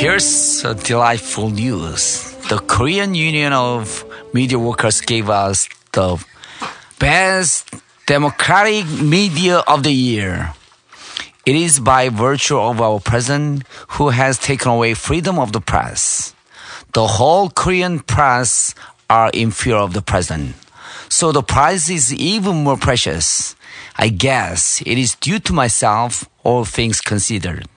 [0.00, 2.32] Here's a delightful news.
[2.48, 6.16] The Korean Union of Media Workers gave us the
[6.98, 7.68] best
[8.06, 10.54] democratic media of the year.
[11.44, 13.64] It is by virtue of our president
[14.00, 16.34] who has taken away freedom of the press.
[16.94, 18.74] The whole Korean press
[19.10, 20.56] are in fear of the president.
[21.10, 23.54] So the prize is even more precious.
[23.98, 27.68] I guess it is due to myself, all things considered.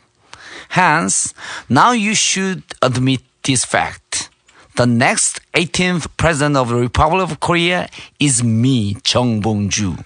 [0.69, 1.33] Hence,
[1.69, 4.29] now you should admit this fact.
[4.75, 7.89] The next 18th president of the Republic of Korea
[8.19, 9.97] is me, Chung Bong-ju.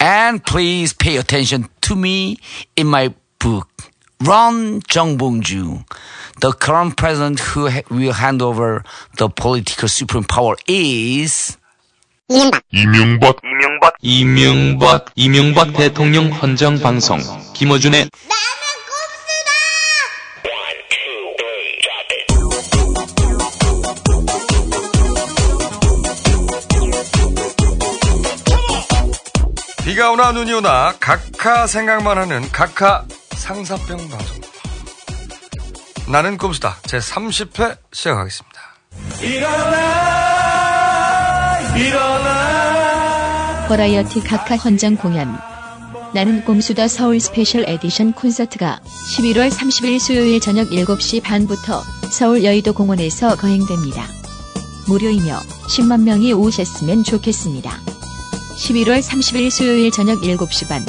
[0.00, 2.38] And please pay attention to me
[2.74, 3.68] in my book,
[4.20, 5.84] Run Chung Bong-ju.
[6.40, 8.82] The current president who will hand over
[9.18, 11.56] the political supreme power is
[12.28, 17.18] 이명박 이명박 이명박 이명박 대통령 헌정 방송
[17.54, 18.08] 김어준의
[29.84, 34.40] 비가 오나 눈이 오나 각하 생각만 하는 각하 상사병 방송.
[36.10, 36.78] 나는 꼼수다.
[36.86, 38.60] 제 30회 시작하겠습니다.
[43.68, 45.34] 버라이어티 각하 헌정 공연
[46.12, 48.80] 나는 꼼수다 서울 special edition 콘서트가
[49.16, 54.06] 11월 30일 수요일 저녁 7시 반부터 서울 여의도 공원에서 거행됩니다.
[54.86, 57.70] 무료이며 10만 명이 오셨으면 좋겠습니다.
[58.56, 60.84] 11월 30일 수요일 저녁 7시 반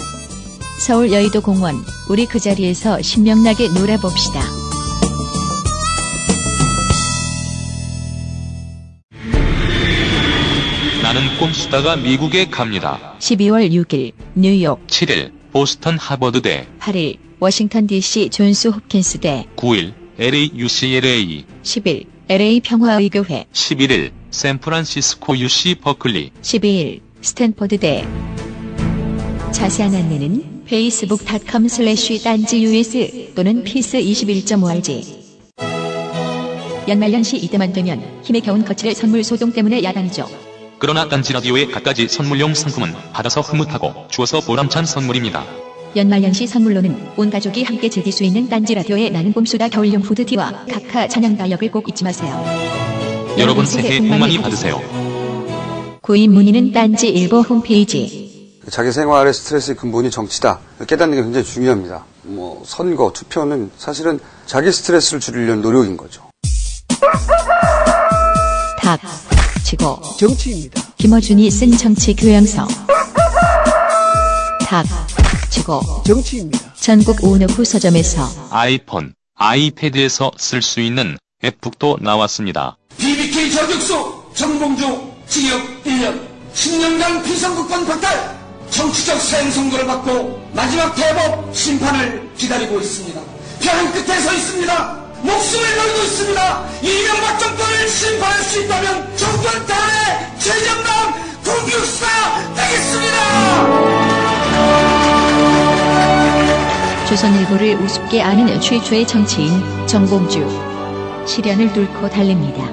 [0.80, 1.76] 서울 여의도 공원
[2.10, 4.63] 우리 그 자리에서 신명나게 놀아봅시다.
[11.14, 13.14] 나는 꼼수다가 미국에 갑니다.
[13.20, 14.88] 12월 6일 뉴욕.
[14.88, 16.66] 7일 보스턴 하버드대.
[16.80, 19.46] 8일 워싱턴 DC 존스 홉킨스대.
[19.56, 23.46] 9일 LA UCLA 10일 LA 평화의교회.
[23.54, 26.32] 11일 샌프란시스코 UC 버클리.
[26.42, 28.08] 12일 스탠퍼드대.
[29.52, 35.24] 자세한 안내는 facebook.com slash 딴지 us 또는 피스21.org
[36.88, 40.53] 연말연시 이때만 되면 힘에 겨운 거칠의 선물 소동 때문에 야단이죠.
[40.84, 45.46] 그러나 딴지 라디오의 갖가지 선물용 상품은 받아서 흐뭇하고 주어서 보람찬 선물입니다.
[45.96, 51.08] 연말연시 선물로는 온 가족이 함께 즐길 수 있는 딴지 라디오의 나는 봄수다 겨울용 후드티와 각하
[51.08, 52.44] 찬양 달력을 꼭 잊지 마세요.
[53.38, 54.82] 여러분 새해 복 많이 받으세요.
[56.02, 60.60] 구입 문의는 딴지 일보 홈페이지 자기 생활의 스트레스의 근본이 정치다.
[60.86, 62.04] 깨닫는 게 굉장히 중요합니다.
[62.24, 66.24] 뭐 선거, 투표는 사실은 자기 스트레스를 줄이려는 노력인 거죠.
[69.78, 70.82] 탁 치고 정치입니다.
[70.98, 72.68] 김어준이 쓴 정치 교양서
[74.62, 74.86] 탁
[75.50, 76.74] 치고 정치입니다.
[76.76, 82.78] 전국 온오프 서점에서 아이폰, 아이패드에서 쓸 수 있는 앱북도 나왔습니다.
[82.98, 86.22] BBK 저격수 정봉주 징역 1년
[86.54, 93.22] 10년간 비선거권 박탈 정치적 사형 선고를 받고 마지막 대법 심판을 기다리고 있습니다.
[93.62, 95.03] 벼랑 끝에 서 있습니다.
[95.24, 96.70] 목숨을 걸고 있습니다.
[96.82, 101.14] 이명 박 정권을 심판할 수 있다면 정권 탄핵 최정남
[101.44, 102.06] 공육사
[102.56, 104.14] 되겠습니다.
[107.08, 110.48] 조선일보를 우습게 아는 최초의 정치인 정봉주
[111.28, 112.64] 시련을 뚫고 달립니다.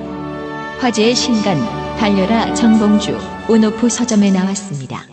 [0.81, 1.59] 화제의 신간
[1.99, 3.19] 달려라 정봉주
[3.49, 5.10] 온오프 서점에 나왔습니다.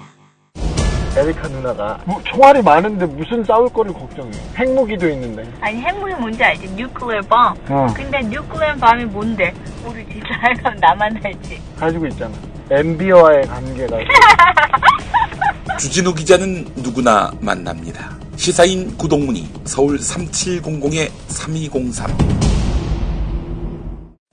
[1.18, 4.30] 에리카 누나가 뭐, 총알이 많은데 무슨 싸울 거를 걱정해.
[4.56, 5.52] 핵무기도 있는데.
[5.62, 6.70] 아니 핵무기 뭔지 알지?
[6.76, 7.60] nuclear bomb.
[7.70, 7.88] 어.
[7.96, 9.52] 근데 nuclear bomb이 뭔데?
[9.86, 11.60] 우리 진짜 알면 나만 알지.
[11.80, 12.34] 가지고 있잖아.
[12.70, 13.98] MB와의 관계가.
[15.80, 18.16] 주진우 기자는 누구나 만납니다.
[18.36, 22.38] 시사인 구독문의 서울 3700-3203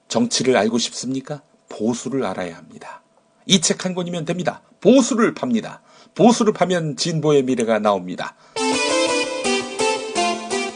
[0.08, 1.40] 정치를 알고 싶습니까?
[1.70, 3.02] 보수를 알아야 합니다.
[3.46, 4.60] 이 책 한 권이면 됩니다.
[4.80, 5.80] 보수를 팝니다.
[6.16, 8.34] 보수를 파면 진보의 미래가 나옵니다.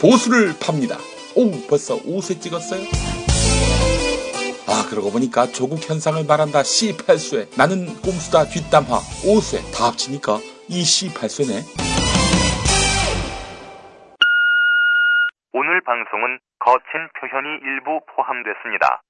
[0.02, 0.99] 보수를 팝니다.
[1.37, 2.82] 오, 벌써 5세 찍었어요?
[4.67, 6.62] 아, 그러고 보니까 조국 현상을 말한다.
[6.62, 7.56] C8쇄.
[7.56, 8.99] 나는 꼼수다 뒷담화.
[9.23, 9.62] 5쇄.
[9.70, 10.38] 다 합치니까
[10.69, 11.62] 이 C8쇄네.
[15.55, 19.02] 오늘 방송은 거친 표현이 일부 포함됐습니다.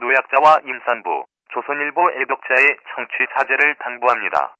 [0.00, 2.64] 노약자와 임산부, 조선일보 애독자의
[2.96, 4.56] 청취 자제를 당부합니다.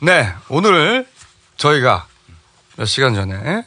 [0.00, 1.06] 네, 오늘
[1.56, 2.06] 저희가
[2.76, 3.64] 몇 시간 전에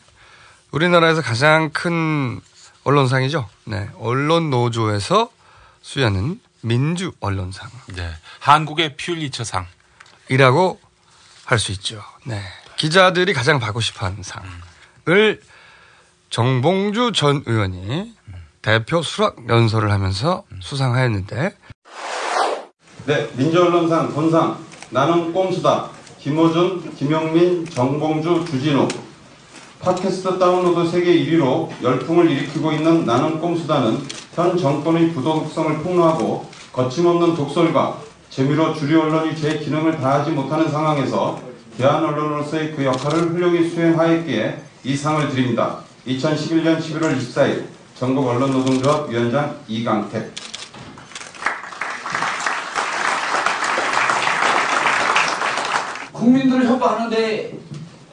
[0.72, 2.40] 우리나라에서 가장 큰
[2.84, 3.48] 언론상이죠.
[3.66, 5.30] 네, 언론 노조에서
[5.82, 7.70] 수여하는 민주 언론상.
[7.96, 8.10] 네.
[8.40, 9.68] 한국의 퓰리처상.
[10.30, 10.80] 이라고
[11.46, 12.02] 할 수 있죠.
[12.24, 12.42] 네.
[12.78, 15.42] 기자들이 가장 받고 싶어 하는 상을
[16.30, 18.16] 정봉주 전 의원이
[18.62, 21.58] 대표 수락 연설을 하면서 수상하였는데
[23.06, 25.90] 네, 민주 언론상 본상 나는 꼼수다.
[26.22, 28.88] 김호준, 김영민, 정봉주, 주진우
[29.80, 33.98] 팟캐스트 다운로드 세계 1위로 열풍을 일으키고 있는 나는 꼼수다는
[34.36, 37.98] 현 정권의 부도덕성을 폭로하고 거침없는 독설과
[38.30, 41.40] 재미로 주류 언론이 제 기능을 다하지 못하는 상황에서
[41.76, 45.80] 대한 언론으로서의 그 역할을 훌륭히 수행하였기에 이 상을 드립니다.
[46.06, 47.64] 2011년 11월 24일
[47.96, 50.51] 전국 언론노동조합 위원장 이강택
[56.26, 57.52] 국민들을 협박하는데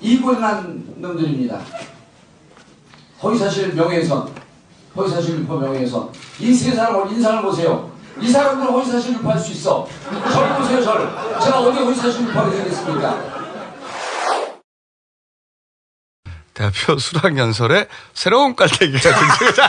[0.00, 1.60] 이고행한 놈들입니다.
[3.22, 4.32] 허위사실 명예훼손,
[4.96, 6.10] 허위사실 유포 명예훼손.
[6.40, 7.90] 인생의 사람 인상을 보세요.
[8.18, 9.86] 이 사람들은 허위사실 유포할 수 있어.
[10.32, 11.06] 저를 보세요, 저를.
[11.42, 13.38] 제가 어디 허위사실 유포하게 되겠습니까?
[16.54, 19.68] 대표 수락 연설에 새로운 깔때기가 등장.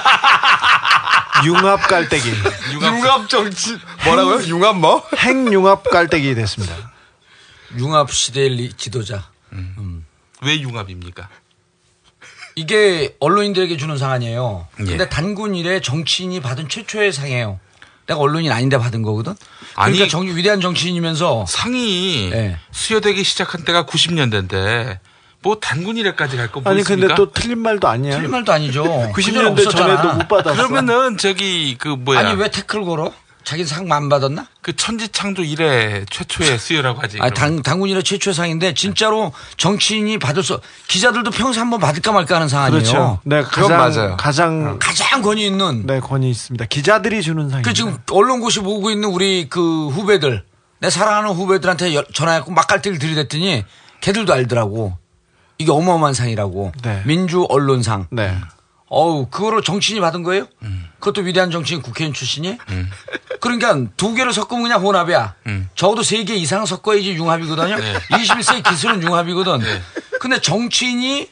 [1.45, 2.31] 융합 깔때기.
[2.73, 4.43] 융합 정치 뭐라고요?
[4.47, 5.03] 융합 뭐?
[5.15, 6.88] 핵융합 깔때기 됐습니다.
[7.77, 9.29] 융합 시대의 리- 지도자.
[10.41, 11.29] 왜 융합입니까?
[12.55, 14.67] 이게 언론인들에게 주는 상 아니에요.
[14.81, 14.83] 예.
[14.85, 17.59] 근데 단군 이래 정치인이 받은 최초의 상이에요.
[18.07, 19.35] 내가 언론인 아닌데 받은 거거든.
[19.75, 22.57] 그러니까 아니, 정, 위대한 정치인이면서 상이 예.
[22.71, 24.99] 수여되기 시작한 때가 90년대인데
[25.41, 27.07] 뭐 단군이래까지 갈 거 뭐 아니 있습니까?
[27.07, 28.15] 근데 또 틀린 말도 아니야.
[28.15, 28.83] 틀린 말도 아니죠.
[29.15, 30.55] 90년대 전에도 못 받았어.
[30.55, 32.19] 그러면은 저기 그 뭐야?
[32.19, 33.13] 아니 왜 태클 걸어?
[33.43, 34.45] 자기 상 안 받았나?
[34.61, 37.17] 그 천지창조 이래 최초의 수여라고 하지.
[37.21, 42.47] 아, 당, 당군이라 최초의 상인데 진짜로 정치인이 받을 수 기자들도 평생 한번 받을까 말까 하는
[42.47, 42.81] 상 아니에요.
[42.83, 43.19] 그렇죠.
[43.23, 44.17] 네, 그건 가장 맞아요.
[44.17, 46.65] 가장 가장 권위 있는 네 권위 있습니다.
[46.65, 47.67] 기자들이 주는 상입니다.
[47.69, 50.43] 그 지금 언론고시 보고 있는 우리 그 후배들
[50.79, 53.63] 내 사랑하는 후배들한테 여- 전화해갖고 막갈대기를 들이댔더니
[54.01, 54.97] 걔들도 알더라고.
[55.57, 56.71] 이게 어마어마한 상이라고.
[56.83, 57.01] 네.
[57.05, 58.07] 민주 언론상.
[58.11, 58.37] 네.
[58.89, 60.47] 어우, 그거를 정치인이 받은 거예요?
[60.99, 62.57] 그것도 위대한 정치인 국회의원 출신이?
[63.39, 65.35] 그러니까 두 개를 섞으면 그냥 혼합이야.
[65.75, 67.75] 적어도 세 개 이상 섞어야지 융합이거든요.
[68.09, 69.59] 21세기 기술은 융합이거든.
[70.19, 71.29] 근데 정치인이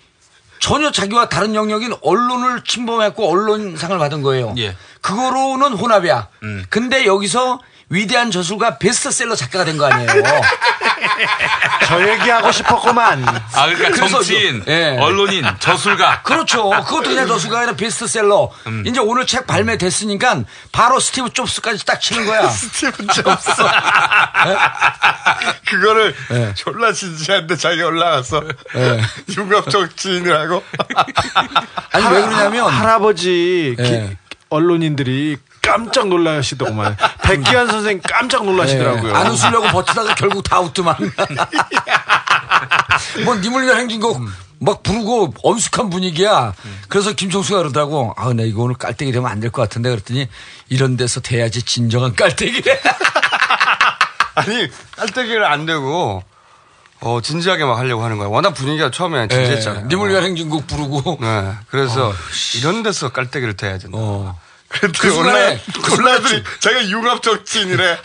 [0.59, 4.56] 전혀 자기와 다른 영역인 언론을 침범했고 언론상을 받은 거예요.
[4.57, 4.75] 예.
[5.01, 6.27] 그거로는 혼합이야.
[6.69, 7.59] 근데 여기서
[7.89, 10.07] 위대한 저술가 베스트셀러 작가가 된 거 아니에요.
[11.88, 13.24] 저 얘기하고 싶었구만.
[13.27, 14.98] 아 그러니까 그래서 정치인, 저- 예.
[15.00, 16.21] 언론인, 저술가.
[16.24, 16.69] 그렇죠.
[16.69, 18.51] 그것도 그냥 저술가 아니라 베스트셀러.
[18.68, 18.83] 음.
[18.86, 22.48] 이제 오늘 책 발매됐으니까 바로 스티브 잡스까지 딱 치는 거야.
[22.50, 23.51] 스티브 잡스.
[25.69, 26.54] 그거를 네.
[26.56, 28.44] 졸라 진지한데 자기 올라가서
[29.38, 30.63] 융합 정치인이라고.
[31.92, 34.18] 아니 왜 그러냐면 할아버지 기- 예.
[34.50, 35.38] 언론인들이
[35.68, 36.96] 깜짝 놀라시더구만.
[37.24, 39.12] 백기환 선생 깜짝 놀라시더라고요.
[39.12, 40.96] 예, 안 웃으려고 버티다가 결국 다 웃더만.
[43.25, 44.22] 뭐 님을 위한 행진곡
[44.60, 46.54] 막 부르고 엄숙한 분위기야.
[46.90, 48.14] 그래서 김종수가 그러더라고.
[48.18, 50.28] 아, 나 이거 오늘 깔때기 되면 안 될 것 같은데 그랬더니
[50.69, 52.80] 이런 데서 돼야지 진정한 깔때기래.
[54.36, 56.24] 아니 깔때기를 안 대고
[57.02, 58.28] 어 진지하게 막 하려고 하는 거야.
[58.30, 59.84] 워낙 분위기가 처음에 진지했잖아요.
[59.84, 61.18] 예, 님을 위한 행진곡 부르고.
[61.22, 61.54] 네.
[61.69, 62.12] 그래서
[62.56, 63.98] 이런 데서 깔때기를 대야 된다.
[63.98, 67.98] 그랬더니 그 순간에 그 올라들이 자기가 융합 정치인이래.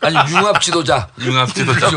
[0.00, 1.08] 아니 융합 지도자.
[1.20, 1.90] 융합 지도자.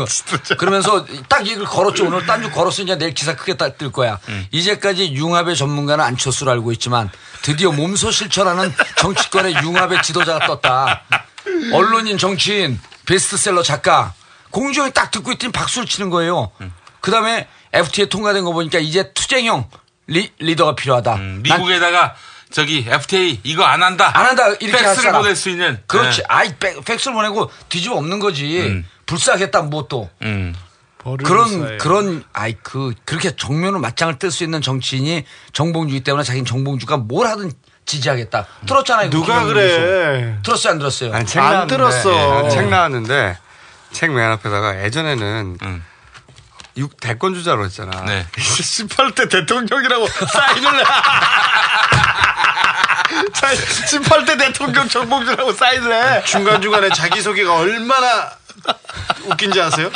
[0.58, 2.06] 그러면서 딱 이걸 걸었죠.
[2.06, 4.18] 오늘 딴 줄 걸었으니까 내일 기사 크게 딱뜰 거야.
[4.50, 7.10] 이제까지 융합의 전문가는 안철수로 알고 있지만
[7.42, 11.02] 드디어 몸소 실천하는 정치권의 융합의 지도자가 떴다.
[11.72, 14.14] 언론인, 정치인, 베스트셀러 작가.
[14.50, 16.50] 공주형이 딱 듣고 있더니 박수를 치는 거예요.
[17.00, 19.68] 그 다음에 FTA 통과된 거 보니까 이제 투쟁형
[20.06, 21.10] 리, 리더가 필요하다.
[21.16, 22.14] 난 미국에다가
[22.54, 24.12] 저기 FTA 이거 안 한다.
[24.14, 25.10] 안 한다 이렇게 할 팩스를.
[25.12, 25.82] 보낼 수 있는.
[25.88, 26.18] 그렇지.
[26.20, 26.24] 네.
[26.28, 28.84] 아이 팩- 팩스를 보내고 뒤집어 엎는 거지.
[29.06, 30.08] 불쌍하겠다 뭐 또.
[30.22, 30.54] 음.
[31.24, 36.96] 그런 그런 아이 그 그렇게 정면으로 맞짱을 뜰 수 있는 정치인이 정봉주기 때문에 자기는 정봉주가
[36.98, 37.50] 뭘 하든
[37.86, 38.46] 지지하겠다.
[38.66, 39.10] 들었잖아요.
[39.10, 40.38] 누가 그래?
[40.44, 41.12] 들었어요, 안 들었어요?
[41.12, 42.44] 아니, 책안 나왔는데, 들었어.
[42.46, 43.36] 예, 책 나왔는데
[43.92, 45.84] 책 맨 앞에다가 예전에는 음.
[46.78, 48.04] 육 대권 주자로 했잖아.
[48.06, 48.26] 네.
[48.34, 50.84] 18대 대통령이라고 사인을
[53.32, 56.24] 18대 대통령 정봉주라고 사인을 해.
[56.24, 58.30] 중간중간에 자기소개가 얼마나
[59.26, 59.90] 웃긴지 아세요?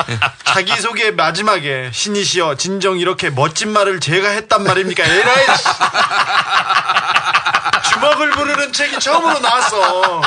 [0.45, 5.05] 자기소개 마지막에 신이시여 진정 이렇게 멋진 말을 제가 했단 말입니까?
[5.05, 5.65] 에라이 씨.
[7.91, 10.21] 주먹을 부르는 책이 처음으로 나왔어.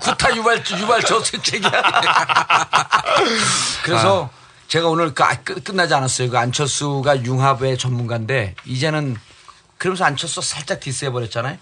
[0.00, 1.70] 구타 유발 유발 저수 책이야.
[3.82, 4.30] 그래서
[4.68, 6.30] 제가 오늘 그, 아, 끝, 끝나지 않았어요.
[6.30, 9.16] 그 안철수가 융합의 전문가인데 이제는
[9.78, 11.58] 그러면서 안철수 살짝 디스해 버렸잖아요.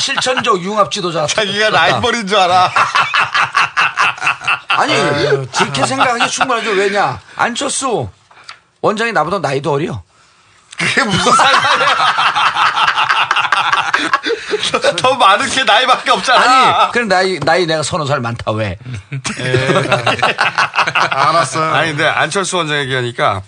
[0.00, 1.26] 실천적 융합 지도자.
[1.26, 2.70] 자기가 라이벌인 줄 알아.
[4.68, 4.94] 아니
[5.52, 6.70] 그렇게 생각하기 충분하죠.
[6.70, 8.08] 왜냐 안철수
[8.80, 10.02] 원장이 나보다 나이도 어려.
[10.76, 11.96] 그게 무슨 상관이야.
[14.98, 16.40] 더 많은 게 나이밖에 없잖아.
[16.40, 18.76] 아니, 그래 나이 나이 내가 서너 살 많다 왜?
[21.10, 21.74] 알았어요.
[21.74, 23.42] 아니, 근데 안철수 원장 얘기하니까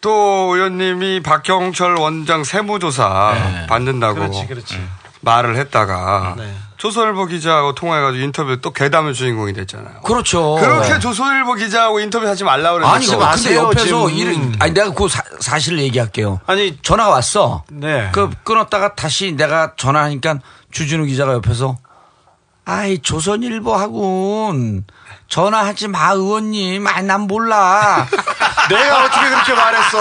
[0.00, 4.80] 또 의원님이 박형철 원장 세무조사 받는다고 그렇지, 그렇지.
[5.20, 6.54] 말을 했다가 네.
[6.78, 10.00] 조선일보 기자하고 통화해가지고 인터뷰 또 괴담의 주인공이 됐잖아요.
[10.00, 10.56] 그렇죠.
[10.58, 15.06] 그렇게 조선일보 기자하고 인터뷰 하지 말라고 그랬는데 아니, 그, 근데 옆에서 일, 아니, 내가 그
[15.06, 16.40] 사, 사실을 얘기할게요.
[16.46, 17.64] 아니, 전화가 왔어.
[17.68, 18.08] 네.
[18.12, 20.38] 그, 끊었다가 다시 내가 전화하니까
[20.72, 21.76] 주진우 기자가 옆에서
[22.64, 24.84] 아이, 조선일보하고는
[25.30, 26.86] 전화하지 마, 의원님.
[26.86, 28.06] 아니, 난 몰라.
[28.68, 29.98] 내가 어떻게 그렇게 말했어?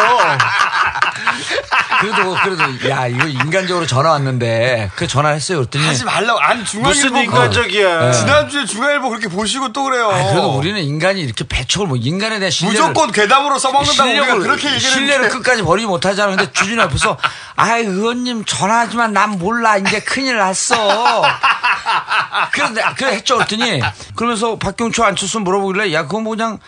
[2.01, 5.57] 그래도, 그래도, 야, 이거 인간적으로 전화 왔는데, 그 전화 했어요.
[5.59, 5.86] 그랬더니.
[5.86, 6.39] 하지 말라고.
[6.39, 7.17] 아니, 중앙일보.
[7.17, 8.00] 인간적이야.
[8.05, 8.12] 네.
[8.13, 10.09] 지난주에 중앙일보 그렇게 보시고 또 그래요.
[10.09, 14.67] 아, 그래도 우리는 인간이 이렇게 배척을 뭐 인간에 대한 신뢰를 무조건 괴담으로 써먹는다고 우리가 그렇게
[14.67, 15.29] 얘기를 신뢰를 했는데.
[15.29, 16.36] 끝까지 버리지 못하잖아.
[16.36, 17.17] 근데 주진우 옆에서
[17.57, 21.24] 아이 의원님 전화하지만 난 몰라 이제 큰일 났어.
[22.51, 23.36] 그래 그래 했죠.
[23.38, 23.81] 그랬더니
[24.15, 26.59] 그러면서 박경초 안철수 물어보길래 야 그거 뭐 그냥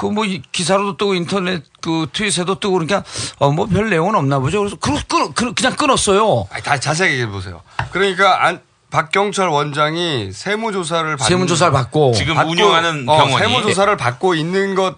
[0.00, 3.04] 그거 뭐 이- 기사로도 뜨고 인터넷 그 트윗에도 뜨고 그러니까
[3.38, 4.60] 어 뭐 별 내용은 없나 보죠.
[4.60, 6.46] 그래서 그, 그, 그, 그냥 끊었어요.
[6.50, 7.60] 아니, 다 자세히 얘기해 보세요.
[7.90, 13.34] 그러니까 안, 박경철 원장이 세무조사를 받 세무조사를 받고 지금 운영하는 병원이.
[13.34, 14.96] 어, 세무조사를 받고 있는 것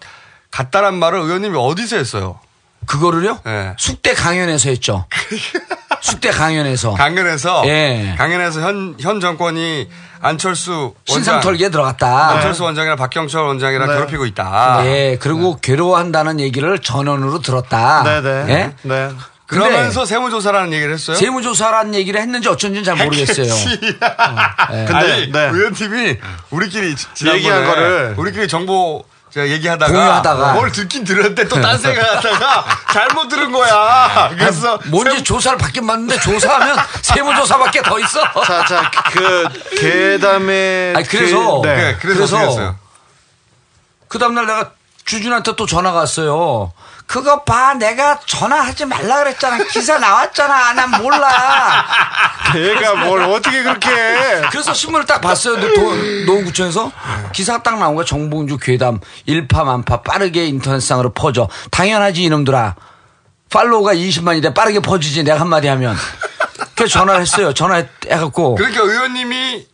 [0.53, 2.39] 같다란 말을 의원님이 어디서 했어요?
[2.87, 3.41] 그거를요?
[3.45, 3.75] 네.
[3.79, 5.07] 숙대 강연에서 했죠.
[6.03, 6.95] 숙대 강연에서.
[6.95, 8.15] 강연에서 예.
[8.19, 9.89] 강연에서 현, 현 정권이
[10.21, 12.31] 안철수 신상 원장, 털기에 들어갔다.
[12.31, 13.95] 안철수 원장이랑 박경철 원장이랑 네.
[13.95, 14.83] 괴롭히고 있다.
[14.85, 18.03] 예, 그리고 괴로워한다는 얘기를 전원으로 들었다.
[18.03, 18.53] 네네.
[18.53, 18.75] 예?
[18.83, 19.11] 네.
[19.47, 21.17] 그러면서 세무조사라는 얘기를 했어요?
[21.17, 23.47] 세무조사라는 얘기를 했는지 어쩐지는 잘 모르겠어요.
[24.73, 24.85] 예.
[24.87, 25.51] 근데, 아니, 네.
[25.53, 26.17] 의원팀이
[26.51, 30.53] 우리끼리 지- 지난번에 얘기한 거를 우리끼리 정보 제가 얘기하다가 공유하다가.
[30.53, 34.29] 뭘 듣긴 들었는데 또 딴 생각하다가 잘못 들은 거야.
[34.37, 38.21] 그래서 뭔지 조사를 받긴 받는데 조사하면 세무조사밖에 더 있어.
[38.45, 39.49] 자, 자, 그,
[39.79, 40.95] 괴담의.
[40.97, 41.77] 아니, 그래서- 그- 네.
[41.77, 42.75] 네, 그래서, 그래서?
[44.09, 44.73] 그 다음날 내가
[45.07, 46.73] 주준한테 또 전화가 왔어요.
[47.13, 49.63] 그거 봐, 내가 전화하지 말라 그랬잖아.
[49.65, 50.73] 기사 나왔잖아.
[50.73, 51.87] 난 몰라.
[52.55, 54.41] 걔가 뭘 어떻게 그렇게 해.
[54.51, 55.61] 그래서 신문을 딱 봤어요.
[55.61, 56.91] 노- 노원구청에서
[57.35, 58.07] 기사가 딱 나온 거야.
[58.07, 61.51] 정봉주 괴담 일파만파 빠르게 인터넷상으로 퍼져.
[61.71, 62.77] 당연하지 이놈들아.
[63.51, 65.95] 팔로우가 20만이 돼 빠르게 퍼지지 내가 한마디 하면.
[66.75, 67.53] 그래서 전화를 했어요.
[67.53, 69.67] 전화해갖고 그러니까 의원님이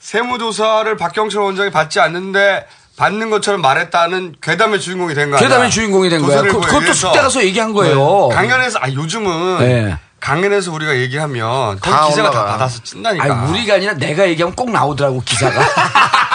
[0.00, 2.66] 세무조사를 박경철 원장이 받지 않는데
[3.00, 5.40] 받는 것처럼 말했다는 괴담의 주인공이 된 거야.
[5.40, 6.42] 괴담의 주인공이 된 거야.
[6.42, 8.28] 그, 그것도 숙대 가서 얘기한 거예요.
[8.28, 9.98] 강연에서 아 요즘은 네.
[10.20, 12.52] 강연에서 우리가 얘기하면 다 기자가 다 올라가.
[12.52, 13.24] 받아서 찐다니까.
[13.24, 15.60] 아니 우리가 아니라 내가 얘기하면 꼭 나오더라고 기사가.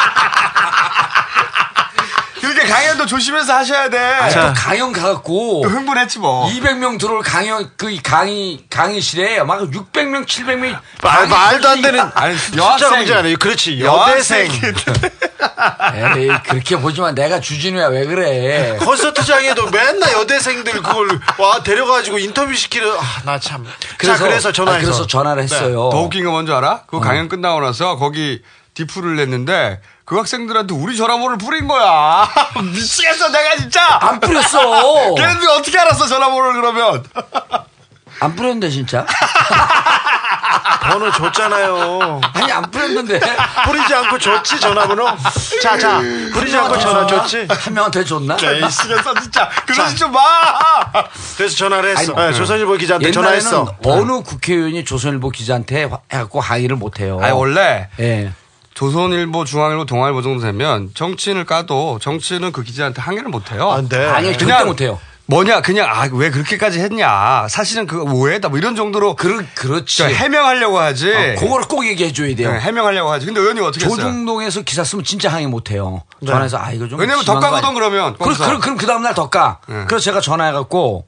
[2.67, 3.97] 강연도 조심해서 하셔야 돼.
[3.97, 6.49] 아니, 또 강연 가갖고 또 흥분했지 뭐.
[6.49, 11.99] 200명 들어올 강연 그 강의 강의실에 막 600명 700명 말, 말도 안 되는.
[12.13, 12.97] 아니, 여학생.
[12.97, 13.37] 문제 아니에요.
[13.37, 13.79] 그렇지.
[13.81, 14.51] 여대생.
[15.95, 18.77] 에이 그렇게 보지만 내가 주진우야 왜 그래?
[18.79, 23.65] 콘서트장에도 맨날 여대생들 그걸 와 데려가지고 인터뷰 시키는 아, 나 참.
[24.03, 24.79] 자, 그래서 전화해서.
[24.79, 25.89] 아, 그래서 전화를 했어요.
[25.91, 26.83] 더 웃긴 건 뭔지 알아?
[26.87, 28.41] 그 강연 끝나고 나서 거기
[28.73, 32.29] 디프를 냈는데 그 학생들한테 우리 전화번호를 뿌린 거야.
[32.63, 33.81] 미치겠어 내가 진짜.
[34.01, 35.15] 안 뿌렸어.
[35.15, 37.03] 걔네들 어떻게 알았어 전화번호를 그러면.
[38.21, 39.05] 안 뿌렸는데 진짜?
[40.83, 42.21] 번호 줬잖아요.
[42.33, 43.19] 아니 안 뿌렸는데
[43.65, 45.05] 뿌리지 않고 줬지 전화번호.
[45.61, 45.99] 자, 자.
[46.33, 47.47] 뿌리지 않고 전화 줬지.
[47.49, 48.37] 한 명한테 줬나?
[48.37, 49.49] 네, 미치겠어 진짜.
[49.65, 50.21] 그러지 좀 마.
[51.35, 52.13] 그래서 전화를 했어.
[52.13, 53.75] 아니, 네, 조선일보 기자한테 옛날에는 전화했어.
[53.85, 57.19] 어느 국회의원이 조선일보 기자한테 화- 해갖고 항의를 못해요.
[57.21, 58.31] 아니 원래 예.
[58.75, 63.71] 조선일보, 중앙일보, 동아일보 정도 되면 정치인을 까도 정치인은 그 기자한테 항의를 못 해요.
[63.71, 64.05] 안 돼.
[64.05, 64.99] 아니 절대 그냥 못 해요.
[65.27, 69.97] 뭐냐 그냥 아 왜 그렇게까지 했냐 사실은 그거 오해다 뭐 이런 정도로 그 그렇지.
[69.97, 72.51] 저 해명하려고 하지 어, 그거를 꼭 얘기해 줘야 돼요.
[72.51, 73.97] 네, 해명하려고 하지 근데 의원님 어떻게 했어요?
[73.97, 76.03] 조중동에서 기사 쓰면 진짜 항의 못 해요.
[76.23, 77.71] 전화해서 아 이거 좀 왜냐면 거 아니야?
[77.73, 78.35] 그러면 그럼.
[78.35, 79.59] 그럼, 그럼 그 다음날 더 까.
[79.67, 79.85] 네.
[79.87, 81.07] 그래서 제가 전화해 갖고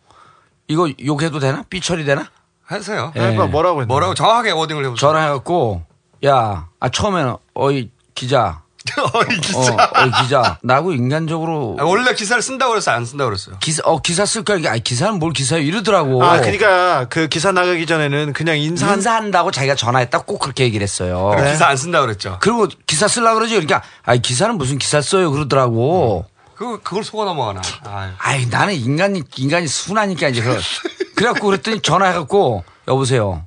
[0.67, 1.63] 이거 욕해도 되나?
[1.69, 2.27] 삐 처리 되나?
[2.65, 3.21] 하세요 예.
[3.21, 3.87] 해봐, 뭐라고 했나?
[3.87, 5.83] 뭐라고 정확하게 워딩을 해보세요 전화해 갖고
[6.25, 8.61] 야, 아 처음에는 어이 기자,
[9.13, 13.57] 어이 기자 어, 어이 기자, 나하고 인간적으로 아, 원래 기사를 쓴다고 그랬어요 안 쓴다고 그랬어요
[13.59, 14.71] 기사, 어 기사 쓸 거야.
[14.71, 15.61] 아 기사는 뭘 기사요?
[15.61, 16.23] 이러더라고.
[16.23, 21.31] 아, 그러니까 그 기사 나가기 전에는 그냥 인사 인사한다고 자기가 전화했다 꼭 그렇게 얘기를 했어요.
[21.35, 23.53] 그럼 기사 안 쓴다고 그랬죠 그리고 기사 쓰려 그러지.
[23.53, 26.25] 그러니까 아 기사는 무슨 기사 써요 그러더라고.
[26.55, 28.11] 그, 그걸 속아 넘어가나 아유.
[28.17, 30.57] 아이 나는 인간이 인간이 순하니까 이제 그래.
[31.15, 33.43] 그래갖고 그랬더니 전화해갖고 여보세요.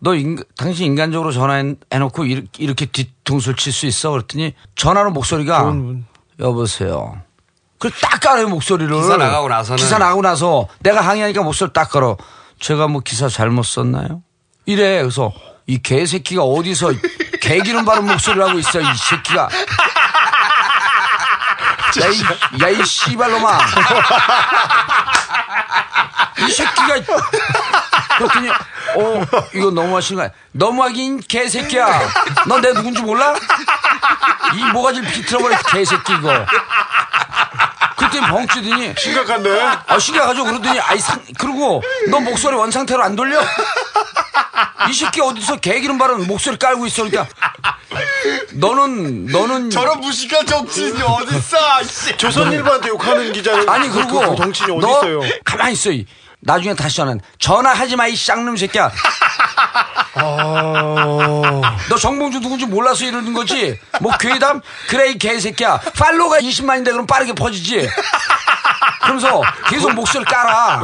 [0.00, 4.10] 너 인, 당신 인간적으로 전화해놓고 이렇게, 이렇게 뒤통수를 칠 수 있어?
[4.10, 5.72] 그랬더니 전화로 목소리가
[6.40, 7.20] 여보세요.
[7.78, 8.94] 그딱 깔아요 목소리를.
[8.94, 9.76] 기사 나가고 나서는.
[9.76, 12.16] 기사 나가고 나서 내가 항의하니까 목소리 딱 걸어.
[12.60, 14.22] 제가 뭐 기사 잘못 썼나요?
[14.66, 15.00] 이래.
[15.00, 15.32] 그래서
[15.66, 16.92] 이 개새끼가 어디서
[17.40, 19.48] 개기름 바른 목소리를 하고 있어 이 새끼가.
[22.00, 22.22] 야 이
[22.62, 23.58] 야 이 씨발놈아.
[26.38, 26.94] 이 새끼가
[28.18, 28.48] 그랬더니
[28.96, 30.30] 어 이거 너무하시는 거야.
[30.52, 31.86] 너무하긴 개새끼야.
[32.46, 33.34] 너 내 누군지 몰라?
[34.54, 36.46] 이 모가지를 비틀어버려 개새끼 이거.
[37.96, 39.60] 그랬더니 벙치더니 심각한데?
[39.86, 40.44] 아 심각하죠.
[40.44, 43.40] 그러더니 아이 상 그리고 너 목소리 원상태로 안 돌려?
[44.88, 47.26] 이 새끼 어디서 개기름 바른 목소리 깔고 있어 그러니까
[48.54, 51.82] 너는 너는 저런 무식한 정치인이 어딨어?
[51.84, 52.16] 씨.
[52.16, 55.20] 조선일보한테 욕하는 기자는 아니 그- 그리고 그 정치인이 너 어디 있어요?
[55.44, 55.90] 가만히 있어.
[56.44, 56.46] 이.
[56.46, 57.14] 나중에 다시 전화.
[57.38, 58.90] 전화하지 마 이 쌍놈 새끼야.
[61.88, 63.78] 너 정봉주 누군지 몰라서 이러는 거지?
[64.00, 64.60] 뭐 괴담?
[64.88, 65.78] 그래 이 개새끼야.
[65.98, 67.88] 팔로가 20만인데 그럼 빠르게 퍼지지.
[69.02, 70.80] 그러면서 계속 목소리 깔아.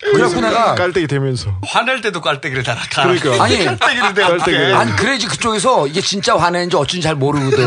[0.00, 2.80] 그래갖고 내가 깔때기 되면서 화낼 때도 깔때기를 달아.
[2.92, 3.30] 그러니까.
[3.44, 4.74] 아니 깔때기를 대고 깔때기를.
[4.74, 7.66] 아니 그래야지 그쪽에서 이게 진짜 화내는지 어쩐지 잘 모르거든.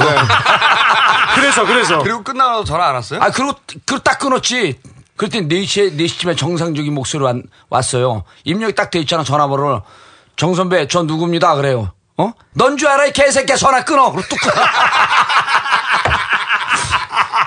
[1.35, 3.21] 그래서 그래서 그리고 끝나고 전화 안 왔어요?
[3.21, 3.53] 아, 그리고,
[3.85, 4.79] 그리고 딱 끊었지.
[5.17, 7.35] 그랬더니 4시에, 4시쯤에 정상적인 목소리 왔,
[7.69, 8.23] 왔어요.
[8.43, 9.81] 입력이 딱 돼 있잖아, 전화번호를.
[10.35, 11.55] 정 선배, 저 누굽니다.
[11.55, 11.93] 그래요.
[12.17, 12.31] 어?
[12.53, 13.55] 넌 줄 알아, 이 개새끼야.
[13.57, 14.11] 전화 끊어.
[14.11, 14.53] 그리고 뚝 끊어.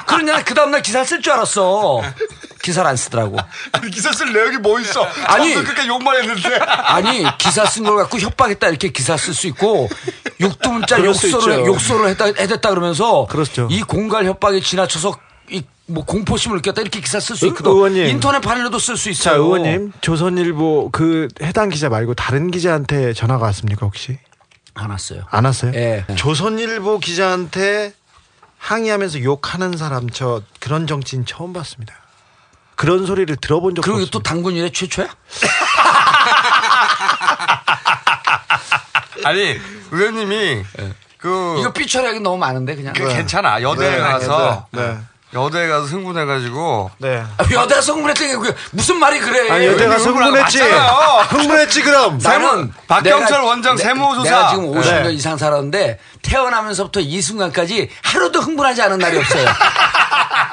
[0.06, 2.02] 그러냐, 그 다음날 기사 쓸 줄 알았어.
[2.62, 3.36] 기사를 안 쓰더라고.
[3.72, 5.06] 아니 기사 쓸 내용이 뭐 있어?
[5.26, 5.54] 아니.
[5.54, 6.56] 끝까지 욕만 했는데.
[6.58, 8.68] 아니, 기사 쓴 걸 갖고 협박했다.
[8.68, 9.88] 이렇게 기사 쓸 수 있고,
[10.40, 11.66] 수 욕설을.
[11.66, 13.26] 욕설을 했다, 해댔다 그러면서.
[13.26, 13.68] 그렇죠.
[13.70, 15.12] 이 공갈 협박에 지나쳐서 이
[15.88, 17.70] 뭐 공포심을 느꼈다 이렇게 기사 쓸 수 있거든.
[17.70, 18.06] 의원님.
[18.06, 19.42] 인터넷 판에도 쓸수자 있어요.
[19.42, 24.18] 의원님 조선일보 그 해당 기자 말고 다른 기자한테 전화가 왔습니까 혹시
[24.74, 25.22] 안 왔어요.
[25.30, 25.72] 안 왔어요?
[25.74, 26.04] 예.
[26.14, 27.94] 조선일보 기자한테
[28.58, 31.94] 항의하면서 욕하는 사람 저 그런 정치인 처음 봤습니다.
[32.76, 34.12] 그런 소리를 들어본 적 그리고 없습니다.
[34.12, 35.08] 또 당군 일에 최초야?
[39.24, 39.58] 아니
[39.90, 40.62] 의원님이
[41.16, 42.92] 그 이거 삐처리하기 너무 많은데 그냥.
[42.92, 44.98] 그 괜찮아 여대에 네, 가서 네.
[45.34, 47.22] 여대에 가서 승분해가지고 네.
[47.36, 49.50] 아, 여대가 성공했더니 그게 무슨 말이 그래?
[49.50, 50.58] 아니 여대가 의원님 흥분했지.
[50.58, 51.20] 맞잖아요.
[51.28, 52.18] 흥분했지 그럼.
[52.18, 54.22] 나는 박경철 내가- 원장 내- 세무조사.
[54.30, 55.12] 내가 지금 50년 네.
[55.12, 59.44] 이상 살았는데 태어나면서부터 이 순간까지 하루도 흥분하지 않은 날이 없어요.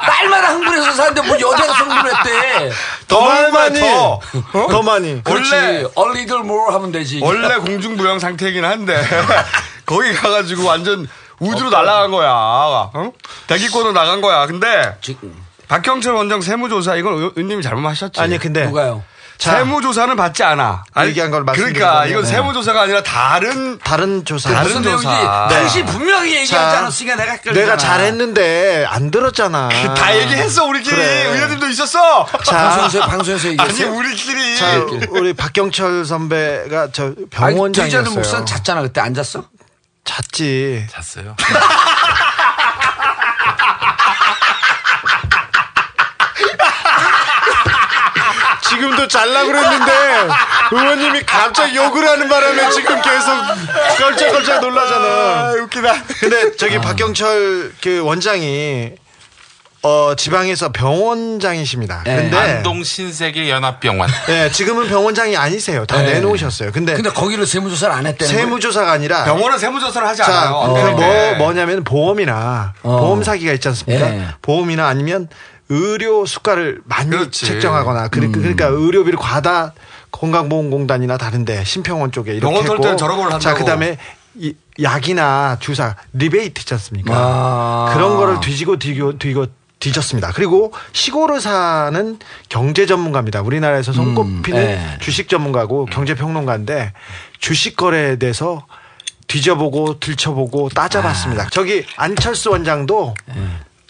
[0.07, 2.71] 날마다 흥분해서 사는데 뭐 여대가 흥분했대.
[3.07, 3.79] 더 얼마나 많이.
[3.79, 4.19] 더?
[4.69, 5.23] 더 많이.
[5.23, 5.53] 그렇지.
[5.55, 7.19] 원래- a little more 하면 되지.
[7.23, 9.01] 원래 공중부양 상태이긴 한데
[9.85, 11.07] 거기 가가지고 완전
[11.39, 12.29] 우주로 날아간 거야.
[12.31, 13.11] 어?
[13.47, 14.45] 대기권으로 나간 거야.
[14.47, 14.97] 근데
[15.67, 18.19] 박경철 원장 세무조사 이건 의- 의원님이 잘못하셨지.
[18.21, 19.03] 아니 근데 누가요?
[19.37, 20.85] 자, 세무조사는 받지 않아.
[21.07, 22.29] 얘기한 걸 그러니까 이건 네.
[22.29, 24.49] 세무조사가 아니라 다른 다른 조사.
[24.49, 25.47] 다른 무슨 내용인지 조사.
[25.49, 27.65] 당신 분명히 얘기하지 자, 않았으니까 내가 헷갈리잖아.
[27.65, 29.67] 내가 잘했는데 안 들었잖아.
[29.97, 31.25] 다 얘기했어 우리끼리 그래.
[31.33, 32.25] 의원님도 있었어.
[32.45, 33.93] 자, 방송에서 방송에서 아니 얘기했어요.
[33.97, 38.03] 우리끼리 자, 우리 박경철 선배가 저 아니, 병원장이었어요.
[38.03, 39.43] 뒤자는 목사는 잤잖아 그때 앉았어?
[40.05, 40.87] 잤지.
[40.89, 41.35] 잤어요.
[48.61, 50.27] 지금도 잘라 그랬는데
[50.71, 53.31] 의원님이 갑자기 욕을 하는 바람에 지금 계속
[53.97, 55.51] 껄쩍껄쩍 놀라잖아.
[55.63, 55.93] 웃기다.
[56.19, 58.91] 근데 저기 박경철 그 원장이
[59.85, 62.01] 어 지방에서 병원장이십니다.
[62.05, 62.15] 네.
[62.15, 64.09] 근데 안동 신세계 연합병원.
[64.25, 65.85] 네, 지금은 병원장이 아니세요.
[65.85, 66.13] 다 네.
[66.13, 66.71] 내놓으셨어요.
[66.71, 68.33] 근데, 근데 거기를 세무조사를 안 했다는?
[68.33, 70.57] 세무조사가 아니라 병원은 세무조사를 하지 자, 않아요.
[70.61, 71.35] 안그 되는 뭐, 게.
[71.37, 72.97] 뭐냐면 보험이나 어.
[72.99, 74.07] 보험 사기가 있지 않습니까?
[74.15, 74.25] 예.
[74.41, 75.29] 보험이나 아니면
[75.69, 77.45] 의료 수가를 많이 그렇지.
[77.45, 79.73] 책정하거나 그러- 그러니까 의료비를 과다
[80.11, 83.39] 건강보험공단이나 다른데 심평원 쪽에 이렇게 병원 털 때는 저런 걸 한다고.
[83.43, 83.97] 자 그다음에
[84.35, 87.13] 이 약이나 주사 리베이트 있지 않습니까?
[87.15, 87.91] 아.
[87.93, 89.45] 그런 거를 뒤지고 뒤고 뒤고
[89.85, 90.31] 뒤졌습니다.
[90.33, 92.17] 그리고 시골 의사는
[92.49, 93.41] 경제 전문가입니다.
[93.41, 94.97] 우리나라에서 손꼽히는 네.
[94.99, 96.93] 주식 전문가고 경제 평론가인데
[97.39, 98.65] 주식 거래에 대해서
[99.27, 101.49] 뒤져보고 들춰보고 따져봤습니다.
[101.51, 103.13] 저기 안철수 원장도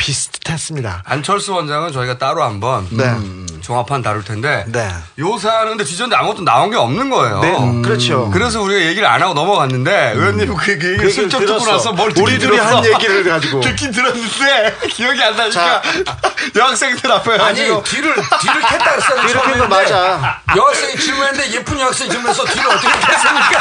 [0.05, 1.01] 비슷했습니다.
[1.03, 3.05] 안철수 원장은 저희가 따로 한번 네.
[3.05, 4.87] 음, 종합판 다룰 텐데 네.
[5.17, 7.39] 요사는 근데 뒤졌는데 아무것도 나온 게 없는 거예요.
[7.39, 8.29] 네, 그렇죠.
[8.31, 11.65] 그래서 우리가 얘기를 안 하고 넘어갔는데 의원님 그, 그 얘기를 그 슬쩍 듣고.
[11.65, 12.77] 나서 뭘 우리 들었어.
[12.77, 13.61] 한 얘기를 가지고.
[13.65, 15.81] 듣긴 들었는데 기억이 안 나니까
[16.55, 19.25] 여학생들 앞에 아니 뒤를 뒤를 캤다 그랬어.
[19.25, 20.39] 뒤를 캔거 맞아.
[20.55, 23.59] 여학생이 질문했는데 예쁜 여학생이 질문해서 뒤를 어떻게 캤습니까?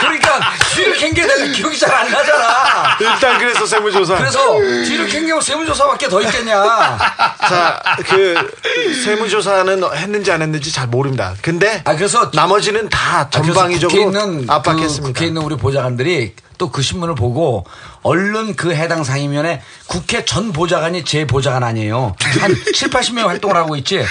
[0.00, 0.40] 그러니까
[0.74, 0.96] 뒤를
[1.26, 2.96] 내가 기억이 잘 안 나잖아.
[3.00, 4.16] 일단 그래서 세무조사.
[4.16, 6.98] 그래서 뒤를 캔게 세무조사밖에 더 있겠냐.
[7.38, 8.34] 자, 그
[9.04, 11.34] 세무조사는 했는지 안 했는지 잘 모릅니다.
[11.42, 15.02] 근데 아 그래서 나머지는 다 아, 그래서 전방위적으로 국회에 있는 압박했습니다.
[15.08, 17.64] 그 국회에 있는 우리 보좌관들이 또 그 신문을 보고
[18.02, 22.14] 얼른 그 해당 상임위원회 국회 전 보좌관이 제 보좌관 아니에요.
[22.40, 24.04] 한 7, 80명 활동을 하고 있지.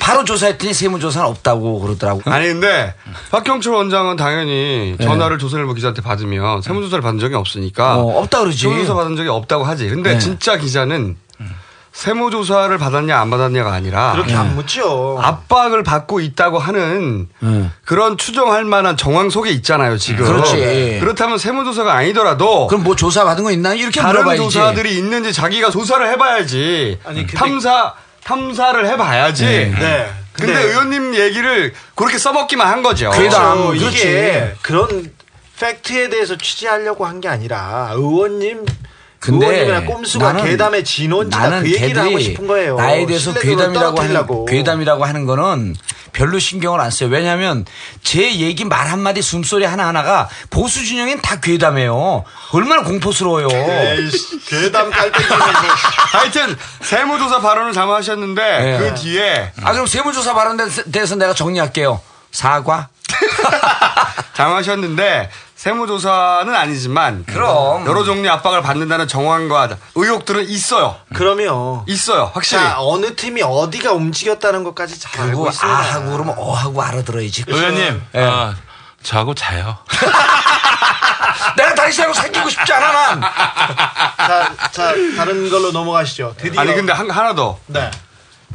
[0.00, 2.22] 바로 조사했더니 세무조사는 없다고 그러더라고.
[2.30, 2.94] 아니 근데
[3.30, 5.04] 박형철 원장은 당연히 네.
[5.04, 8.58] 전화를 조선일보 기자한테 받으면 세무조사를 받은 적이 없으니까 어, 없다 그러지.
[8.58, 9.88] 세무조사 받은 적이 없다고 하지.
[9.90, 10.18] 근데 네.
[10.18, 11.16] 진짜 기자는
[11.92, 15.18] 세무조사를 받았냐 안 받았냐가 아니라 그렇게 안 묻죠.
[15.22, 17.28] 압박을 받고 있다고 하는
[17.84, 20.24] 그런 추정할 만한 정황 속에 있잖아요 지금.
[20.26, 20.98] 그렇지.
[21.00, 24.42] 그렇다면 세무조사가 아니더라도 그럼 뭐 조사 받은 거 있나 이렇게 다른 물어봐야지.
[24.42, 26.98] 조사들이 있는지 자기가 조사를 해봐야지.
[27.04, 29.44] 아니, 근데- 탐사 탐사를 해봐야지.
[29.44, 29.64] 네.
[29.78, 30.10] 네.
[30.32, 33.10] 근데, 근데- 의원님 얘기를 그렇게 써먹기만 한 거죠.
[33.10, 33.68] 그렇죠.
[33.76, 33.98] 그렇지.
[33.98, 35.12] 이게 그런
[35.60, 38.64] 팩트에 대해서 취재하려고 한 게 아니라 의원님
[39.22, 42.74] 근데 의원님이나 꼼수가 나는- 괴담의 진원지다 나는 그 얘기를 하고 싶은 거예요.
[42.76, 44.46] 나에 대해서 괴담이라고 하는.
[44.46, 45.76] 괴담이라고 하는 거는
[46.12, 47.08] 별로 신경을 안 써요.
[47.08, 47.64] 왜냐하면
[48.02, 52.24] 제 얘기 말 한마디 숨소리 하나하나가 보수 진영엔 다 괴담이에요.
[52.52, 53.46] 얼마나 공포스러워요.
[53.48, 55.38] 에이씨, 괴담 깔때기는
[56.12, 58.78] 하여튼 세무조사 발언을 잘못하셨는데 네.
[58.78, 62.00] 그 뒤에 아 그럼 세무조사 발언에 대해서 내가 정리할게요.
[62.32, 62.88] 사과.
[64.34, 65.30] 잘못하셨는데
[65.62, 67.86] 세무조사는 아니지만 그럼.
[67.86, 70.96] 여러 종류 압박을 받는다는 정황과 의혹들은 있어요.
[71.14, 72.32] 그러면 있어요.
[72.34, 72.60] 확실히.
[72.60, 75.70] 자 어느 팀이 어디가 움직였다는 것까지 잘 알고 그리고 있어요.
[75.70, 77.44] 아 하고 그러면 어 하고 알아들어야지.
[77.46, 78.20] 의원님, 예.
[78.24, 78.56] 아,
[79.04, 79.78] 저하고 자요.
[81.56, 83.20] 내가 당신하고 사귀고 싶지 않아 난.
[83.20, 86.34] 자, 자 다른 걸로 넘어가시죠.
[86.38, 87.60] 드디어 아니 근데 한, 하나 더.
[87.66, 87.88] 네.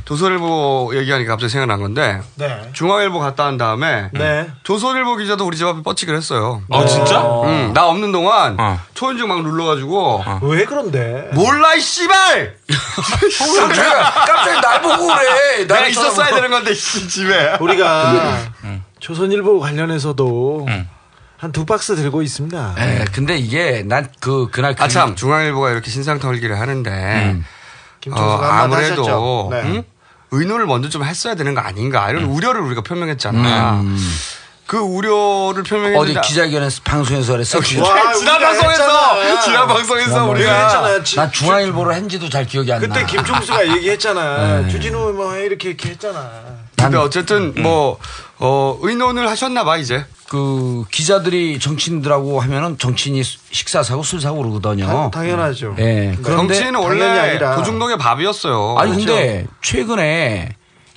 [0.08, 2.70] 조선일보 얘기하니까 갑자기 생각난 건데 네.
[2.72, 4.50] 중앙일보 갔다 온 다음에 네.
[4.64, 6.62] 조선일보 기자도 우리 집 앞에 뻗치기를 했어요.
[6.70, 7.20] 어, 진짜?
[7.44, 8.80] 응, 나 없는 동안 어.
[8.94, 11.30] 초인종 막 눌러가지고 왜 그런데?
[11.34, 12.56] 몰라 이 씨발!
[14.26, 15.68] 깜짝이 날 보고 그래.
[15.68, 16.34] 내가 있었어야.
[16.36, 17.58] 되는 건데 씨, 집에.
[17.60, 18.38] 우리가
[19.02, 20.68] 조선일보 관련해서도
[21.36, 22.76] 한두 박스 들고 있습니다.
[22.80, 26.90] 예, 근데 이게 난 그 그날 그 아참 중앙일보가 이렇게 신상 털기를 하는데
[27.34, 27.46] 음.
[28.00, 29.50] 김종수가 어, 아무래도.
[29.52, 29.62] 네.
[29.66, 29.84] 응?
[30.32, 33.84] 의논을 먼저 좀 했어야 되는 거 아닌가 이런 우려를 우리가 표명했잖아.
[34.66, 37.58] 그 우려를 어디 표명했는데 기자회견에서 방송에서 그랬어.
[37.58, 39.42] 와, 지난 방송에서.
[39.42, 41.04] 지난 방송에서 우리가 했잖아요.
[41.04, 42.88] 지- 난 중앙일보를 한지도 잘 기억이 안 나.
[42.88, 44.68] 그때 김종수가 얘기했잖아.
[44.70, 46.30] 주진우 뭐 이렇게 이렇게 했잖아.
[46.76, 47.98] 근데 어쨌든 뭐
[48.40, 50.06] 어, 의논을 하셨나 봐 이제.
[50.30, 54.86] 그 기자들이 정치인들하고 하면은 정치인이 식사 사고 술 사고 그러거든요.
[54.86, 55.76] 당- 당연하죠.
[55.80, 56.18] 예.
[56.22, 57.40] 그런데 정치인은 원래.
[57.56, 58.76] 도중동의 밥이었어요.
[58.78, 59.08] 아니 그렇죠.
[59.16, 60.50] 근데 최근에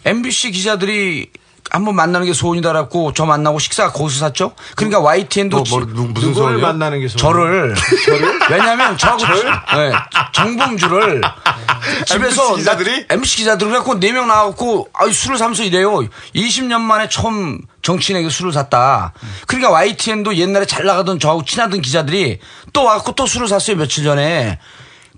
[0.05, 1.31] MBC 기자들이
[1.71, 4.53] 한번 만나는 게 소원이다라고 저 만나고 식사 거기서 샀죠.
[4.77, 6.59] 그러니까 YTN도 뭐, 뭐, 누- 무슨 소리요?
[6.61, 7.19] 만나는 게 소원?
[7.19, 7.75] 저를
[8.51, 9.93] 왜냐하면 저하고 네,
[10.33, 11.21] 정봉주를
[12.07, 13.07] 집에서 MBC 기자들이?
[13.09, 16.01] 나- MC 기자들이 그래갖고 네 명 나왔고 아 술을 사면서 이래요.
[16.35, 19.13] 20년 만에 처음 정치인에게 술을 샀다.
[19.47, 22.41] 그러니까 YTN도 옛날에 잘 나가던 저하고 친하던 기자들이
[22.73, 24.59] 또 와갖고 또 술을 샀어요 며칠 전에.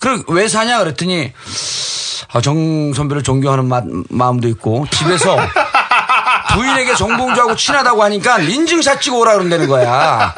[0.01, 1.33] 그래 왜 사냐 그랬더니
[2.35, 5.37] 아, 정 선배를 존경하는 마, 마음도 있고 집에서
[6.55, 10.35] 부인에게 정봉주하고 친하다고 하니까 인증샷 찍어 오라 그런다는 거야.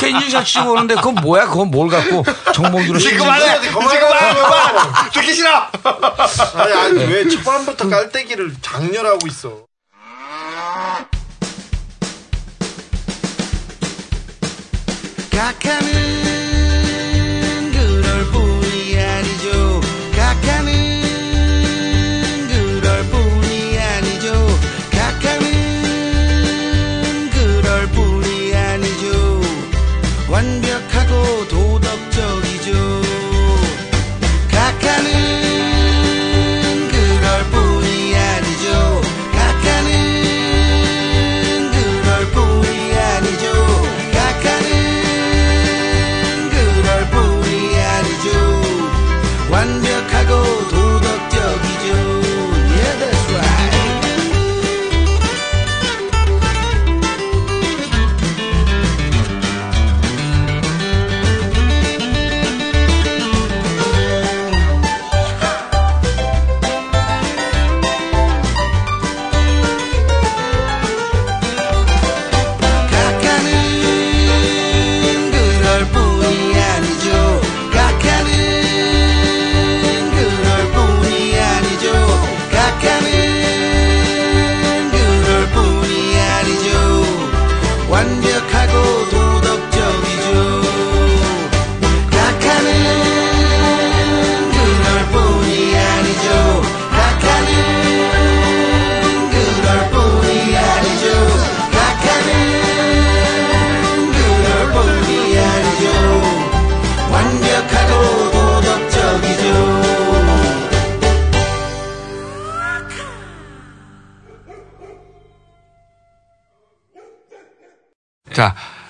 [0.00, 1.46] 그 인증샷 찍어 오는데 그건 뭐야?
[1.46, 3.58] 그건 뭘 갖고 정봉주를 이제 인증- 그만해!
[3.58, 4.34] 이제 그만해!
[4.34, 5.10] 그만!
[5.12, 5.66] 듣기 싫어!
[6.54, 9.62] 아니, 아니 왜 초반부터 깔때기를 장렬하고 있어?
[15.30, 16.31] 각하는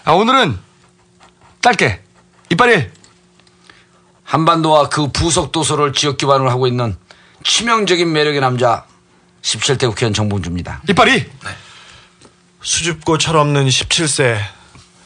[0.04, 0.58] 아, 오늘은
[1.60, 2.00] 짧게
[2.50, 2.90] 이빨일
[4.24, 6.96] 한반도와 그 부속 도서를 지역 기반으로 하고 있는
[7.44, 8.84] 치명적인 매력의 남자
[9.42, 10.82] 17대 국회의원 정봉주입니다.
[10.88, 11.26] 이빨이
[12.62, 14.38] 수줍고 철없는 17세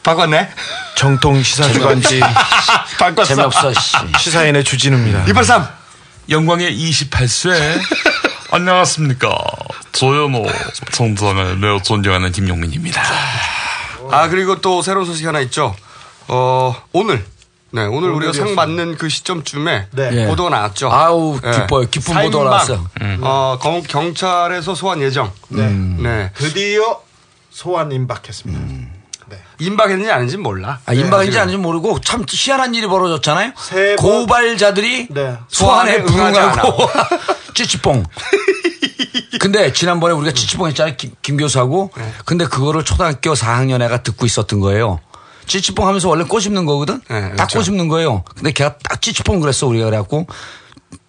[0.03, 0.49] 바꿨네.
[0.95, 2.19] 정통 시사 주간지
[2.99, 3.25] 바꿨어.
[3.25, 3.73] 재미없어.
[3.73, 3.97] 씨.
[4.19, 5.25] 시사인의 주진우입니다.
[5.27, 5.67] 이빨 삼
[6.29, 7.79] 영광의 28세.
[8.51, 9.35] 안녕하십니까.
[9.91, 10.45] 조현호
[10.93, 13.01] 총장을 매우 존경하는 김용민입니다.
[14.11, 15.75] 아 그리고 또 새로운 소식 하나 있죠.
[16.27, 17.25] 어 오늘
[17.71, 20.27] 네 오늘 우리가 상 받는 그 시점쯤에 네.
[20.27, 20.89] 보도가 나왔죠.
[20.91, 21.51] 아우, 네.
[21.51, 21.87] 기뻐요.
[21.89, 22.87] 기쁜 사인방, 보도가 나왔어요.
[23.21, 25.31] 어 경- 경찰에서 소환 예정.
[25.49, 25.67] 네.
[25.69, 26.31] 네.
[26.35, 27.01] 드디어
[27.51, 28.87] 소환 임박했습니다.
[29.59, 30.79] 임박했는지 아닌지 몰라.
[30.85, 33.53] 아, 임박인지 네, 아닌지 모르고 참 희한한 일이 벌어졌잖아요.
[33.97, 35.35] 고발자들이 네.
[35.47, 36.89] 소환에 소환에 응하지 불응하고
[37.55, 38.05] 찌찌뽕.
[39.47, 40.95] 근데 지난번에 우리가 찌찌뽕 했잖아요.
[40.97, 41.89] 김, 김 교수하고.
[41.95, 42.11] 네.
[42.25, 44.99] 근데 그거를 초등학교 4학년 애가 듣고 있었던 거예요.
[45.45, 47.01] 찌찌뽕 하면서 원래 꼬집는 거거든?
[47.09, 47.59] 네, 딱 그렇죠.
[47.59, 48.25] 꼬집는 거예요.
[48.35, 50.27] 근데 걔가 딱 찌찌뽕 그랬어, 우리가 그래갖고.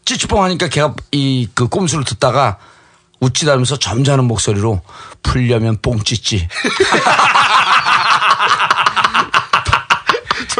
[0.04, 2.58] 찌찌뽕 하니까 걔가 이 그 꼼수를 듣다가
[3.18, 4.82] 웃지다면서 점잖은 목소리로
[5.24, 6.46] 풀려면 뽕찌찌.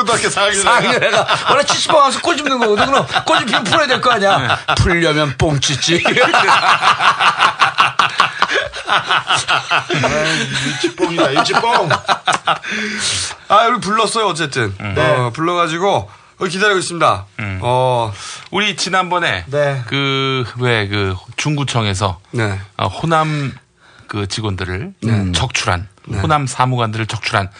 [0.09, 2.87] 초등학교 4학년 4학년 애가 원래 찌찌뽕 하면서 꼬집는 거거든.
[2.87, 4.59] 그럼 꼬집히면 풀어야 될 거 아니야.
[4.79, 6.03] 풀려면 뽕찌찌.
[10.67, 11.89] 유치뽕이다 유치뽕.
[13.49, 14.75] 아 우리 불렀어요 어쨌든.
[14.79, 15.01] 네.
[15.17, 17.27] 어, 불러가지고 여기 기다리고 있습니다.
[17.61, 18.13] 어
[18.51, 19.83] 우리 지난번에 네.
[19.87, 22.59] 그왜그 중구청에서 네.
[22.77, 23.53] 어, 호남
[24.07, 24.93] 그 직원들을
[25.35, 25.89] 적출한
[26.23, 27.51] 호남 사무관들을 적출한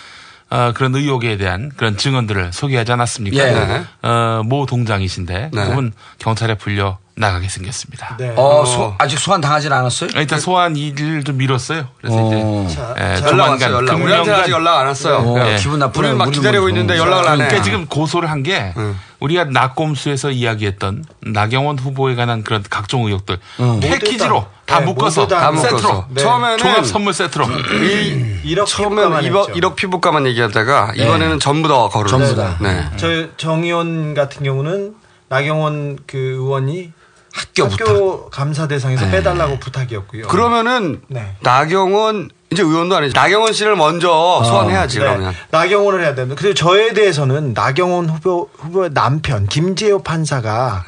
[0.51, 3.37] 어, 그런 의혹에 대한 그런 증언들을 소개하지 않았습니까?
[3.37, 3.51] 예.
[3.53, 3.85] 네.
[4.03, 5.65] 어, 모 동장이신데 네.
[5.67, 8.17] 그분 경찰에 불려 나가게 생겼습니다.
[8.19, 8.33] 네.
[8.37, 10.11] 어, 소- 아직 소환 당하진 않았어요?
[10.15, 11.89] 일단 소환 일을 좀 미뤘어요.
[12.01, 12.65] 그래서 어.
[12.67, 13.75] 이제 자, 예, 자, 연락 조만간 왔어요.
[13.77, 14.03] 연락.
[14.03, 15.17] 우리한테 아직 연락 안 왔어요.
[15.17, 15.57] 어, 그냥 예.
[15.57, 15.99] 기분 나쁘네.
[16.09, 17.45] 우리는 막 기다리고 뭐- 있는데 연락을 안 해.
[17.49, 18.97] 그러니까 지금 고소를 한게 응.
[19.21, 23.81] 우리가 낙곰수에서 이야기했던 나경원 후보에 관한 그런 각종 의혹들 응.
[23.81, 26.07] 패키지로 다 네, 묶어서 다 묶어서.
[26.11, 26.23] 네.
[26.23, 32.09] 처음에는 종합 선물 세트로 이 1억 처음에는 1억, 1억 피부과만 얘기하다가 이번에는 전부 다 거를.
[32.11, 32.59] 전부 다.
[32.61, 32.85] 네.
[32.99, 34.95] 저 정의원 같은 경우는
[35.29, 36.93] 나경원 그 의원이
[37.33, 37.85] 학교부터.
[37.85, 40.27] 학교 감사 대상에서 빼달라고 부탁이었고요.
[40.29, 41.35] 그러면은 네.
[41.41, 43.15] 나경원 이제 의원도 아니지.
[43.15, 44.09] 나경원 씨를 먼저
[44.45, 45.35] 소환해야지 네, 그러면.
[45.51, 46.39] 나경원을 해야 됩니다.
[46.39, 50.85] 그리고 저에 대해서는 나경원 후보 후보의 남편 김재호 판사가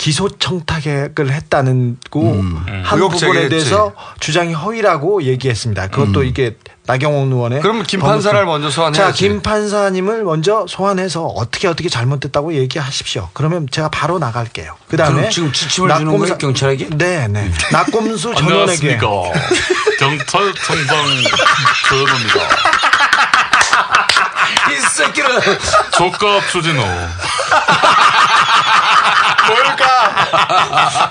[0.00, 3.50] 기소 청탁을 했다는 고한 의혹 부분에.
[3.50, 5.88] 대해서 주장이 허위라고 얘기했습니다.
[5.88, 8.14] 그것도 이게 나경원 의원의 그러면 김 법무팀.
[8.22, 8.98] 판사를 먼저 소환해야지.
[8.98, 13.28] 자, 김 판사님을 먼저 소환해서 어떻게 어떻게 잘못됐다고 얘기하십시오.
[13.34, 14.74] 그러면 제가 바로 나갈게요.
[14.88, 16.88] 그다음에 그럼 지금 지침을 주는 거예요, 경찰에게?
[16.96, 17.50] 네, 네.
[17.70, 19.06] 낙검수 전원에게 안녕하십니까.
[19.98, 21.04] 경찰 청장
[21.90, 22.40] 조현호입니다.
[24.72, 25.28] 이 새끼는
[25.92, 26.74] 조카 주진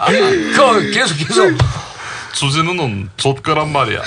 [0.09, 0.53] 우.
[0.73, 1.57] 그 계속 계속.
[2.33, 4.01] 주진우는 족가란 말이야.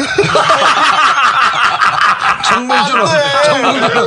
[2.44, 3.06] 정봉주는
[3.46, 4.06] 정봉주는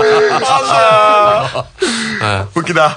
[2.55, 2.95] 웃기다.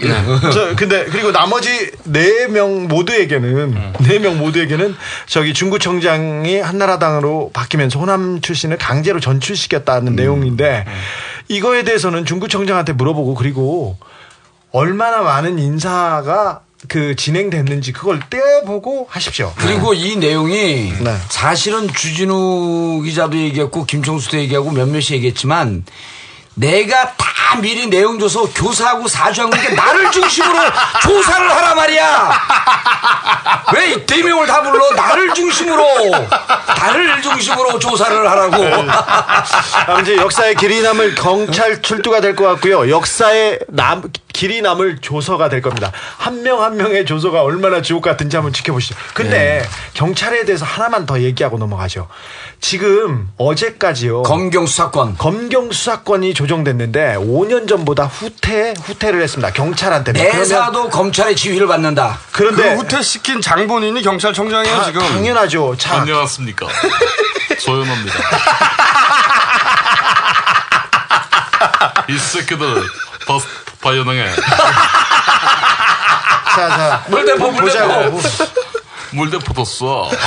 [0.52, 4.96] 저 근데 그리고 나머지 네 명 모두에게는 네명 모두에게는
[5.26, 10.86] 저기 중구청장이 한나라당으로 바뀌면서 호남 출신을 강제로 전출시켰다는 내용인데
[11.48, 13.98] 이거에 대해서는 중구청장한테 물어보고 그리고
[14.72, 19.52] 얼마나 많은 인사가 그 진행됐는지 그걸 떼보고 하십시오.
[19.56, 21.16] 그리고 이 내용이 네.
[21.28, 25.84] 사실은 주진우 기자도 얘기했고 김청수도 얘기하고 몇몇이 얘기했지만
[26.68, 30.58] 내가 다 미리 내용 줘서 교사하고 사주한 건데 나를 중심으로
[31.02, 32.32] 조사를 하라 말이야.
[33.74, 34.90] 왜네 명을 다 불러?
[34.94, 35.84] 나를 중심으로
[36.66, 38.64] 나를 중심으로 조사를 하라고.
[38.90, 42.90] 아, 이제 역사의 길이 남을 경찰 출두가 될 것 같고요.
[42.90, 45.90] 역사의 남 길이 남을 조서가 될 겁니다.
[46.16, 48.94] 한 명한 명의 조서가 얼마나 주옥 같은지 한번 지켜보시죠.
[49.14, 52.08] 근데 경찰에 대해서 하나만 더 얘기하고 넘어가죠.
[52.60, 54.24] 지금 어제까지요.
[54.24, 55.16] 검경 수사권.
[55.16, 59.52] 검경 수사권이 조정됐는데 5년 전보다 후퇴 후퇴를 했습니다.
[59.52, 60.20] 경찰한테는.
[60.20, 62.18] 내사도 검찰의 지휘를 받는다.
[62.32, 65.00] 그런데 그 후퇴시킨 장본인이 경찰청장이에요 다- 지금.
[65.00, 65.76] 당연하죠.
[65.78, 66.66] 자, 안녕하십니까.
[67.62, 68.14] 조현호입니다.
[72.08, 72.82] 이 새끼들
[73.26, 73.34] 다
[73.80, 74.34] 바이오능해.
[76.54, 77.04] 자, 자.
[77.08, 78.10] 물대포 보자고.
[78.10, 78.46] 물대포.
[79.10, 80.10] 물대포도 써.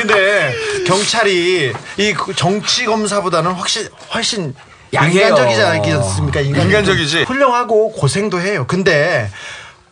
[0.00, 0.54] 근데
[0.86, 4.54] 경찰이 이 정치 검사보다는 훨씬 훨씬.
[4.92, 6.40] 인간적이지 않습니까?
[6.40, 6.64] 인간적.
[6.66, 7.22] 인간적이지.
[7.24, 8.64] 훌륭하고 고생도 해요.
[8.66, 9.30] 근데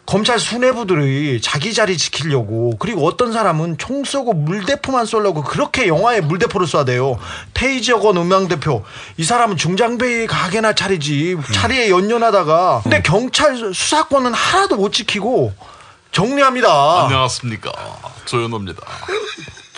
[0.07, 6.67] 검찰 수뇌부들이 자기 자리 지키려고 그리고 어떤 사람은 총 쏘고 물대포만 쏘려고 그렇게 영화에 물대포를
[6.67, 7.19] 쏴대요.
[7.55, 8.85] 테이저건 음향 대표
[9.19, 15.53] 이 사람은 중장비 가게나 차리지 차리에 연연하다가 근데 경찰 수사권은 하나도 못 지키고
[16.11, 17.05] 정리합니다.
[17.05, 17.71] 안녕하십니까
[18.25, 18.83] 조현호입니다.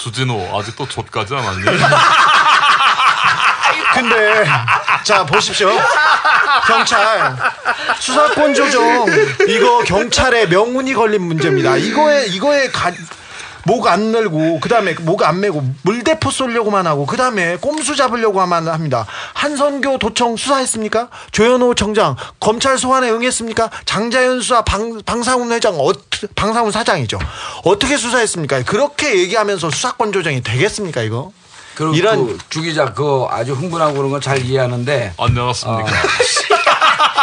[0.01, 1.63] 주진호 아직도 좆까지 안 왔니?
[3.93, 4.47] 근데
[5.05, 5.71] 자 보십시오.
[6.67, 7.37] 경찰.
[7.99, 9.07] 수사권 조정.
[9.47, 11.77] 이거 경찰의 명운이 걸린 문제입니다.
[11.77, 12.91] 이거에 이거에 가,
[13.65, 19.07] 목 안 늘고 그다음에 목안 메고 물대포 쏘려고만 하고 그다음에 꼼수 잡으려고 하만 합니다.
[19.35, 21.09] 한선교 도청 수사했습니까?
[21.33, 23.71] 조현호 청장 검찰 소환에 응했습니까?
[23.85, 25.93] 장자연 수사 방, 방상훈 회장 어,
[26.35, 27.19] 방상훈 사장이죠.
[27.65, 28.63] 어떻게 수사했습니까?
[28.65, 31.33] 그렇게 얘기하면서 수사권 조정이 되겠습니까 이거?
[31.75, 35.15] 그리고 이런- 그 주기자 그거 아주 흥분하고 그런 건 잘 이해하는데.
[35.19, 35.87] 안녕하십니까.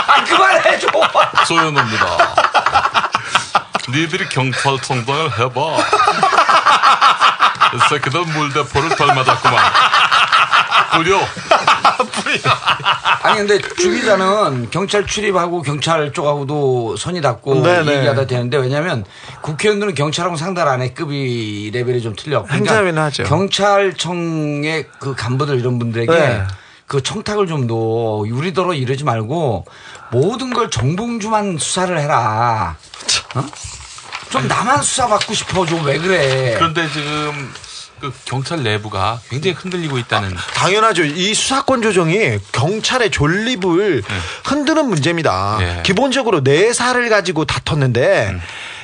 [0.07, 0.87] 아, 그만해 줘.
[1.47, 2.35] 조현호입니다.
[3.89, 5.77] 니들이 경찰 청장을 해봐.
[7.75, 9.55] 이 새끼들 물대포를 덜 맞았구만.
[10.91, 11.19] 뿌려.
[13.23, 17.97] 아니 근데 주기자는 경찰 출입하고 경찰 쪽하고도 선이 닿고 네네.
[17.97, 19.05] 얘기하다 되는데 왜냐하면
[19.41, 22.43] 국회의원들은 경찰하고 상달 안에 급이 레벨이 좀 틀려.
[22.43, 23.23] 그러니까 행사위는 하죠.
[23.23, 26.43] 경찰청의 그 간부들 이런 분들에게 네.
[26.87, 29.65] 그 청탁을 좀 더 유리더러 이러지 말고
[30.11, 32.77] 모든 걸 정봉주만 수사를 해라.
[33.35, 33.43] 어?
[34.29, 36.53] 좀 나만 수사 받고 싶어 좀 왜 그래?
[36.57, 37.53] 그런데 지금
[37.99, 41.03] 그 경찰 내부가 굉장히 흔들리고 있다는 당연하죠.
[41.03, 44.03] 이 수사권 조정이 경찰의 존립을
[44.43, 45.57] 흔드는 문제입니다.
[45.59, 45.81] 네.
[45.83, 48.35] 기본적으로 내사를 가지고 다퉜는데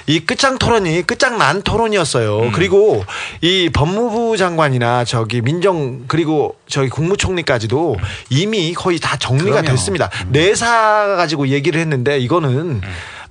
[0.07, 2.51] 이 끝장 토론이 끝장난 토론이었어요.
[2.53, 3.05] 그리고
[3.41, 7.97] 이 법무부 장관이나 저기 민정 그리고 저기 국무총리까지도
[8.29, 9.67] 이미 거의 다 정리가 그럼요.
[9.69, 10.09] 됐습니다.
[10.29, 12.81] 내사 가지고 얘기를 했는데 이거는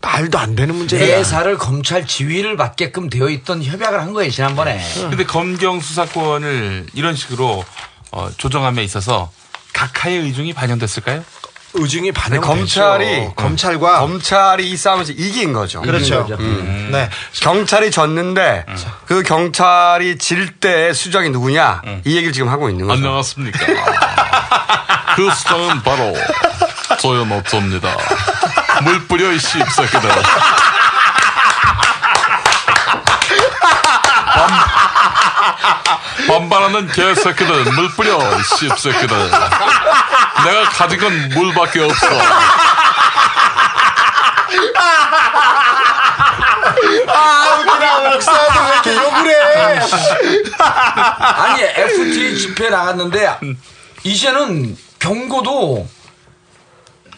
[0.03, 1.17] 말도 안 되는 문제입니다.
[1.17, 4.83] 내사를 검찰 지휘를 받게끔 되어 있던 협약을 한 거예요 지난번에.
[4.95, 7.65] 근데 검경 수사권을 이런 식으로
[8.11, 9.31] 어, 조정함에 있어서
[9.73, 11.25] 각하의 의중이 반영됐을까요?
[11.75, 13.35] 의중이 근데 검찰이 됐죠.
[13.35, 15.81] 검찰과 검찰이 이 싸움에서 이긴 거죠.
[15.81, 16.27] 그렇죠.
[16.29, 16.37] 음.
[16.39, 16.89] 음.
[16.93, 17.09] 네.
[17.41, 18.67] 경찰이 졌는데
[19.07, 22.99] 그 경찰이 질 때 수장이 누구냐 이 얘기를 지금 하고 있는 거죠.
[22.99, 23.59] 안녕하십니까.
[25.17, 26.13] 그 수장은 바로
[27.01, 27.97] 조현호입니다.
[28.81, 30.11] 물 뿌려 이 씹새끼들.
[34.27, 34.51] 반,
[36.27, 39.31] 반발하는 개새끼들 물 뿌려 이 씹새끼들.
[40.45, 42.07] 내가 가진 건 물밖에 없어.
[47.09, 47.99] 아, 웃기다.
[48.11, 49.81] 목사한테 왜 이렇게 욕을 해?
[50.59, 53.39] 아니 FT 집회 나갔는데
[54.05, 55.87] 이제는 경고도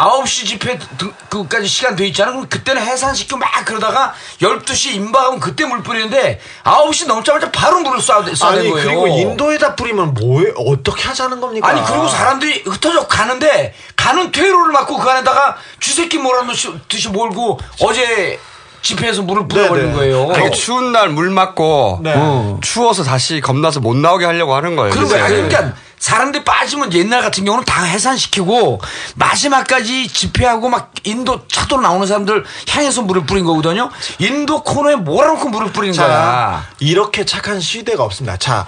[0.04, 2.32] 9시 집회 등- 그까지 시간 돼 있잖아.
[2.32, 8.24] 그럼 그때는 해산시키고 막 그러다가 12시 임박하면 그때 물 뿌리는데 9시 넘자마자 바로 물을 쏴야,
[8.32, 8.86] 쏴야 아니 거예요.
[8.86, 11.66] 그리고 인도에다 뿌리면 뭐해 어떻게 하자는 겁니까?
[11.68, 18.38] 아니 그리고 사람들이 흩어져 가는데 가는 퇴로를 막고 그 안에다가 쥐새끼 몰아넣듯이 몰고 어제
[18.84, 20.30] 집회에서 물을 뿌려버린 거예요.
[20.32, 24.90] 아니, 추운 날 물 맞고 어, 추워서 다시 겁나서 못 나오게 하려고 하는 거예요.
[24.92, 25.16] 그런 그죠?
[25.16, 25.26] 거야.
[25.28, 28.80] 그러니까 사람들이 빠지면 옛날 같은 경우는 다 해산시키고
[29.14, 33.90] 마지막까지 집회하고 막 인도 차도로 나오는 사람들 향해서 물을 뿌린 거거든요.
[34.18, 36.66] 인도 코너에 몰아놓고 물을 뿌리는 자, 거야.
[36.80, 38.36] 이렇게 착한 시위대가 없습니다.
[38.36, 38.66] 자,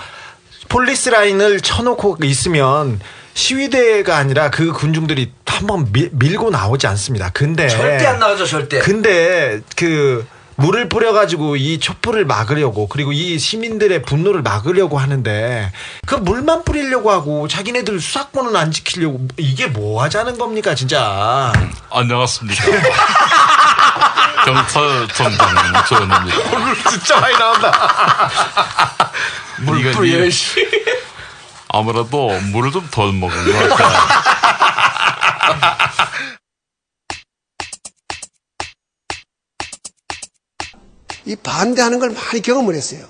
[0.69, 3.01] police line을 쳐놓고 있으면
[3.37, 7.29] 시위대가 아니라 그 군중들이 한번 밀- 밀고 나오지 않습니다.
[7.31, 8.79] 근데 절대 안 나가죠, 절대.
[8.79, 15.71] 근데 그 물을 뿌려가지고 이 촛불을 막으려고 그리고 이 시민들의 분노를 막으려고 하는데
[16.07, 21.53] 그 물만 뿌리려고 하고 자기네들 수사권은 안 지키려고 이게 뭐 하자는 겁니까 진짜
[21.91, 22.65] 안녕하십니까.
[24.47, 25.39] 경찰청장
[25.89, 26.39] 조현호입니다.
[26.57, 28.31] 오늘 진짜 많이 나온다
[29.59, 29.93] 물 뿌려,
[31.79, 34.27] 아무래도 물을 좀 덜 먹은 것 같아요.
[41.25, 43.07] 이 반대하는 걸 많이 경험을 했어요.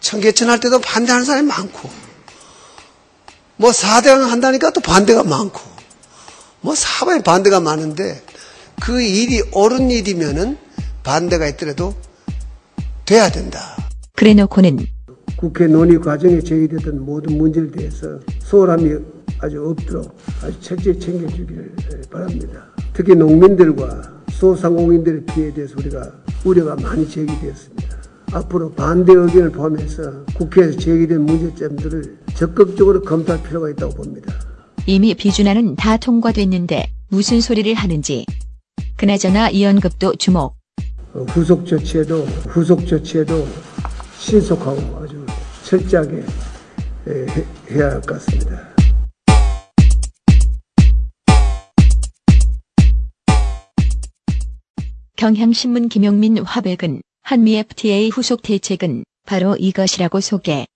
[0.00, 1.90] 청계천 할 때도 반대하는 사람이 많고,
[3.56, 5.60] 뭐 사대강 한다니까 또 반대가 많고,
[6.60, 8.22] 뭐 사방에 반대가 많은데,
[8.80, 10.58] 그 일이 옳은 일이면은
[11.02, 11.94] 반대가 있더라도
[13.04, 13.76] 돼야 된다.
[14.14, 14.86] 그래놓고는
[15.36, 18.90] 국회 논의 과정에 제기됐던 모든 문제에 대해서 소홀함이
[19.40, 21.74] 아주 없도록 아주 철저히 챙겨주기를
[22.10, 22.66] 바랍니다.
[22.92, 26.10] 특히 농민들과 소상공인들의 피해에 대해서 우리가
[26.44, 27.96] 우려가 많이 제기되었습니다.
[28.32, 34.32] 앞으로 반대 의견을 포함해서 국회에서 제기된 문제점들을 적극적으로 검토할 필요가 있다고 봅니다.
[34.86, 38.26] 이미 비준안은 다 통과됐는데 무슨 소리를 하는지.
[38.96, 40.56] 그나저나 이연급도 주목.
[41.14, 43.46] 어, 후속 조치에도 후속 조치에도
[44.18, 45.03] 신속하고
[45.64, 46.22] 철저하게
[47.70, 48.74] 해야 할 것 같습니다.
[55.16, 60.66] 경향신문 김용민 화백은 한미 FTA 후속 대책은 바로 이것이라고 소개.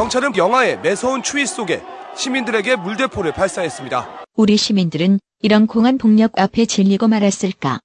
[0.00, 1.82] 경찰은 영하의 매서운 추위 속에
[2.16, 4.24] 시민들에게 물대포를 발사했습니다.
[4.34, 7.80] 우리 시민들은 이런 공안 폭력 앞에 질리고 말았을까?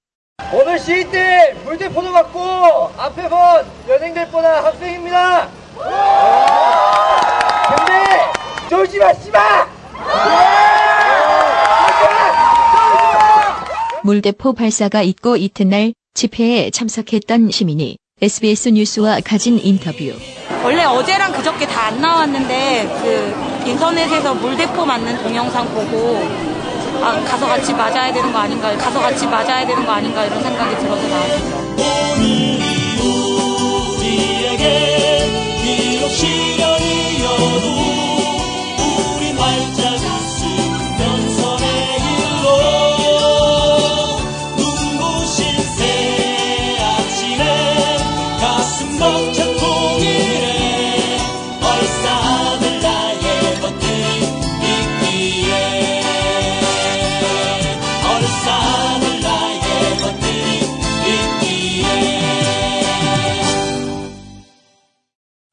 [0.53, 2.39] 오늘 시위 때 물대포도 맞고
[2.95, 3.39] 앞에 본
[3.89, 5.49] 연행될 뻔한 학생입니다.
[7.75, 9.67] 근데 쫄지 마, 씨발!
[14.05, 20.13] 물대포 발사가 있고 이튿날 집회에 참석했던 시민이 SBS 뉴스와 가진 인터뷰.
[20.63, 26.23] 원래 어제랑 그저께 다 안 나왔는데 그 인터넷에서 물대포 맞는 동영상 보고
[27.03, 30.77] 아, 가서 같이 맞아야 되는 거 아닌가 가서 같이 맞아야 되는 거 아닌가 이런 생각이
[30.77, 31.65] 들어서 나왔어요.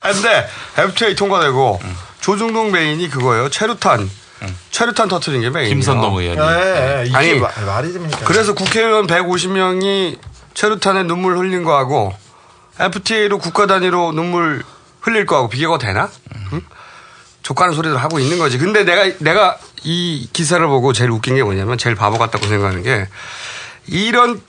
[0.02, 1.80] 근데 FTA 통과되고
[2.20, 3.48] 조중동 메인이 그거예요.
[3.50, 4.10] 최루탄.
[4.72, 5.74] 최루탄 터트린 게 메인이에요.
[5.74, 6.40] 김선동 의원이.
[6.40, 8.18] 예, 이게 아니, 마- 말이 됩니까?
[8.24, 10.18] 그래서 국회의원 150명이
[10.54, 12.12] 최루탄에 눈물 흘린 거하고
[12.80, 14.64] FTA로 국가 단위로 눈물
[15.00, 16.10] 흘릴 거하고 비교가 되나?
[16.52, 16.60] 응?
[17.42, 18.58] 족가는 소리들 하고 있는 거지.
[18.58, 23.06] 근데 내가 내가 이 기사를 보고 제일 웃긴 게 뭐냐면 제일 바보 같다고 생각하는 게
[23.86, 24.40] 이런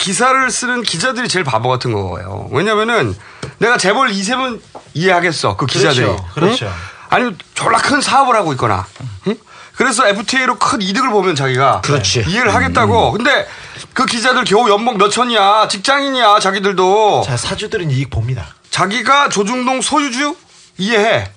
[0.00, 2.48] 기사를 쓰는 기자들이 제일 바보 같은 거예요.
[2.50, 3.14] 왜냐면은
[3.58, 4.60] 내가 재벌 이세면
[4.94, 5.56] 이해하겠어.
[5.56, 6.06] 그 기자들이.
[6.06, 6.26] 그렇죠.
[6.34, 6.66] 그렇죠.
[6.66, 6.72] 응?
[7.10, 8.86] 아니 졸라 큰 사업을 하고 있거나.
[9.28, 9.36] 응?
[9.76, 12.24] 그래서 FTA로 큰 이득을 보면 자기가 그렇지.
[12.26, 13.12] 이해를 하겠다고.
[13.12, 13.46] 근데
[13.92, 15.68] 그 기자들 겨우 연봉 몇 천이야.
[15.68, 16.40] 직장인이야.
[16.40, 17.22] 자기들도.
[17.26, 18.46] 자, 사주들은 이익 봅니다.
[18.70, 20.34] 자기가 조중동 소유주
[20.78, 21.30] 이해해.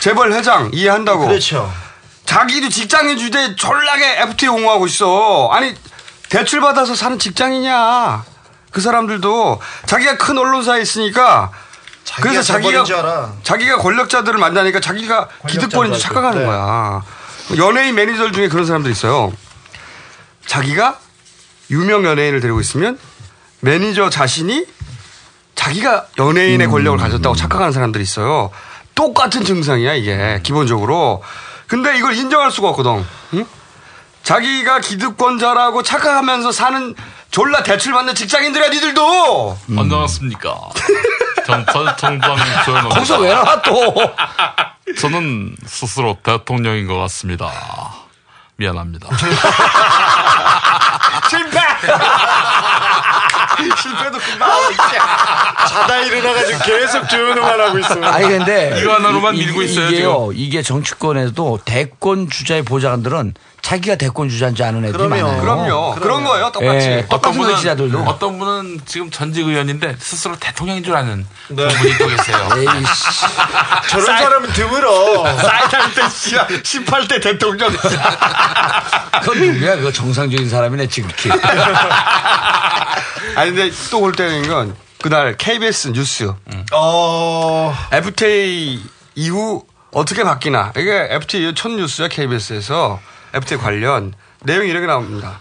[0.00, 1.26] 재벌 회장 이해한다고.
[1.28, 1.70] 그렇죠.
[2.24, 5.48] 자기도 직장인 주제 졸라게 FTA 옹호하고 있어.
[5.52, 5.74] 아니
[6.28, 8.24] 대출 받아서 사는 직장이냐.
[8.70, 11.50] 그 사람들도 자기가 큰 언론사에 있으니까
[12.20, 12.84] 그래서 자기가.
[13.42, 16.46] 자기가 권력자들을 만나니까 자기가 기득권인 줄 착각하는 네.
[16.46, 17.02] 거야.
[17.56, 19.32] 연예인 매니저 중에 그런 사람들 있어요.
[20.46, 20.98] 자기가
[21.70, 22.98] 유명 연예인을 데리고 있으면
[23.60, 24.66] 매니저 자신이
[25.54, 26.70] 자기가 연예인의 음.
[26.70, 28.50] 권력을 가졌다고 착각하는 사람들이 있어요.
[28.94, 31.22] 똑같은 증상이야 이게 기본적으로.
[31.66, 33.04] 근데 이걸 인정할 수가 없거든.
[33.34, 33.46] 응?
[34.28, 36.94] 자기가 기득권자라고 착각하면서 사는
[37.30, 39.56] 졸라 대출 받는 직장인들이야 니들도.
[39.70, 40.54] 안녕하십니까.
[41.46, 42.90] 경찰 총장 조현호.
[42.90, 43.94] 거기서 왜 나와 또?
[45.00, 47.50] 저는 스스로 대통령인 것 같습니다.
[48.56, 49.08] 미안합니다.
[51.30, 51.58] 실패.
[53.80, 54.82] 실패도 금방 하고 있지.
[55.68, 57.94] 자다 일어나가지고 계속 조용만 하고 있어.
[58.04, 60.30] 아니 근데 이거 하나로만 이- 밀고 이- 있어요, 이게요.
[60.34, 63.32] 이게 정치권에도 대권 주자의 보좌관들은
[63.68, 65.26] 자기가 대권 주자인지 아는 애들이 그럼요.
[65.26, 65.42] 많아요.
[65.42, 65.94] 그럼요.
[65.96, 66.50] 그런 거예요.
[66.52, 66.86] 똑같이.
[66.86, 67.98] 예, 어떤 똑같은 분은 기자들도.
[67.98, 71.54] 어떤 분은 지금 전직 의원인데 스스로 대통령인 줄 아는 네.
[71.54, 72.48] 그런 분이 또 계세요.
[73.90, 75.36] 저런 사람은 드물어.
[75.36, 77.68] 사이탈 때 18대 대통령.
[79.20, 79.76] 그건 누구야?
[79.76, 81.28] 그거 정상적인 사람이네 지극히.
[83.36, 86.32] 아니 근데 또볼 때는 건 그날 KBS 뉴스
[86.72, 87.76] 어.
[87.92, 88.80] FTA
[89.14, 92.98] 이후 어떻게 바뀌나 이게 FTA 첫 뉴스야 KBS에서
[93.34, 94.14] FTA 관련
[94.44, 95.40] 내용이 이렇게 나옵니다.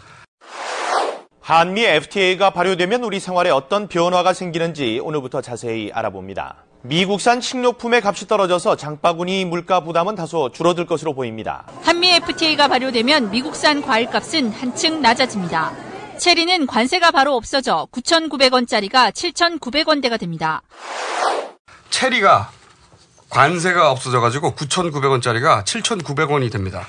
[1.41, 6.65] 한미 FTA가 발효되면 우리 생활에 어떤 변화가 생기는지 오늘부터 자세히 알아봅니다.
[6.81, 11.65] 미국산 식료품의 값이 떨어져서 장바구니 물가 부담은 다소 줄어들 것으로 보입니다.
[11.83, 15.71] 한미 FTA가 발효되면 미국산 과일값은 한층 낮아집니다.
[16.17, 20.61] 체리는 관세가 바로 없어져 9,900원짜리가 7,900원대가 됩니다.
[21.89, 22.51] 체리가
[23.29, 26.87] 관세가 없어져가지고 9,900원짜리가 7,900원이 됩니다.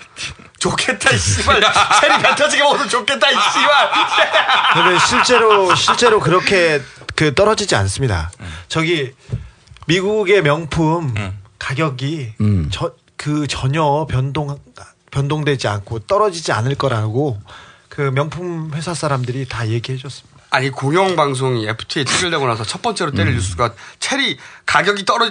[0.59, 1.61] 좋겠다, 이 씨발.
[2.01, 3.91] 체리 배 터지게 먹어도 좋겠다, 이 씨발.
[4.75, 6.81] 근데 실제로 실제로 그렇게
[7.17, 8.31] 그 떨어지지 않습니다.
[8.69, 9.13] 저기
[9.87, 11.15] 미국의 명품
[11.59, 12.35] 가격이
[12.71, 14.57] 저, 그 전혀 변동
[15.11, 17.41] 변동되지 않고 떨어지지 않을 거라고
[17.89, 20.28] 그 명품 회사 사람들이 다 얘기해 줬습니다.
[20.51, 25.31] 아니 공영 방송이 FTA 체결되고 나서 첫 번째로 때릴 뉴스가 체리 가격이 떨어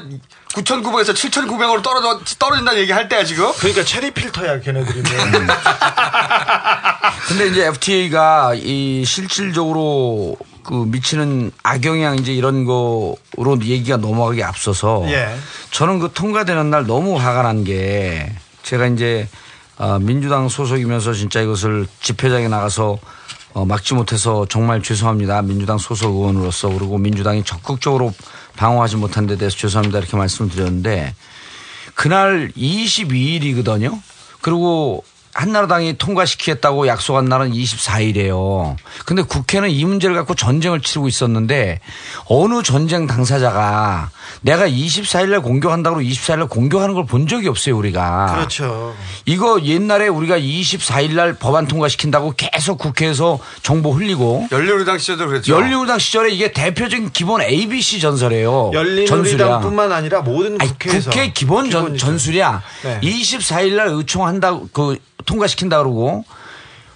[0.54, 3.52] 9,900에서 7,900으로 떨어져 떨어진다는 얘기 할 때야 지금.
[3.58, 5.02] 그러니까 체리 필터야 걔네들이.
[7.28, 13.18] 근데 이제 FTA가 이 실질적으로 그 미치는 악영향 이제 이런 거로
[13.62, 15.36] 얘기가 넘어가기 앞서서 예.
[15.72, 18.32] 저는 그 통과되는 날 너무 화가 난 게
[18.64, 19.28] 제가 이제
[19.78, 22.98] 어, 민주당 소속이면서 진짜 이것을 집회장에 나가서
[23.58, 25.42] 어, 막지 못해서 정말 죄송합니다.
[25.42, 28.14] 민주당 소속 의원으로서 그리고 민주당이 적극적으로
[28.56, 29.98] 방어하지 못한 데 대해서 죄송합니다.
[29.98, 31.16] 이렇게 말씀을 드렸는데
[31.96, 34.00] 그날 22일이거든요.
[34.42, 35.04] 그리고
[35.38, 38.76] 한나라당이 통과시키겠다고 약속한 날은 24일이에요.
[39.06, 41.80] 근데 국회는 이 문제를 갖고 전쟁을 치르고 있었는데
[42.26, 44.10] 어느 전쟁 당사자가
[44.42, 48.34] 내가 24일날 공격한다고 24일날 공격하는 걸 본 적이 없어요, 우리가.
[48.36, 48.94] 그렇죠.
[49.26, 55.54] 이거 옛날에 우리가 24일날 법안 통과시킨다고 계속 국회에서 정보 흘리고 열린우리당 시절도 그랬죠.
[55.56, 58.72] 열린우리당 시절에 이게 대표적인 기본 ABC 전설이에요.
[58.74, 61.96] 열린우리당뿐만 아니라 모든 아니, 국회에서 국회 기본 전.
[61.98, 62.62] 전술이야.
[62.84, 63.00] 네.
[63.02, 64.98] 24일 날 의총한다, 그,
[65.28, 66.26] 통과시킨다 그러고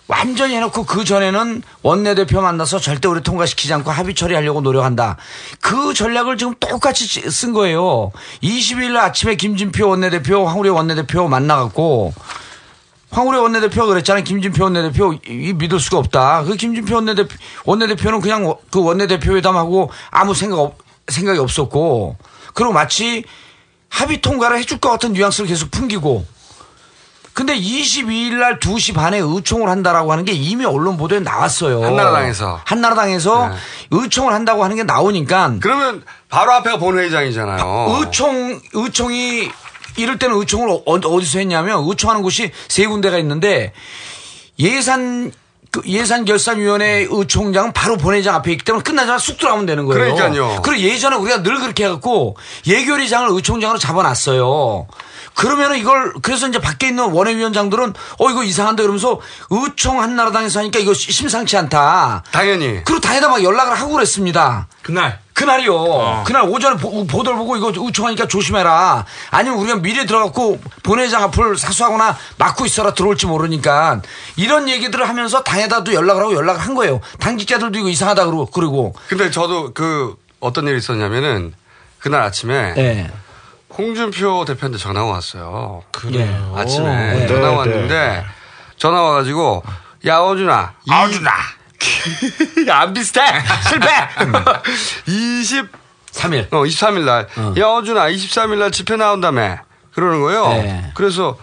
[0.07, 5.15] 완전히 해놓고 그 전에는 원내대표 만나서 절대 우리 통과시키지 않고 합의 처리하려고 노력한다.
[5.61, 8.11] 그 전략을 지금 똑같이 쓴 거예요.
[8.43, 12.13] 20일 날 아침에 김진표 원내대표, 황우리 원내대표 만나갖고
[13.11, 14.25] 황우리 원내대표가 그랬잖아요.
[14.25, 16.43] 김진표 원내대표 이 믿을 수가 없다.
[16.43, 17.33] 그 김진표 원내대표
[17.65, 20.77] 원내대표는 그냥 그 원내대표 회담하고 아무 생각 없,
[21.07, 22.17] 생각이 없었고
[22.53, 23.23] 그리고 마치
[23.87, 26.25] 합의 통과를 해줄 것 같은 뉘앙스를 계속 풍기고
[27.33, 31.81] 근데 22일 날 2시 반에 의총을 한다라고 하는 게 이미 언론 보도에 나왔어요.
[31.83, 32.59] 한나라당에서.
[32.65, 33.51] 한나라당에서
[33.91, 37.95] 의총을 한다고 하는 게 나오니까 그러면 바로 앞에가 본회의장이잖아요.
[37.99, 39.49] 의총 의총이
[39.97, 43.73] 이럴 때는 의총을 어- 어디서 했냐면 의총하는 곳이 세 군데가 있는데
[44.59, 45.31] 예산
[45.71, 50.13] 그 예산 결산위원회 의총장은 바로 본회의장 앞에 있기 때문에 끝나자마자 쑥 들어가면 되는 거예요.
[50.15, 50.61] 그러니까요.
[50.63, 52.35] 그리고 예전에 우리가 늘 그렇게 해갖고
[52.67, 54.87] 예결위장을 의총장으로 잡아놨어요.
[55.35, 59.19] 그러면은 이걸 그래서 이제 밖에 있는 원외위원장들은 어 이거 이상한데 그러면서
[59.49, 62.23] 의총 한나라당에서 하니까 이거 심상치 않다.
[62.31, 62.83] 당연히.
[62.83, 64.67] 그리고 당에다 막 연락을 하고 그랬습니다.
[64.81, 65.19] 그날.
[65.33, 66.23] 그날이요.
[66.27, 69.05] 그날 오전에 보, 보도를 보고 이거 의총하니까 조심해라.
[69.31, 74.01] 아니면 우리가 미리 들어갖고 본회장 앞을 사수하거나 막고 있어라 들어올지 모르니까
[74.35, 77.01] 이런 얘기들을 하면서 당에다도 연락을 하고 연락을 한 거예요.
[77.19, 81.53] 당직자들도 이거 이상하다 그러고 그리고 근데 저도 그 어떤 일이 있었냐면은
[81.97, 83.11] 그날 아침에 네.
[83.81, 85.83] 홍준표 대표한테 전화가 왔어요.
[85.91, 86.53] 그래요?
[86.55, 87.27] 아침에 네.
[87.27, 88.25] 전화 네, 왔는데
[88.77, 89.63] 전화 와가지고
[90.05, 91.31] 야 어준아 아준아
[92.69, 93.21] 안 비슷해
[93.67, 93.87] 실패
[95.11, 95.67] 20
[96.11, 99.57] 3일 어 23일 날야 어준아 23일 날 집회 나온다며
[99.93, 100.47] 그러는 거예요.
[100.49, 100.91] 네.
[100.93, 101.37] 그래서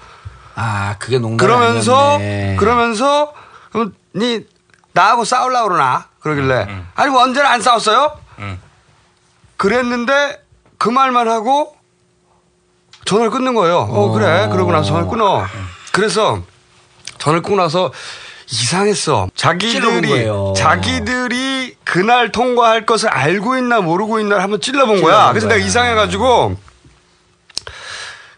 [0.55, 2.57] 아 그게 농담이 그러면서 아니었네.
[2.57, 3.33] 그러면서
[3.73, 4.47] 그럼 니
[4.93, 8.17] 나하고 싸울라 그러나 그러길래 아니 뭐 언제나 안 싸웠어요?
[9.57, 10.41] 그랬는데
[10.79, 11.78] 그 말만 하고
[13.09, 13.79] 전화를 끊는 거예요.
[13.91, 15.47] 어 그래 그러고 나서 전화를 끊어.
[15.93, 16.43] 그래서
[17.17, 17.91] 전화를 끊고 나서
[18.51, 19.29] 이상했어.
[19.35, 20.27] 자기들이.
[20.55, 25.13] 자기들이 그날 통과할 것을 알고 있나 모르고 있나를 한번 찔러본 거야.
[25.15, 25.57] 찔러본 그래서 거야.
[25.57, 26.57] 내가 이상해가지고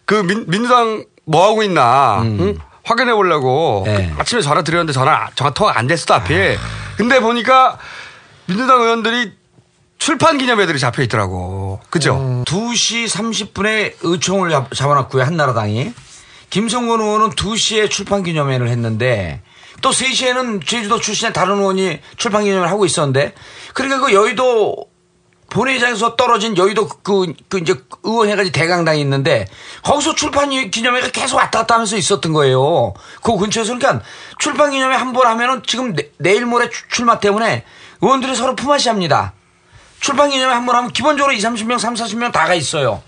[0.05, 2.57] 그 민, 민주당 뭐 하고 있나 응?
[2.85, 3.97] 확인해 보려고 음.
[3.97, 4.13] 네.
[4.15, 6.59] 그 아침에 전화 드렸는데 전화 전화 통화 안 됐어 하필.
[6.97, 7.77] 근데 보니까
[8.47, 9.33] 민주당 의원들이
[10.01, 11.79] 출판 기념회들이 잡혀 있더라고.
[11.91, 12.17] 그죠?
[12.47, 15.93] 2시 30분에 의총을 잡- 잡아놨고요, 한나라당이.
[16.49, 19.43] 김성곤 의원은 2시에 출판 기념회를 했는데,
[19.83, 23.35] 또 3시에는 제주도 출신의 다른 의원이 출판 기념회를 하고 있었는데,
[23.75, 24.75] 그러니까 그 여의도
[25.51, 29.47] 본회의장에서 떨어진 여의도 그, 그 이제 의원 해가지고 대강당이 있는데,
[29.83, 32.95] 거기서 출판 기념회가 계속 왔다 갔다 하면서 있었던 거예요.
[33.23, 34.03] 그 근처에서 그러니까
[34.39, 37.65] 출판 기념회 한 번 하면은 지금 내, 내일 모레 출- 출마 때문에
[38.01, 39.35] 의원들이 서로 품앗이 합니다.
[40.01, 43.03] 출판 기념회 한 번 하면 기본적으로 2, 30명, 3, 40명 다가 있어요.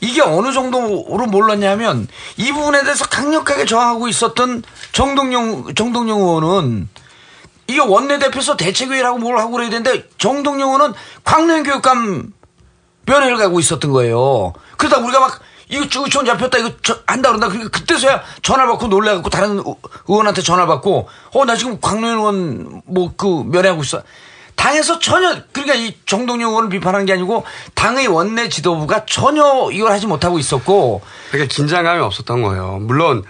[0.00, 2.06] 이게 어느 정도로 몰랐냐면
[2.36, 4.62] 이 부분에 대해서 강력하게 저항하고 있었던
[4.92, 6.88] 정동영, 정동영 의원은
[7.66, 10.92] 이게 원내대표에서 대책회의라고 뭘 하고 그래야 되는데 정동영 의원은
[11.24, 12.32] 광명교육감
[13.06, 14.52] 면회를 가고 있었던 거예요.
[14.76, 19.30] 그러다 우리가 막 이거 의총 잡혔다 이거 저- 한다 그런다 그러니까 그때서야 전화 받고 놀래갖고
[19.30, 19.64] 다른 의-
[20.08, 24.02] 의원한테 전화 받고 어 나 지금 광명 의원 뭐 그 면회하고 있어.
[24.64, 27.44] 당에서 전혀 그러니까 이 정동영 의원을 비판한 게 아니고
[27.74, 32.78] 당의 원내 지도부가 전혀 이걸 하지 못하고 있었고 그러니까 긴장감이 없었던 거예요.
[32.80, 33.24] 물론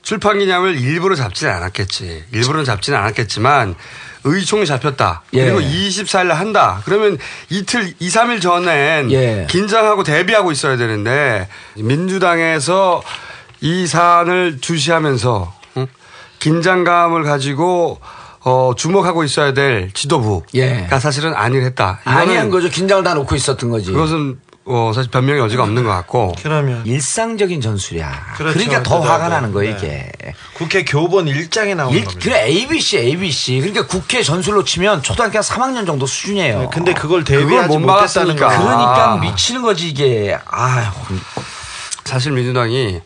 [0.00, 2.24] 출판 기념을 일부러 잡지는 않았겠지.
[2.32, 3.74] 일부러는 잡지는 않았겠지만
[4.24, 5.24] 의총이 잡혔다.
[5.34, 5.44] 예.
[5.44, 6.80] 그리고 24일 날 한다.
[6.86, 7.18] 그러면
[7.50, 9.46] 이틀, 2, 3일 전엔 예.
[9.50, 11.46] 긴장하고 대비하고 있어야 되는데
[11.76, 13.02] 민주당에서
[13.60, 15.86] 이 사안을 주시하면서 응?
[16.38, 18.00] 긴장감을 가지고
[18.44, 20.86] 어, 주목하고 있어야 될 지도부가 예.
[21.00, 22.00] 사실은 안일 했다.
[22.02, 22.68] 이거는 아니한 거죠.
[22.68, 23.90] 긴장을 다 놓고 있었던 거지.
[23.90, 26.34] 그것은 어, 사실 변명의 여지가 없는 것 같고.
[26.42, 28.34] 그러면 일상적인 전술이야.
[28.36, 28.54] 그렇죠.
[28.58, 29.12] 그러니까 더 그러더라고요.
[29.12, 30.10] 화가 나는 거예요, 네.
[30.18, 30.34] 이게.
[30.54, 32.24] 국회 교본 일장에 나오는 일, 겁니다.
[32.24, 33.60] 그래 ABC, ABC.
[33.60, 36.60] 그러니까 국회 전술로 치면 초등학교 한 3학년 정도 수준이에요.
[36.60, 38.46] 네, 근데 그걸 대비하지 못 못했다는 거.
[38.48, 39.16] 그러니까 아.
[39.16, 40.38] 미치는 거지 이게.
[40.46, 40.92] 아휴.
[42.04, 43.00] 사실 민주당이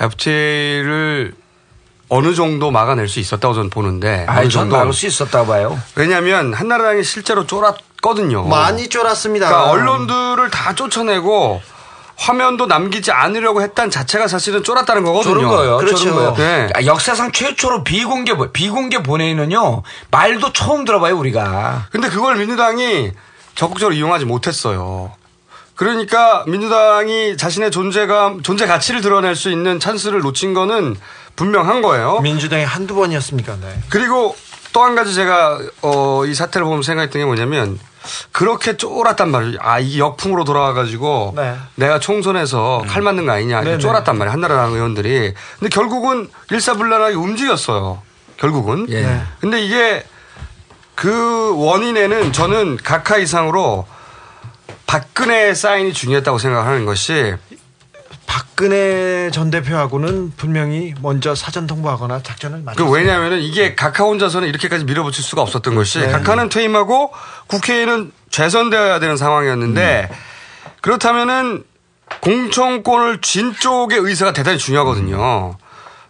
[0.00, 1.34] FTA를
[2.08, 4.24] 어느 정도 막아낼 수 있었다고 저는 보는데.
[4.28, 4.76] 아이, 어느 정도.
[4.76, 5.78] 막을 수 있었다고 봐요.
[5.96, 8.44] 왜냐하면 한나라당이 실제로 쫄았거든요.
[8.44, 9.48] 많이 쫄았습니다.
[9.48, 11.60] 그러니까 언론들을 다 쫓아내고
[12.18, 15.34] 화면도 남기지 않으려고 했다는 자체가 사실은 쫄았다는 거거든요.
[15.34, 15.76] 저런 거예요.
[15.78, 16.14] 그렇죠.
[16.14, 16.34] 거예요.
[16.34, 16.68] 네.
[16.74, 21.88] 아, 역사상 최초로 비공개 보- 비공개 본회의는요 말도 처음 들어봐요 우리가.
[21.90, 23.10] 근데 그걸 민주당이
[23.54, 25.12] 적극적으로 이용하지 못했어요.
[25.76, 30.96] 그러니까 민주당이 자신의 존재감, 존재 가치를 드러낼 수 있는 찬스를 놓친 거는
[31.36, 32.20] 분명한 거예요.
[32.20, 33.56] 민주당이 한두 번이었습니까?
[33.60, 33.78] 네.
[33.90, 34.34] 그리고
[34.72, 37.78] 또 한 가지 제가 어, 이 사태를 보면서 생각했던 게 뭐냐면
[38.30, 39.58] 그렇게 쫄았단 말이에요.
[39.62, 41.56] 아, 이게 역풍으로 돌아와가지고 네.
[41.76, 43.56] 내가 총선에서 칼 맞는 거 아니냐.
[43.60, 43.78] 이렇게 네네.
[43.78, 44.32] 쫄았단 말이에요.
[44.32, 45.32] 한나라당 의원들이.
[45.58, 48.02] 근데 결국은 일사불란하게 움직였어요.
[48.36, 48.86] 결국은.
[48.90, 49.00] 예.
[49.00, 49.22] 네.
[49.40, 50.04] 근데 이게
[50.94, 53.86] 그 원인에는 저는 각하 이상으로
[54.86, 57.34] 박근혜 사인이 중요했다고 생각하는 것이
[58.26, 62.90] 박근혜 전 대표하고는 분명히 먼저 사전 통보하거나 작전을 그 마쳤어요.
[62.90, 66.08] 왜냐하면은 이게 각하 혼자서는 이렇게까지 밀어붙일 수가 없었던 것이 네.
[66.08, 67.12] 각하는 퇴임하고
[67.46, 70.08] 국회에는 재선되어야 되는 상황이었는데
[70.80, 71.64] 그렇다면은
[72.20, 75.56] 공천권을 쥔 쪽의 의사가 대단히 중요하거든요.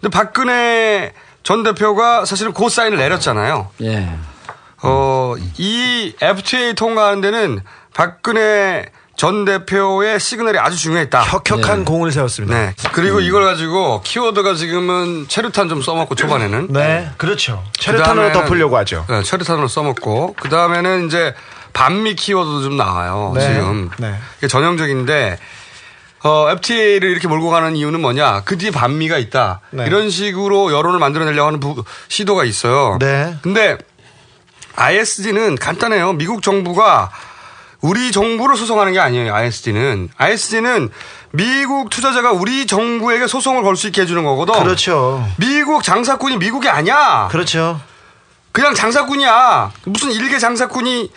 [0.00, 1.12] 근데 박근혜
[1.42, 3.70] 전 대표가 사실은 고 사인을 내렸잖아요.
[3.82, 4.08] 예.
[4.82, 7.60] 어, 이 FTA 통과하는 데는
[7.96, 8.84] 박근혜
[9.16, 11.22] 전 대표의 시그널이 아주 중요했다.
[11.22, 12.54] 혁혁한 공을 세웠습니다.
[12.54, 12.74] 네.
[12.92, 16.68] 그리고 이걸 가지고 키워드가 지금은 체류탄 좀 써먹고 초반에는.
[16.70, 17.64] 네, 그렇죠.
[17.78, 19.06] 체류탄으로 그다음에는- 덮으려고 하죠.
[19.08, 21.34] 네, 체류탄으로 써먹고 그 다음에는 이제
[21.72, 23.32] 반미 키워드도 좀 나와요.
[23.34, 23.40] 네.
[23.40, 24.14] 지금 네.
[24.36, 25.38] 이게 전형적인데
[26.24, 28.42] 어, FTA를 이렇게 몰고 가는 이유는 뭐냐?
[28.44, 29.60] 그 뒤에 반미가 있다.
[29.70, 29.86] 네.
[29.86, 32.98] 이런 식으로 여론을 만들어내려고 하는 부- 시도가 있어요.
[33.00, 33.34] 네.
[33.40, 33.78] 근데
[34.74, 36.12] ISD는 간단해요.
[36.14, 37.10] 미국 정부가
[37.80, 39.34] 우리 정부를 소송하는 게 아니에요.
[39.34, 40.90] ISD는 ISD는
[41.32, 44.54] 미국 투자자가 우리 정부에게 소송을 걸 수 있게 해주는 거거든.
[44.62, 45.26] 그렇죠.
[45.36, 47.28] 미국 장사꾼이 미국이 아니야.
[47.30, 47.80] 그렇죠.
[48.52, 49.72] 그냥 장사꾼이야.
[49.84, 51.10] 무슨 일개 장사꾼이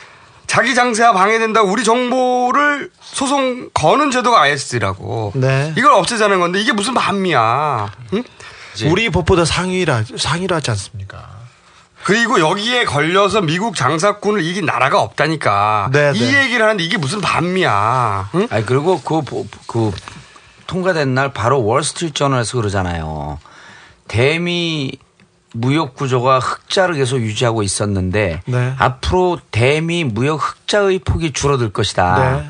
[0.46, 5.32] 자기 장세가 방해된다고 우리 정보를 소송 거는 제도가 ISD라고.
[5.36, 5.74] 네.
[5.78, 7.92] 이걸 없애자는 건데 이게 무슨 반미야.
[8.14, 8.24] 응?
[8.86, 11.29] 우리 법보다 상위라 상위라지 않습니까?
[12.04, 15.90] 그리고 여기에 걸려서 미국 장사꾼을 이긴 나라가 없다니까.
[15.92, 16.44] 네, 이 네.
[16.46, 18.30] 얘기를 하는데 이게 무슨 반미야.
[18.36, 18.48] 응?
[18.50, 19.92] 아니 그리고 그, 보- 그
[20.68, 23.40] 통과된 날 바로 월스트리트 저널에서 그러잖아요.
[24.08, 24.92] 대미
[25.54, 28.74] 무역 구조가 흑자를 계속 유지하고 있었는데 네.
[28.78, 32.42] 앞으로 대미 무역 흑자의 폭이 줄어들 것이다.
[32.44, 32.50] 네.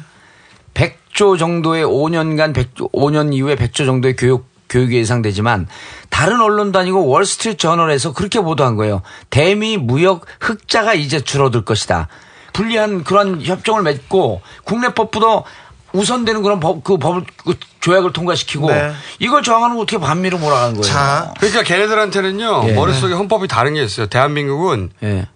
[1.13, 5.67] 100조 정도의 5년간 100조, 5년 이후에 100조 정도의 교육 교육이 예상되지만
[6.09, 9.01] 다른 언론도 아니고 월스트리트 저널에서 그렇게 보도한 거예요.
[9.29, 12.07] 대미 무역 흑자가 이제 줄어들 것이다.
[12.53, 15.45] 불리한 그런 협정을 맺고 국내법부도
[15.91, 18.91] 우선되는 그런 법, 그 법을, 그 조약을 통과시키고 네.
[19.17, 21.33] 이걸 저항하는 거 어떻게 반미로 몰아가는 거예요.
[21.39, 22.73] 그러니까 걔네들한테는요 예.
[22.73, 24.05] 머릿속에 헌법이 다른 게 있어요.
[24.05, 24.91] 대한민국은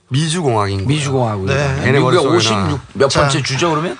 [0.09, 0.87] 미주공화국인 거예요.
[0.87, 1.55] 미주공화국이다.
[1.55, 1.73] 네.
[1.75, 1.85] 네.
[1.85, 2.77] 걔네 미국의 머릿속에는.
[2.97, 3.97] 56몇 번째 주죠, 그러면?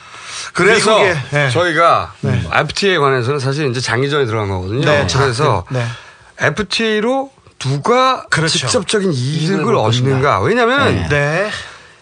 [0.53, 1.49] 그래서 미국의, 네.
[1.49, 2.13] 저희가
[2.51, 4.85] FTA에 관해서는 사실 이제 장기전에 들어간 거거든요.
[4.85, 5.85] 네, 자, 그래서 네.
[6.39, 8.57] FTA로 누가 그렇죠.
[8.57, 9.75] 직접적인 이익을.
[9.75, 10.41] 얻는가?
[10.41, 11.49] 왜냐면 네.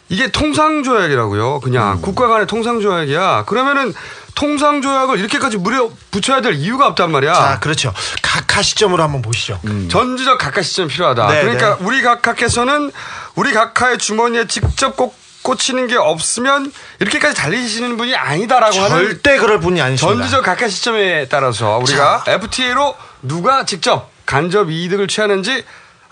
[0.09, 1.59] 이게 통상조약이라고요.
[1.61, 3.45] 그냥 국가 간의 통상조약이야.
[3.45, 3.93] 그러면은
[4.35, 7.33] 통상조약을 이렇게까지 무려 붙여야 될 이유가 없단 말이야.
[7.33, 7.93] 자, 그렇죠.
[8.21, 9.59] 각하 시점으로 한번 보시죠.
[9.89, 11.27] 전지적 각하 시점이 필요하다.
[11.27, 11.85] 네, 그러니까 네.
[11.85, 12.91] 우리 각하께서는
[13.35, 19.59] 우리 각하의 주머니에 직접 꼭 꽂히는 게 없으면 이렇게까지 달리시는 분이 아니다라고 하는 절대 그럴
[19.59, 20.19] 분이 아니십니다.
[20.21, 25.63] 전지적 각하 시점에 따라서 우리가 FTA로 누가 직접 간접 이득을 취하는지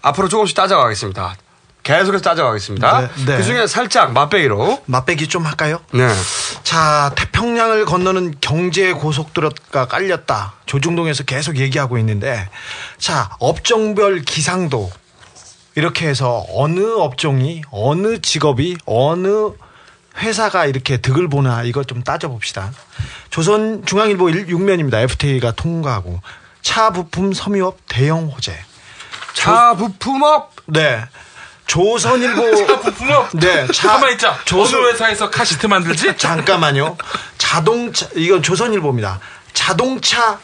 [0.02, 1.36] 앞으로 조금씩 따져가겠습니다.
[1.84, 3.02] 계속해서 따져가겠습니다.
[3.02, 3.38] 네, 네.
[3.38, 4.84] 그 중에 살짝 맛배기로.
[4.86, 5.80] 맛배기 좀 할까요?
[5.92, 6.08] 네.
[6.64, 10.54] 자, 태평양을 건너는 경제 고속도로가 깔렸다.
[10.66, 12.50] 조중동에서 계속 얘기하고 있는데,
[13.00, 14.92] 자, 업종별 기상도
[15.80, 19.52] 이렇게 해서 어느 업종이, 어느 직업이, 어느
[20.18, 22.74] 회사가 이렇게 득을 보나 이것 좀 따져봅시다.
[23.30, 24.96] 조선 중앙일보 6면입니다.
[25.04, 26.20] FTA가 통과하고
[26.62, 28.54] 차 부품 섬유업 대형 호재.
[29.34, 30.52] 차 부품업?
[30.66, 31.02] 네.
[31.68, 33.30] 조선일보 차 부품업?
[33.40, 34.38] 네, 차 가만 있자.
[34.44, 36.18] 조선- 회사에서 카시트 만들지?
[36.18, 36.98] 잠깐만요.
[37.38, 39.22] 자동차 이건 조선일보입니다.
[39.54, 40.40] 자동차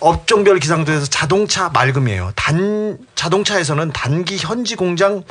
[0.00, 2.32] 업종별 기상도에서 자동차 맑음이에요.
[2.36, 5.22] 단 자동차에서는 단기 현지 공장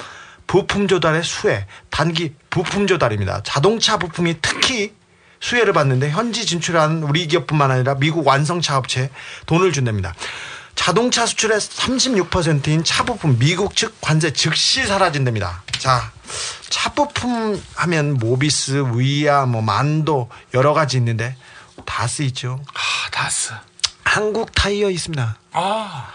[0.48, 3.42] 부품 조달의 수혜, 단기 부품 조달입니다.
[3.44, 4.94] 자동차 부품이 특히
[5.40, 9.10] 수혜를 받는데 현지 진출한 우리 기업뿐만 아니라 미국 완성차 업체에
[9.46, 10.14] 돈을 준답니다.
[10.76, 15.64] 자동차 수출의 36%인 차 부품 미국 측 관세 즉시 사라진답니다.
[15.80, 16.12] 자,
[16.70, 21.36] 차 부품 하면 모비스, 위아, 뭐 만도 여러 가지 있는데
[21.86, 22.60] 다스 있죠.
[22.74, 23.52] 아, 다스.
[24.04, 25.38] 한국 타이어 있습니다.
[25.54, 26.08] 아.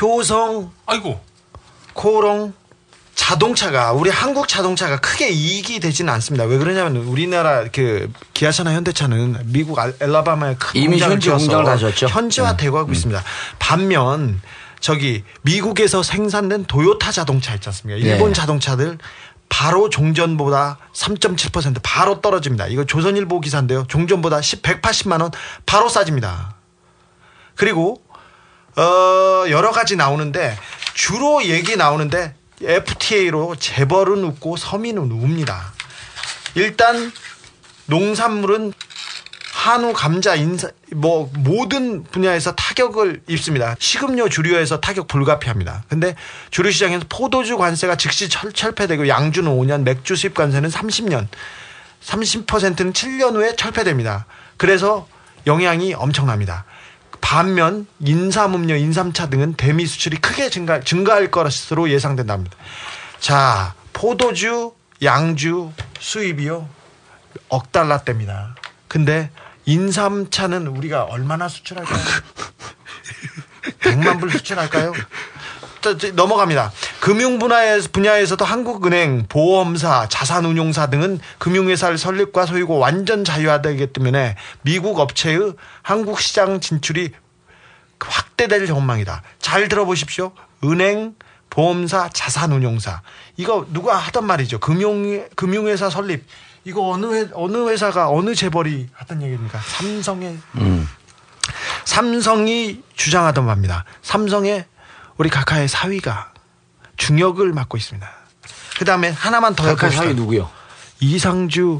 [0.00, 1.20] 효성, 아이고.
[1.94, 2.54] 코롱,
[3.14, 6.44] 자동차가 우리 한국 자동차가 크게 이익이 되지는 않습니다.
[6.44, 11.76] 왜 그러냐면 우리나라 그 기아차나 현대차는 미국 알- 엘라바마에 큰 이미 공장을 현지 공장을 다
[11.76, 12.06] 지었죠.
[12.08, 13.22] 현지화 되고 하고 있습니다.
[13.58, 14.40] 반면
[14.80, 17.98] 저기 미국에서 생산된 도요타 자동차 있지 않습니까?
[18.04, 18.32] 일본 네.
[18.34, 18.98] 자동차들
[19.48, 22.66] 바로 종전보다 3.7% 바로 떨어집니다.
[22.68, 23.84] 이거 조선일보 기사인데요.
[23.86, 25.30] 종전보다 10, 180만 원
[25.66, 26.54] 바로 싸집니다.
[27.62, 28.02] 그리고
[28.74, 30.58] 어 여러 가지 나오는데
[30.94, 35.72] 주로 얘기 나오는데 FTA로 재벌은 웃고 서민은 웁니다.
[36.56, 37.12] 일단
[37.86, 38.72] 농산물은
[39.52, 43.76] 한우, 감자, 인사 뭐 모든 분야에서 타격을 입습니다.
[43.78, 45.84] 식음료 주류에서 타격 불가피합니다.
[45.88, 46.16] 근데
[46.50, 51.28] 주류 시장에서 포도주 관세가 즉시 철, 철폐되고 양주는 5년, 맥주 수입 관세는 30년,
[52.02, 54.26] 30%는 7년 후에 철폐됩니다.
[54.56, 55.06] 그래서
[55.46, 56.64] 영향이 엄청납니다.
[57.22, 62.54] 반면 인삼음료, 인삼차 등은 대미 수출이 크게 증가, 증가할 것으로 예상된답니다.
[63.20, 66.68] 자, 포도주, 양주 수입이요
[67.48, 68.54] 억 달러대입니다.
[68.88, 69.30] 근데
[69.64, 71.98] 인삼차는 우리가 얼마나 수출할까요?
[73.80, 74.92] 100만 불 수출할까요?
[76.14, 76.72] 넘어갑니다.
[77.00, 85.54] 금융 분야에서, 분야에서도 한국은행, 보험사, 자산운용사 등은 금융회사를 설립과 소유고 완전 자유화되기 때문에 미국 업체의
[85.82, 87.12] 한국 시장 진출이
[87.98, 89.22] 확대될 전망이다.
[89.40, 90.32] 잘 들어보십시오.
[90.64, 91.14] 은행,
[91.50, 93.02] 보험사, 자산운용사.
[93.36, 94.58] 이거 누가 하던 말이죠.
[94.58, 96.24] 금융, 금융회사 설립.
[96.64, 99.60] 이거 어느 회, 어느 회사가 어느 재벌이 하던 얘기입니까?
[99.60, 100.38] 삼성의
[101.84, 103.84] 삼성이 주장하던 바입니다.
[104.02, 104.64] 삼성의
[105.22, 106.32] 우리 카카의 사위가
[106.96, 108.10] 중역을 맡고 있습니다.
[108.76, 110.02] 그 다음에 하나만 더 해봅시다.
[110.02, 110.50] 사위 누구요?
[110.98, 111.78] 이상주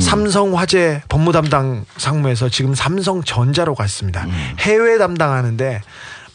[0.00, 4.26] 삼성화재 법무담당 상무에서 지금 삼성전자로 갔습니다.
[4.58, 5.82] 해외 담당하는데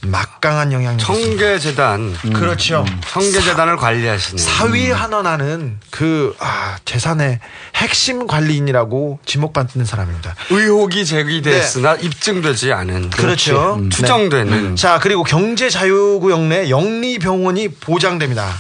[0.06, 2.14] 막강한 영향이 청계재단.
[2.34, 2.86] 그렇죠.
[3.10, 4.42] 청계재단을 관리하시는.
[4.42, 7.40] 사위 한원하는 그 아, 재산의
[7.76, 10.36] 핵심 관리인이라고 지목받는 사람입니다.
[10.50, 13.10] 의혹이 제기됐으나 입증되지 않은.
[13.10, 13.76] 그렇죠.
[13.76, 13.90] 음.
[13.90, 14.70] 추정되는.
[14.70, 14.76] 네.
[14.76, 18.54] 자, 그리고 경제자유구역 내 영리병원이 보장됩니다.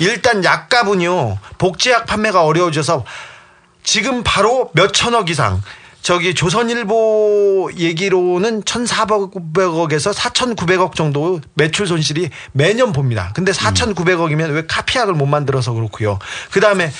[0.00, 3.04] 일단 약값은요, 복제약 판매가 어려워져서
[3.82, 5.62] 지금 바로 몇 천억 이상,
[6.02, 13.30] 저기 조선일보 얘기로는 1,400억에서 4,900억 정도 매출 손실이 매년 봅니다.
[13.34, 16.18] 근데 4,900억이면 왜 카피약을 못 만들어서 그렇고요.
[16.50, 16.90] 그 다음에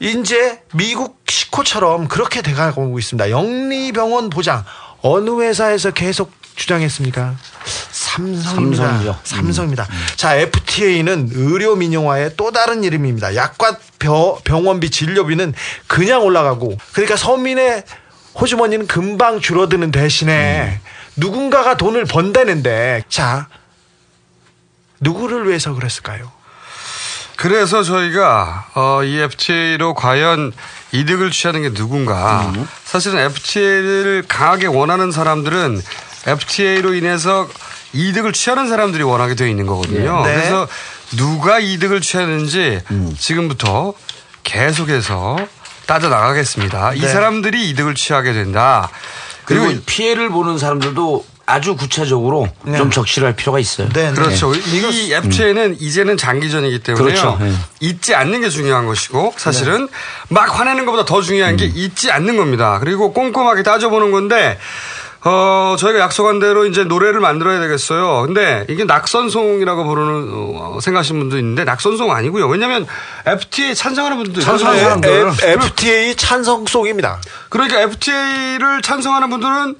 [0.00, 3.30] 이제 미국 시코처럼 그렇게 돼가고 있습니다.
[3.30, 4.64] 영리병원 보장
[5.00, 7.36] 어느 회사에서 계속 주장했습니까?
[7.92, 8.82] 삼성입니다.
[8.84, 9.18] 삼성이죠.
[9.22, 9.88] 삼성입니다.
[10.16, 13.34] 자, FTA는 의료 민영화의 또 다른 이름입니다.
[13.36, 15.54] 약과 벼- 병원비, 진료비는
[15.86, 17.84] 그냥 올라가고 그러니까 서민의
[18.40, 20.80] 호주머니는 금방 줄어드는 대신에
[21.16, 23.48] 누군가가 돈을 번다는데 자,
[25.00, 26.30] 누구를 위해서 그랬을까요?
[27.36, 30.52] 그래서 저희가 어, 이 FTA로 과연
[30.92, 32.52] 이득을 취하는 게 누군가.
[32.54, 32.68] 음.
[32.84, 35.80] 사실은 FTA를 강하게 원하는 사람들은
[36.26, 37.48] FTA로 인해서
[37.92, 40.24] 이득을 취하는 사람들이 원하게 되어 있는 거거든요.
[40.24, 40.34] 네.
[40.34, 40.66] 그래서
[41.16, 43.14] 누가 이득을 취하는지 음.
[43.16, 43.94] 지금부터
[44.42, 45.36] 계속해서
[45.88, 46.92] 따져 나가겠습니다.
[46.92, 47.08] 이 네.
[47.08, 48.90] 사람들이 이득을 취하게 된다.
[49.46, 53.88] 그리고 그리고 피해를 보는 사람들도 아주 구체적으로 좀 적실할 필요가 있어요.
[53.88, 54.54] 그렇죠.
[54.54, 57.38] 이 FTA는 이제는 장기전이기 때문에 그렇죠.
[57.40, 57.54] 네.
[57.80, 59.88] 잊지 않는 게 중요한 것이고 사실은
[60.28, 62.78] 막 화내는 것보다 더 중요한 게 잊지 않는 겁니다.
[62.80, 64.58] 그리고 꼼꼼하게 따져보는 건데
[65.24, 68.22] 어, 저희가 약속한 대로 이제 노래를 만들어야 되겠어요.
[68.26, 72.46] 근데 이게 낙선송이라고 부르는, 어, 생각하시는 분도 있는데 낙선송 아니고요.
[72.48, 72.86] 왜냐면
[73.26, 75.32] FTA 찬성하는 분들도 찬성하는 있어요.
[75.32, 75.62] 사람들.
[75.64, 77.20] FTA 찬성송입니다.
[77.48, 79.74] 그러니까 FTA를 찬성하는 분들은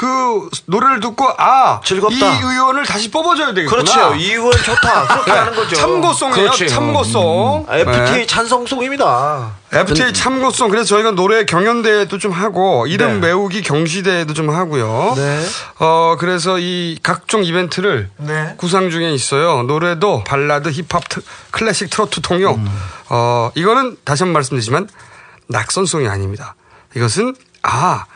[0.00, 2.14] 그 노래를 듣고 아 즐겁다.
[2.16, 3.82] 이 의원을 다시 뽑아줘야 되겠구나.
[3.82, 4.14] 그렇죠.
[4.14, 5.04] 이 의원 좋다.
[5.12, 5.38] 그렇게 네.
[5.38, 5.76] 하는 거죠.
[5.76, 6.42] 참고송이에요.
[6.46, 6.68] 그렇지.
[6.70, 7.66] 참고송.
[7.68, 8.26] 아, FTA 네.
[8.26, 9.50] 찬성송입니다.
[9.70, 10.70] FTA 참고송.
[10.70, 13.26] 그래서 저희가 노래 경연대회도 좀 하고 이름 네.
[13.26, 15.12] 외우기 경시대회도 좀 하고요.
[15.16, 15.44] 네.
[15.80, 18.54] 어 그래서 이 각종 이벤트를 네.
[18.56, 19.64] 구상 중에 있어요.
[19.64, 21.20] 노래도 발라드, 힙합, 트-
[21.50, 22.56] 클래식, 트로트, 통역.
[22.56, 22.68] 음.
[23.10, 24.88] 어 이거는 다시 한 번 말씀드리지만
[25.48, 26.54] 낙선송이 아닙니다.
[26.96, 28.06] 이것은 아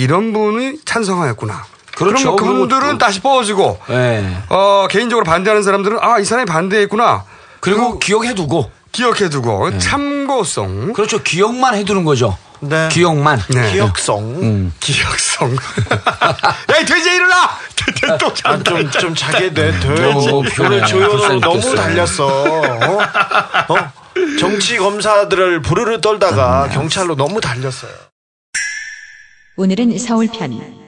[0.00, 1.64] 이런 분이 찬성하였구나.
[1.94, 2.36] 그렇죠.
[2.36, 4.36] 그럼 그분들은 그리고 또- 다시 뽑아지고 네.
[4.48, 7.24] 어, 개인적으로 반대하는 사람들은 아, 이 사람이 반대했구나.
[7.60, 10.94] 그리고 기억해두고 기억해두고 참고송.
[10.94, 11.22] 그렇죠.
[11.22, 12.38] 기억만 해두는 거죠.
[12.60, 12.88] 네.
[12.90, 13.42] 기억만.
[13.48, 13.72] 네.
[13.72, 14.18] 기억성.
[14.42, 14.72] 음.
[14.80, 15.50] 기억성.
[16.72, 17.50] 야, 이 돼지 일어나!
[18.18, 19.78] 또 아, 좀, 좀 자게 돼.
[19.78, 20.12] 돼.
[20.12, 20.76] 너무 피곤해.
[20.76, 21.74] 오늘 조연으로 너무.
[21.74, 22.26] 달렸어.
[22.26, 22.98] 어?
[23.68, 23.92] 어?
[24.38, 27.90] 정치 검사들을 부르르 떨다가 경찰로 너무 달렸어요.
[29.60, 30.79] 오늘은 서울편.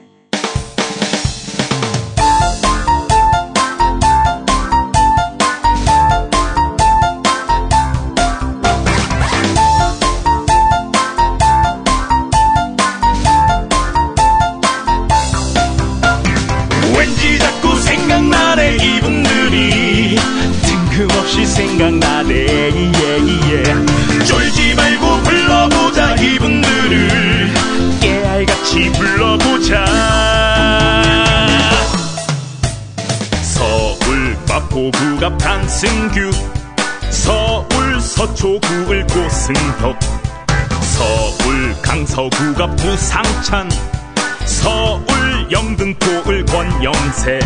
[46.83, 47.39] 권영세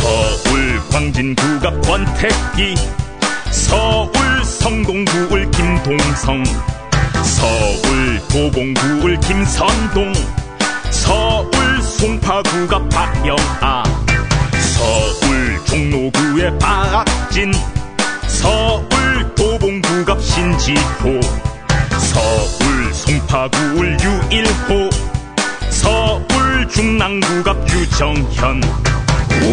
[0.00, 2.74] 서울 광진구가 권택기
[3.52, 4.10] 서울
[4.44, 6.42] 성동구을 김동성
[7.22, 10.12] 서울 도봉구을 김선동
[10.90, 13.84] 서울 송파구가 박영아
[14.74, 17.52] 서울 종로구의 박진
[18.26, 21.20] 서울 도봉구가 신지호
[22.00, 24.90] 서울 송파구을 유일호
[25.70, 26.29] 서울
[26.68, 28.62] 중랑구갑 유정현.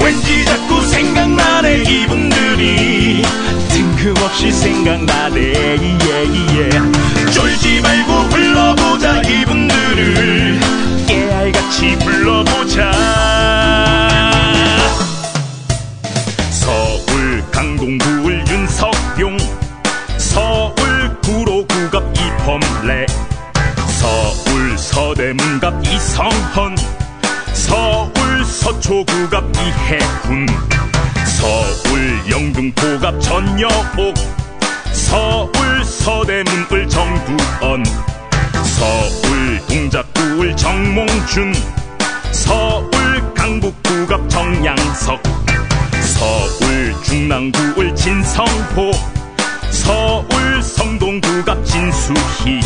[0.02, 3.24] 왠지 자꾸 생각나네 이분들이.
[3.70, 6.70] 뜬금없이 생각나네 예예
[7.32, 10.60] 쫄지 말고 불러보자 이분들을.
[11.08, 12.92] 깨알같이 불러보자.
[16.52, 19.38] 서울 강동구을 윤석용.
[20.18, 23.06] 서울 구로구갑 이범래.
[24.00, 26.76] 서울 서대문갑 이성헌
[27.68, 30.48] 서울 서초구갑 이해군
[31.26, 34.16] 서울 영등포갑 전여옥
[34.94, 37.84] 서울 서대문 을 정두언
[38.64, 41.54] 서울 동작구 을 정몽준
[42.32, 45.22] 서울 강북구갑 정양석
[46.02, 48.92] 서울 중랑구 을 진성호
[49.72, 52.62] 서울 성동구갑 진수희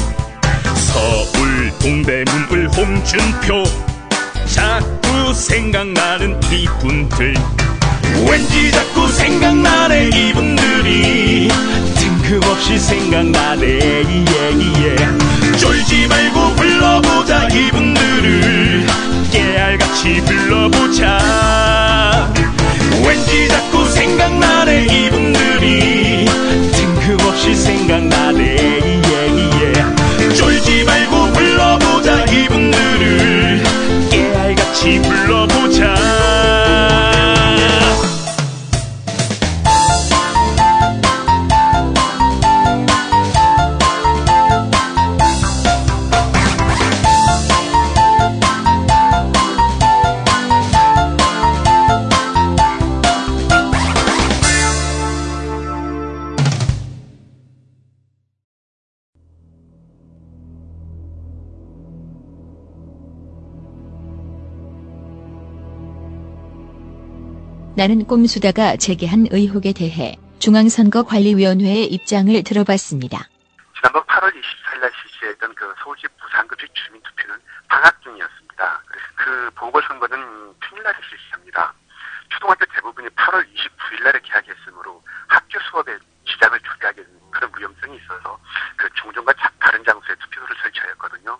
[0.76, 3.91] 서울 동대문 을 홍준표
[4.62, 7.34] 자꾸 생각나는 이분들.
[8.30, 11.50] 왠지 자꾸 생각나네 이분들이.
[11.96, 14.96] 뜬금없이 생각나네 예예
[15.58, 18.86] 쫄지 말고 불러보자 이분들을.
[19.32, 22.32] 깨알같이 불러보자.
[23.04, 26.26] 왠지 자꾸 생각나네 이분들이.
[26.72, 28.71] 뜬금없이 생각나네
[67.82, 73.26] 나는 꼼수다가 제기한 의혹에 대해 중앙선거관리위원회의 입장을 들어봤습니다.
[73.76, 78.84] 지난번 8월 24일 날 실시했던 그 서울시 무상급식 주민투표는 방학 중이었습니다.
[79.16, 80.16] 그 보궐선거는
[80.60, 81.74] 평일날에 실시합니다.
[82.30, 88.38] 초등학교 대부분이 8월 29일 날에 개학했으므로 학교 수업에 지장을 초래하게 되는 그런 위험성이 있어서
[88.78, 91.36] 그 종전과 자- 다른 장소에 투표소를 설치하였거든요.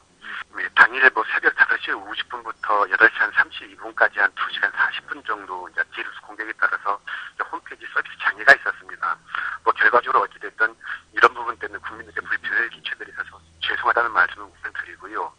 [0.54, 6.20] 네, 당일 뭐 새벽 5시 50분부터 8시 한 32분까지 한 2시간 40분 정도 이제 디도스
[6.22, 7.00] 공격에 따라서
[7.34, 9.18] 이제 홈페이지 서비스 장애가 있었습니다.
[9.64, 10.76] 뭐 결과적으로 어찌됐든
[11.14, 15.34] 이런 부분 때문에 국민들께 불편을 끼쳐드려서 죄송하다는 말씀을 우선 드리고요.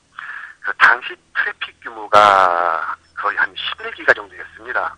[0.60, 4.96] 그 당시 트래픽 규모가 거의 한 11기가 정도였습니다.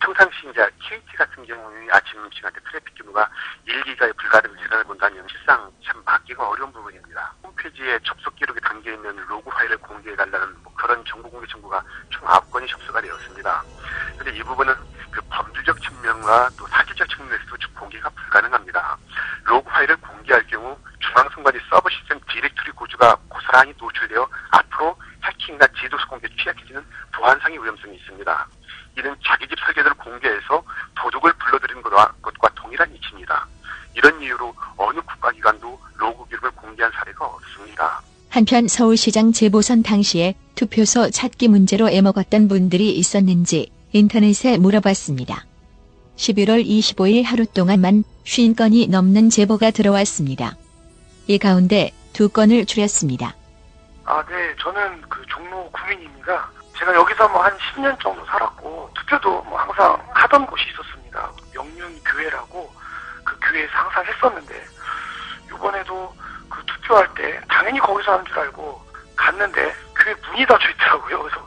[0.00, 3.28] 평상시 이제 KT 같은 경우에 아침 시간대 트래픽 규모가
[3.68, 7.34] 1기가에 불과하는 시간을 본다면 실상 참 막기가 어려운 부분입니다.
[7.42, 12.68] 홈페이지에 접속 기록이 담겨 있는 로그 파일을 공개해달라는 뭐 그런 정보 공개 청구가 총 9건이
[12.68, 13.62] 접수가 되었습니다.
[14.18, 14.74] 그런데 이 부분은
[15.10, 18.96] 그 범죄적 측면과 또 사실적 측면에서도 공개가 불가능합니다.
[19.44, 26.28] 로그 파일을 공개할 경우 중앙선관위 서버 시스템 디렉토리 구조가 고스란히 노출되어 앞으로 해킹이나 디도스 공격에
[26.36, 28.48] 취약해지는 보안상의 위험성이 있습니다.
[28.98, 30.62] 이는 자기 집 설계도를 공개해서
[30.96, 33.46] 도둑을 불러들이는 것과, 것과 동일한 이치입니다.
[33.94, 38.00] 이런 이유로 어느 국가기관도 로그 기록을 공개한 사례가 없습니다.
[38.40, 45.44] 한편 서울시장 재보선 당시에 투표소 찾기 문제로 애먹었던 분들이 있었는지 인터넷에 물어봤습니다.
[46.16, 50.56] 11월 25일 하루 동안만 50건이 넘는 제보가 들어왔습니다.
[51.26, 53.34] 이 가운데 두 건을 줄였습니다.
[54.06, 54.54] 아, 네.
[54.58, 56.50] 저는 그 종로 구민입니다.
[56.78, 61.30] 제가 여기서 뭐 한 10년 정도 살았고, 투표도 뭐 항상 하던 곳이 있었습니다.
[61.52, 62.72] 명륜 교회라고
[63.22, 64.64] 그 교회에서 항상 했었는데,
[65.54, 66.14] 이번에도
[66.90, 68.84] 그 투표할 때 당연히 거기서 하는 줄 알고
[69.16, 71.22] 갔는데, 교회 문이 닫혀 있더라고요.
[71.22, 71.46] 그래서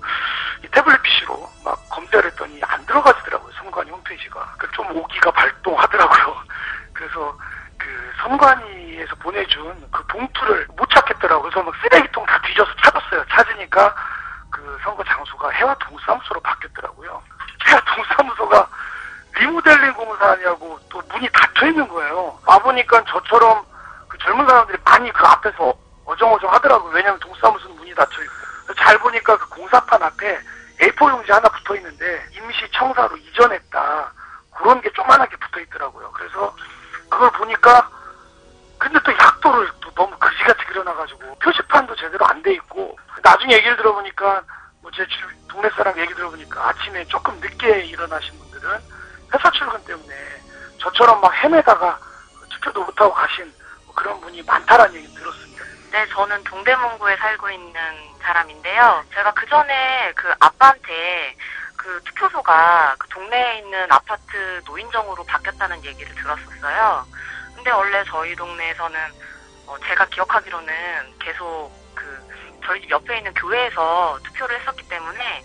[0.63, 3.51] 이 태블릿 PC로 막 검색을 했더니 안 들어가지더라고요.
[3.57, 4.55] 선관위 홈페이지가.
[4.57, 6.43] 그좀 오기가 발동하더라고요.
[6.93, 7.37] 그래서
[7.77, 11.49] 그 선관위에서 보내준 그 봉투를 못 찾겠더라고요.
[11.49, 13.25] 그래서 막 쓰레기통 다 뒤져서 찾았어요.
[13.29, 13.93] 찾으니까
[14.49, 17.21] 그 선거 장소가 해와 동사무소로 바뀌었더라고요.
[17.67, 18.67] 해와 동사무소가
[19.35, 22.39] 리모델링 공사하냐고 또 문이 닫혀 있는 거예요.
[22.45, 23.72] 와보니까 저처럼 그
[24.23, 25.73] 젊은 사람들이 많이 그 앞에서
[26.05, 26.91] 어정어정 하더라고요.
[26.93, 28.33] 왜냐면 동사무소는 문이 닫혀 있고.
[28.65, 30.39] 그래서 잘 보니까 그 공사판 앞에
[30.81, 34.11] A4 용지 하나 붙어 있는데 임시 청사로 이전했다.
[34.55, 36.11] 그런 게 조그만하게 붙어 있더라고요.
[36.11, 36.55] 그래서
[37.09, 37.89] 그걸 보니까
[38.77, 44.41] 근데 또 약도를 또 너무 그지같이 그려놔가지고 표지판도 제대로 안 돼 있고 나중에 얘기를 들어보니까
[44.81, 45.05] 뭐 제
[45.49, 48.79] 동네 사람 얘기 들어보니까 아침에 조금 늦게 일어나신 분들은
[49.33, 50.13] 회사 출근 때문에
[50.79, 51.97] 저처럼 막 헤매다가
[52.49, 53.62] 투표도 못하고 가신 뭐
[53.95, 55.63] 그런 분이 많다라는 얘기 들었습니다.
[55.91, 57.73] 네, 저는 동대문구에 살고 있는
[58.21, 59.03] 사람인데요.
[59.13, 61.35] 제가 그 전에 그 아빠한테
[61.77, 67.05] 그 투표소가 그 동네에 있는 아파트 노인정으로 바뀌었다는 얘기를 들었었어요.
[67.55, 68.99] 근데 원래 저희 동네에서는
[69.67, 70.73] 어, 제가 기억하기로는
[71.19, 72.29] 계속 그
[72.65, 75.43] 저희 집 옆에 있는 교회에서 투표를 했었기 때문에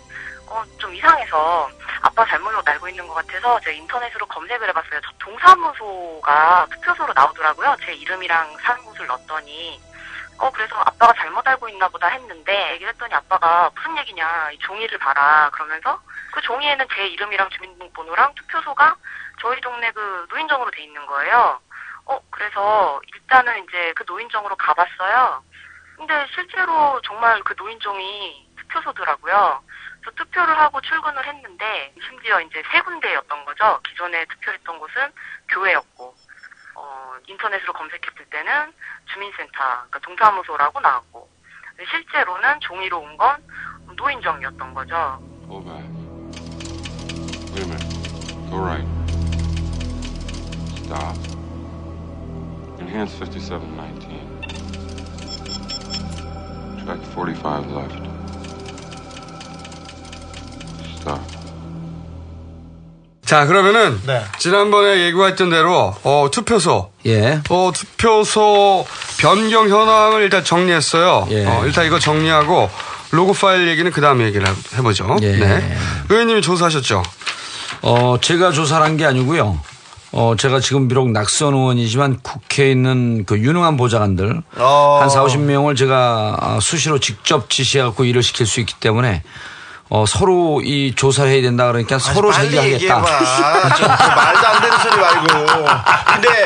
[0.49, 1.69] 어, 좀 이상해서
[2.01, 4.99] 아빠 잘못 알고 있는 것 같아서 제가 인터넷으로 검색을 해봤어요.
[5.01, 7.75] 저 동사무소가 투표소로 나오더라고요.
[7.85, 9.79] 제 이름이랑 사는 곳을 넣었더니
[10.39, 14.97] 어 그래서 아빠가 잘못 알고 있나 보다 했는데 얘기를 했더니 아빠가 무슨 얘기냐 이 종이를
[14.97, 18.95] 봐라 그러면서 그 종이에는 제 이름이랑 주민등록번호랑 투표소가
[19.41, 21.59] 저희 동네 그 노인정으로 돼 있는 거예요.
[22.05, 25.43] 어 그래서 일단은 이제 그 노인정으로 가봤어요.
[25.97, 29.61] 근데 실제로 정말 그 노인정이 투표소더라고요.
[30.09, 33.79] 그래서 투표를 하고 출근을 했는데 심지어 이제 세 군데였던 거죠.
[33.87, 35.11] 기존에 투표했던 곳은
[35.49, 36.15] 교회였고
[36.75, 38.73] 어, 인터넷으로 검색했을 때는
[39.11, 41.29] 주민센터, 그러니까 동사무소라고 나왔고
[41.89, 43.37] 실제로는 종이로 온 건
[43.95, 45.19] 노인정이었던 거죠.
[45.47, 45.83] Go back.
[47.53, 48.49] Wait a minute.
[48.49, 48.87] Go right.
[50.85, 51.17] Stop.
[52.79, 54.29] Enhance 5719.
[56.85, 58.18] Track 45 left.
[60.99, 61.19] Stop.
[63.25, 64.23] 자, 그러면은 네.
[64.39, 66.89] 지난번에 얘기했던 대로 어, 투표소.
[67.05, 67.41] 예.
[67.49, 68.85] 어, 투표소
[69.19, 71.27] 변경 현황을 일단 정리했어요.
[71.29, 71.45] 예.
[71.45, 72.69] 어, 일단 이거 정리하고
[73.11, 75.17] 로고 파일 얘기는 그 다음에 얘기를 해보죠.
[75.21, 75.37] 예.
[75.37, 75.77] 네.
[76.09, 77.03] 의원님이 조사하셨죠?
[77.83, 79.59] 어, 제가 조사를 한 게 아니고요.
[80.11, 84.97] 어, 제가 지금 비록 낙선 의원이지만 국회에 있는 그 유능한 보좌관들 어.
[85.01, 89.21] 한 4, 50명을 제가 아, 수시로 직접 지시해갖고 일을 시킬 수 있기 때문에
[89.91, 94.15] 어, 서로 이 조사를 해야 된다 그러니까 서로 빨리 자기가 하겠다.
[94.15, 95.65] 말도 안 되는 소리 말고.
[96.13, 96.45] 근데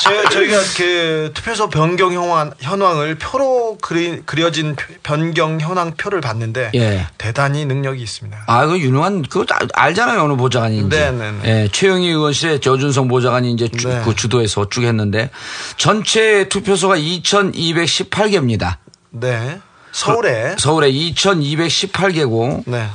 [0.00, 6.70] 저, 저희가 그 투표소 변경 현황, 현황을 표로 그리, 그려진 표- 변경 현황 표를 봤는데
[6.76, 7.06] 예.
[7.18, 8.44] 대단히 능력이 있습니다.
[8.46, 10.22] 아, 그 유능한, 그거 다 알잖아요.
[10.22, 10.96] 어느 보좌관인지.
[10.96, 11.38] 네네네.
[11.46, 14.02] 예, 최영희 의원실에 저준성 보좌관이 이제 주, 네.
[14.04, 15.30] 그 주도해서 쭉 했는데
[15.76, 18.76] 전체 투표소가 2,218개입니다.
[19.10, 19.58] 네.
[19.94, 20.56] 서울에.
[20.58, 22.64] 서울에 2,218개고.
[22.66, 22.88] 네.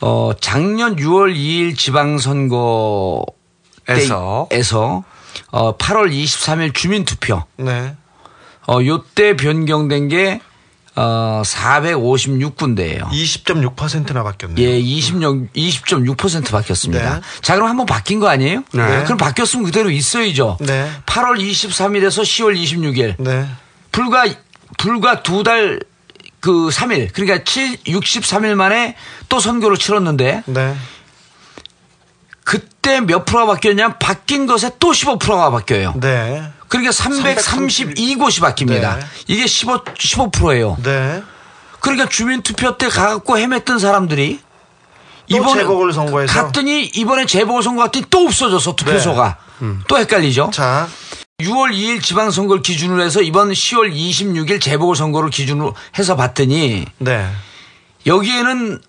[0.00, 3.24] 어, 작년 6월 2일 지방선거
[3.88, 4.48] 에서.
[4.50, 5.04] 에서
[5.50, 7.44] 어, 8월 23일 주민투표.
[7.58, 7.94] 네.
[8.66, 10.40] 어, 요때 변경된 게
[10.94, 13.08] 어, 456군데예요.
[13.10, 14.66] 20.6%나 바뀌었네요.
[14.66, 17.14] 예, 20, 20.6% 바뀌었습니다.
[17.14, 17.20] 네.
[17.40, 18.62] 자, 그럼 한번 바뀐 거 아니에요?
[18.72, 19.04] 네.
[19.04, 20.58] 그럼 바뀌었으면 그대로 있어야죠.
[20.60, 20.90] 네.
[21.06, 23.14] 8월 23일에서 10월 26일.
[23.18, 23.46] 네.
[23.90, 24.24] 불과,
[24.78, 25.80] 불과 두 달,
[26.42, 27.12] 그 3일.
[27.14, 28.96] 그러니까 7, 63일 만에
[29.30, 30.42] 또 선거를 치렀는데.
[30.44, 30.76] 네.
[32.44, 35.94] 그때 몇 프로가 바뀌었냐면 바뀐 것에 또 15%가 바뀌어요.
[36.00, 36.42] 네.
[36.66, 38.98] 그러니까 332곳이 바뀝니다.
[38.98, 39.06] 네.
[39.28, 40.76] 이게 15, 15%예요.
[40.82, 41.22] 네.
[41.78, 44.40] 그러니까 주민투표 때 가갖고 헤맸던 사람들이
[45.30, 46.32] 또 재보궐 선거에서?
[46.32, 49.36] 갔더니 이번에 재보궐 선거 갔더니 또 없어졌어 투표소가
[49.86, 50.50] 또 헷갈리죠.
[50.52, 50.88] 자
[51.40, 57.28] 6월 2일 지방선거를 기준으로 해서 이번 10월 26일 재보궐선거를 기준으로 해서 봤더니 네.
[58.06, 58.80] 여기에는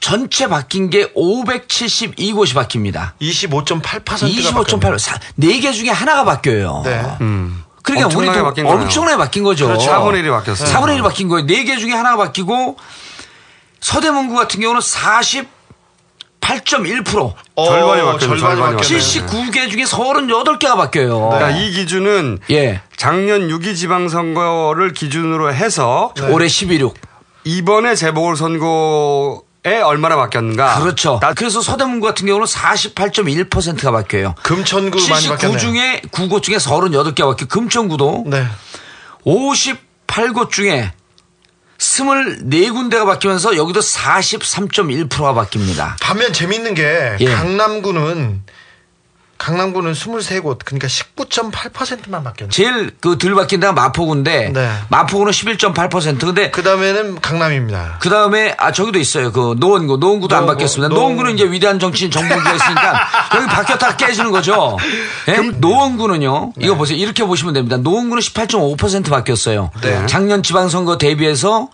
[0.00, 3.12] 전체 바뀐 게 572곳이 바뀝니다.
[3.20, 5.20] 25.8%가 25.8.
[5.36, 6.82] 네개 중에 하나가 바뀌어요.
[6.84, 7.02] 네.
[7.82, 8.66] 그러니까 엄청나게 우리도 바뀐.
[8.66, 9.66] 엄청나게 바뀐 거죠.
[9.66, 9.90] 그렇죠.
[9.90, 10.68] 4분의 1이 바뀌었어요.
[10.72, 11.46] 4분의 1이 바뀐 거예요.
[11.46, 12.76] 네개 중에 하나가 바뀌고
[13.80, 14.80] 서대문구 같은 경우는
[16.42, 17.34] 48.1%.
[17.54, 18.98] 어, 절반이 바뀌었네, 절반이 바뀌었네.
[18.98, 21.30] 79개 중에 38개가 바뀌어요.
[21.30, 22.80] 그러니까 이 기준은 예.
[22.96, 26.94] 작년 6.2 지방선거를 기준으로 해서 올해 11.6.
[27.44, 30.80] 이번에 재보궐선거 에 얼마나 바뀌었는가.
[30.80, 31.20] 그렇죠.
[31.36, 34.34] 그래서 서대문구 같은 경우는 48.1%가 바뀌어요.
[34.42, 35.58] 금천구 많이 79 바뀌었네요.
[35.58, 38.44] 중에 9곳 중에 38개가 바뀌고 금천구도 네.
[39.24, 40.92] 58곳 중에
[41.82, 45.96] 24군데가 바뀌면서 여기도 43.1%가 바뀝니다.
[46.00, 47.24] 반면 재밌는 게 예.
[47.24, 48.42] 강남구는
[49.42, 52.50] 강남구는 23곳 그러니까 19.8%만 바뀌었네.
[52.52, 54.72] 제일 그 덜 바뀐 데가 마포구인데 네.
[54.88, 57.96] 마포구는 11.8% 근데 그 다음에는 강남입니다.
[58.00, 61.22] 그 다음에 아 저기도 있어요 그 노원구 노원구도 안 노원구, 바뀌었습니다 노원구.
[61.22, 63.00] 노원구는 이제 위대한 정치인 정봉주가 있으니까
[63.34, 64.76] 여기 바뀌었다가 깨지는 거죠
[65.26, 65.38] 예?
[65.38, 70.06] 노원구는요 이거 보세요 이렇게 보시면 됩니다 노원구는 18.5% 바뀌었어요 네.
[70.06, 71.68] 작년 지방 선거 대비해서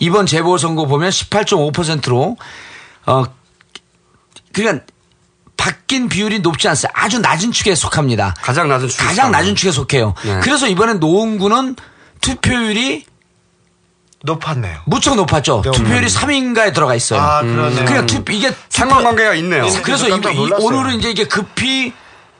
[0.00, 2.36] 이번 재보궐 선거 보면 18.5%로
[3.06, 3.24] 어
[4.52, 4.84] 그러니까
[5.56, 6.98] 바뀐 비율이 높지 않습니다.
[7.00, 8.34] 아주 낮은 축에 속합니다.
[8.42, 9.30] 가장 낮은 축에 가장.
[9.30, 10.14] 낮은 축에 속해요.
[10.24, 10.40] 네.
[10.42, 11.76] 그래서 이번엔 노원구는
[12.20, 13.06] 투표율이
[14.24, 14.80] 높았네요.
[14.86, 15.62] 무척 높았죠.
[15.64, 16.08] 네, 투표율이 음.
[16.08, 17.20] 3위인가에 들어가 있어요.
[17.20, 17.84] 아, 그러네요.
[17.84, 19.66] 그러니까 투, 이게 상관관계가 있네요.
[19.82, 20.50] 그래서 깜짝 이, 이-.
[20.52, 21.92] 오늘은 이제 이게 급히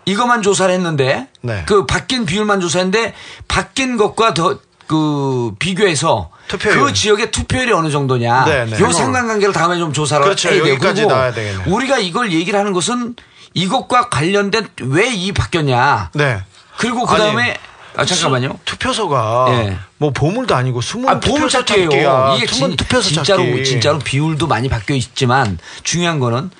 [0.06, 1.64] 이것만 조사를 했는데 네.
[1.66, 3.14] 그 바뀐 비율만 조사했는데
[3.48, 6.78] 바뀐 것과 더 그 비교해서 투표율.
[6.78, 8.78] 그 지역의 투표율이 어느 정도냐 네, 네.
[8.80, 10.48] 요 상관관계를 다음에 좀 조사를 그렇죠.
[10.50, 10.74] 해야 돼요.
[10.74, 11.62] 여기까지 나와야 되겠네요.
[11.74, 13.16] 우리가 이걸 얘기를 하는 것은
[13.54, 16.10] 이것과 관련된 왜 이 바뀌었냐.
[16.14, 16.42] 네.
[16.76, 17.56] 그리고 그 다음에
[17.96, 18.58] 아 잠깐만요.
[18.64, 19.76] 투표소가 예.
[19.98, 22.34] 뭐 보물도 아니고 숨은 아, 보물 투표소 찾기예요.
[22.36, 23.64] 이게 숨은 진, 투표소 진짜로 찾기.
[23.64, 26.50] 진짜로 비율도 많이 바뀌어 있지만 중요한 거는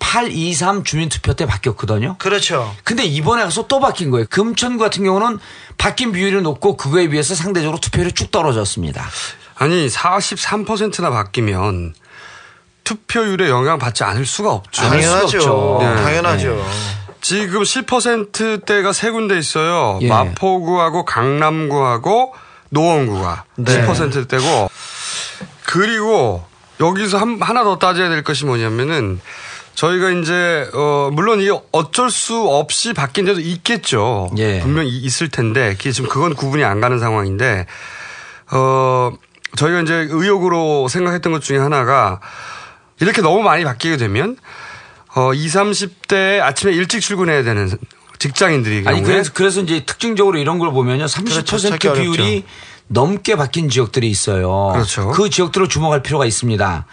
[0.00, 2.16] 823 주민투표 때 바뀌었거든요.
[2.18, 2.74] 그렇죠.
[2.82, 4.26] 근데 이번에 가서 또 바뀐 거예요.
[4.28, 5.38] 금천구 같은 경우는
[5.78, 9.08] 바뀐 비율이 높고 그거에 비해서 상대적으로 투표율이 쭉 떨어졌습니다.
[9.54, 11.94] 아니 43%나 바뀌면
[12.82, 14.82] 투표율에 영향 받지 않을 수가 없죠.
[14.82, 15.78] 당연하죠.
[15.80, 15.94] 네.
[16.02, 16.66] 당연하죠.
[17.20, 19.98] 지금 10%대가 세 군데 있어요.
[20.02, 20.08] 예.
[20.08, 22.34] 마포구하고 강남구하고
[22.70, 23.86] 노원구가 네.
[23.86, 24.70] 10%대고
[25.66, 26.44] 그리고
[26.80, 29.20] 여기서 한, 하나 더 따져야 될 것이 뭐냐면은
[29.80, 34.30] 저희가 이제 어 물론 이게 어쩔 수 없이 바뀐 데도 있겠죠.
[34.36, 34.60] 예.
[34.60, 37.64] 분명 히 있을 텐데 지금 그건 구분이 안 가는 상황인데
[38.52, 39.10] 어
[39.56, 42.20] 저희가 이제 의혹으로 생각했던 것 중에 하나가
[43.00, 44.36] 이렇게 너무 많이 바뀌게 되면
[45.14, 47.70] 어 20, 30대 아침에 일찍 출근해야 되는
[48.18, 51.06] 직장인들이 아니 그래서 그래서 이제 특징적으로 이런 걸 보면요.
[51.06, 51.94] 30% 그렇죠.
[51.94, 52.44] 비율이.
[52.88, 54.72] 넘게 바뀐 지역들이 있어요.
[54.74, 55.08] 그렇죠.
[55.12, 56.84] 그 지역들을 주목할 필요가 있습니다.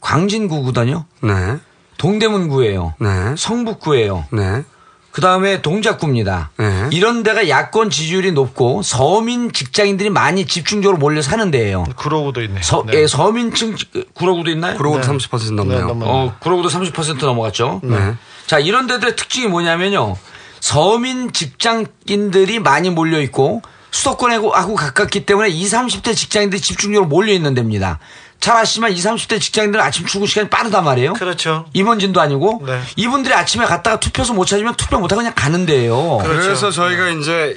[0.00, 1.04] 광진구거든요.
[1.20, 1.58] 네.
[2.02, 2.94] 동대문구예요.
[2.98, 3.08] 네.
[3.36, 4.26] 성북구예요.
[4.32, 4.64] 네.
[5.12, 6.50] 그 다음에 동작구입니다.
[6.58, 6.88] 네.
[6.90, 11.84] 이런 데가 야권 지지율이 높고 서민 직장인들이 많이 집중적으로 몰려 사는 데예요.
[11.96, 12.62] 구로구도 있네.
[12.62, 13.02] 서, 네.
[13.02, 13.76] 예, 서민층
[14.14, 14.78] 구로구도 있나요?
[14.78, 15.08] 그러고도 네.
[15.08, 15.78] 30% 넘네요.
[15.78, 16.10] 네, 넘어요.
[16.10, 17.80] 어, 구로구도 30% 넘어갔죠.
[17.84, 18.14] 네.
[18.46, 20.16] 자, 이런 데들의 특징이 뭐냐면요.
[20.58, 27.54] 서민 직장인들이 많이 몰려 있고 수도권하고 하고 가깝기 때문에 20, 30대 직장인들이 집중적으로 몰려 있는
[27.54, 28.00] 데입니다.
[28.42, 31.12] 잘 아시지만 20, 30대 직장인들은 아침 출근 시간이 빠르단 말이에요.
[31.12, 31.64] 그렇죠.
[31.74, 32.80] 임원진도 아니고 네.
[32.96, 36.18] 이분들이 아침에 갔다가 투표소 못 찾으면 투표 못 하고 그냥 가는 데예요.
[36.18, 36.40] 그렇죠.
[36.42, 37.56] 그래서 저희가 이제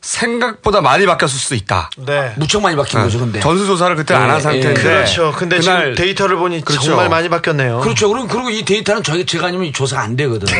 [0.00, 1.90] 생각보다 많이 바뀌었을 수도 있다.
[1.96, 2.32] 네.
[2.36, 3.40] 무척 많이 바뀐 거죠, 근데.
[3.40, 4.70] 전수조사를 그때 안 예, 한 상태인데.
[4.70, 4.84] 예.
[4.84, 5.34] 그렇죠.
[5.36, 6.84] 근데 그날 지금 데이터를 보니 그렇죠.
[6.84, 7.80] 정말 많이 바뀌었네요.
[7.80, 8.08] 그렇죠.
[8.08, 10.56] 그리고, 그리고 이 데이터는 저희, 제가 아니면 조사가 안 되거든요.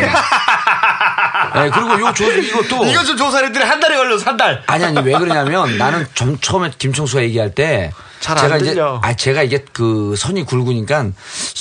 [1.54, 2.86] 네, 그리고 요 조, 이것도.
[2.90, 4.64] 이거 좀 조사했더니 한 달이 걸려서 한 달.
[4.66, 7.92] 아니, 아니, 왜 그러냐면 나는 좀 처음에 김청수가 얘기할 때.
[8.20, 9.00] 잘안 제가 이제, 들려.
[9.02, 11.06] 아, 제가 이게 그 선이 굵으니까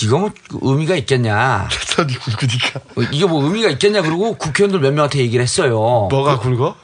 [0.04, 0.32] 이거 뭐
[0.62, 1.68] 의미가 있겠냐.
[1.88, 2.80] 선이 굵으니까.
[2.98, 4.02] 어, 이게 뭐 의미가 있겠냐.
[4.02, 6.08] 그러고 국회의원들 몇 명한테 얘기를 했어요.
[6.10, 6.76] 뭐가 굵어?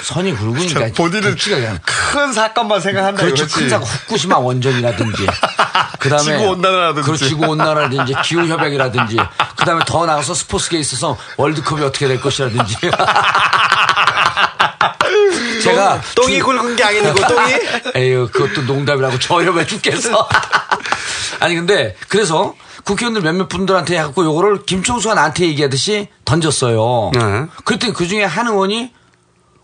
[0.00, 0.92] 선이 굵으니까.
[0.94, 1.36] 본인은
[1.84, 3.22] 큰 사건만 생각한다.
[3.22, 3.44] 그렇죠.
[3.44, 3.60] 이거지.
[3.60, 5.26] 큰 사고 후쿠시마 원전이라든지.
[5.98, 7.06] 그다음에 지구 온난화라든지.
[7.06, 7.26] 그렇죠.
[7.26, 9.16] 지구 온난화라든지 기후 협약이라든지.
[9.56, 12.76] 그다음에 더 나가서 스포츠계에 있어서 월드컵이 어떻게 될 것이라든지.
[15.64, 17.52] 제가 똥이 굵은 게 아니고 똥이?
[17.96, 20.28] 에휴 그것도 농담이라고 저렴해 죽겠어.
[21.40, 22.54] 아니 근데 그래서
[22.84, 27.10] 국회의원들 몇몇 분들한테 해갖고 요거를 김총수가 나한테 얘기하듯이 던졌어요.
[27.14, 27.20] 네.
[27.64, 28.92] 그랬더니 그 중에 한 의원이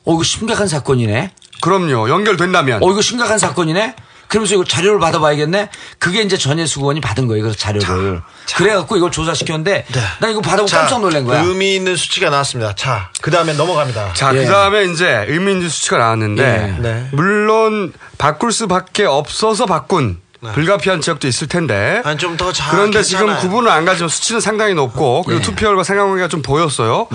[0.06, 1.32] 어 이거 심각한 사건이네.
[1.60, 2.08] 그럼요.
[2.08, 2.82] 연결된다면.
[2.82, 3.94] 어, 이거 심각한 사건이네?
[4.30, 5.70] 그러면서 이거 자료를 받아봐야겠네?
[5.98, 8.22] 그게 이제 전혜수 의원이 받은 거예요, 그래서 자료를.
[8.56, 9.86] 그래갖고 이걸 조사시켰는데,
[10.20, 11.42] 나 이거 받아보고 자, 깜짝 놀란 거야.
[11.42, 12.74] 의미 있는 수치가 나왔습니다.
[12.76, 14.12] 자, 그 다음에 넘어갑니다.
[14.14, 14.44] 자, 예.
[14.44, 16.80] 그 다음에 이제 의민주 수치가 나왔는데, 예.
[16.80, 17.08] 네.
[17.12, 20.18] 물론 바꿀 수밖에 없어서 바꾼
[20.54, 22.00] 불가피한 지역도 있을 텐데.
[22.16, 22.70] 좀더 잘.
[22.70, 23.42] 그런데 지금 괜찮아요.
[23.42, 25.42] 구분은 안 가지만 수치는 상당히 높고 그리고 예.
[25.42, 27.08] 투표율과 상관관계가 좀 보였어요.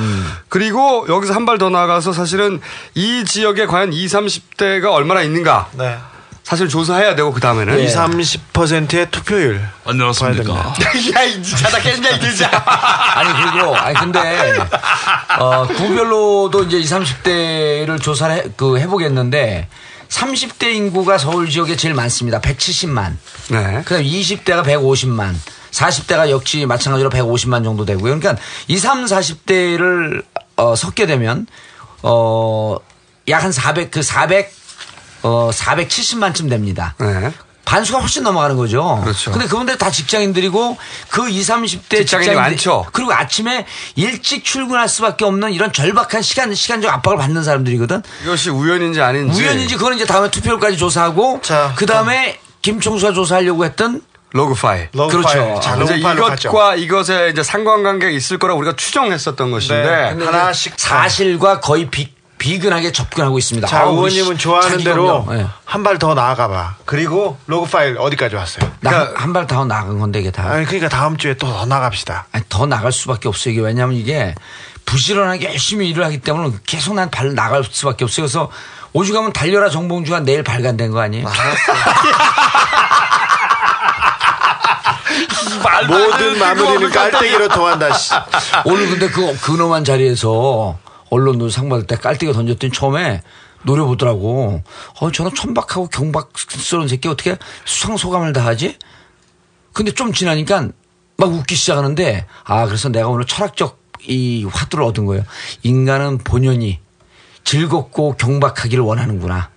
[0.50, 2.60] 그리고 여기서 한 발 더 나아가서 사실은
[2.94, 5.70] 이 지역에 과연 20, 30대가 얼마나 있는가.
[5.72, 5.98] 네.
[6.46, 7.98] 사실 조사해야 되고 그 다음에는 20,
[8.54, 9.68] 30%의 투표율.
[9.84, 10.54] 안녕하십니까.
[11.18, 12.52] 야, 이 자다 깼냐, 이 들자.
[13.16, 14.54] 아니 그리고 아니 근데
[15.40, 19.68] 어 구별로도 이제 20, 30대를 조사를 해, 그 해보겠는데
[20.10, 22.40] 30대 인구가 서울 지역에 제일 많습니다.
[22.40, 23.16] 170만.
[23.50, 23.82] 네.
[23.84, 25.34] 그다음 20대가 150만.
[25.72, 28.20] 40대가 역시 마찬가지로 150만 정도 되고요.
[28.20, 30.24] 그러니까 20, 40대를
[30.58, 31.48] 어, 섞게 되면
[32.04, 32.78] 어,
[33.28, 34.54] 약 한 400, 그 400,
[35.26, 36.94] 어, 470만쯤 됩니다.
[37.00, 37.32] 네.
[37.66, 39.00] 반수가 훨씬 넘어가는 거죠.
[39.04, 39.32] 그렇죠.
[39.32, 40.78] 근데 그분들 다 직장인들이고
[41.10, 42.86] 그 20, 30대 직장인이 직장인들- 많죠.
[42.92, 43.66] 그리고 아침에
[43.96, 48.04] 일찍 출근할 수밖에 없는 이런 절박한 시간, 시간적 압박을 받는 사람들이거든.
[48.24, 49.42] 이것이 우연인지 아닌지.
[49.42, 51.42] 우연인지 그건 이제 다음에 투표율까지 조사하고
[51.76, 54.90] 그 다음에 김총수가 조사하려고 했던 로그 파일.
[54.94, 55.38] 로그 그렇죠.
[55.40, 55.62] 파일.
[55.62, 60.24] 자, 이제 이것과 이것에 이제 상관관계가 있을 거라고 우리가 추정했었던 것인데 네.
[60.26, 63.68] 하나씩 사실과 거의 비, 비근하게 접근하고 있습니다.
[63.68, 65.40] 자, 의원님은 씨, 좋아하는 대로 검열.
[65.41, 65.48] 예.
[65.64, 66.76] 한발 더 나아가 봐.
[66.86, 68.72] 그리고 로그 파일 어디까지 왔어요?
[68.82, 70.44] 나한 발 더 나간 건데 이게 다.
[70.49, 72.26] 아니, 그러니까 다음 주에 또 더 나갑시다.
[72.32, 73.53] 아니, 더 나갈 수밖에 없어요.
[73.53, 74.36] 이게 왜냐하면 이게
[74.86, 78.26] 부지런하게 열심히 일을 하기 때문에 계속 난 발 나갈 수밖에 없어요.
[78.26, 78.52] 그래서
[78.94, 81.28] 오죽하면 달려라 정봉주가 내일 발간된 거 아니에요?
[85.88, 87.94] 모든 마무리는 깔때기로 통한다.
[87.94, 88.14] 씨.
[88.66, 90.78] 오늘 근데 그 근엄한 자리에서
[91.10, 93.22] 언론도 상 받을 때 깔때기 던졌더니 처음에
[93.64, 94.61] 노려보더라고.
[94.99, 98.77] 어, 저런 천박하고 경박스러운 새끼 어떻게 수상소감을 다 하지?
[99.73, 100.69] 근데 좀 지나니까
[101.18, 105.23] 막 웃기 시작하는데 아, 그래서 내가 오늘 철학적 이 화두를 얻은 거예요.
[105.64, 106.80] 인간은 본연이
[107.44, 109.49] 즐겁고 경박하기를 원하는구나.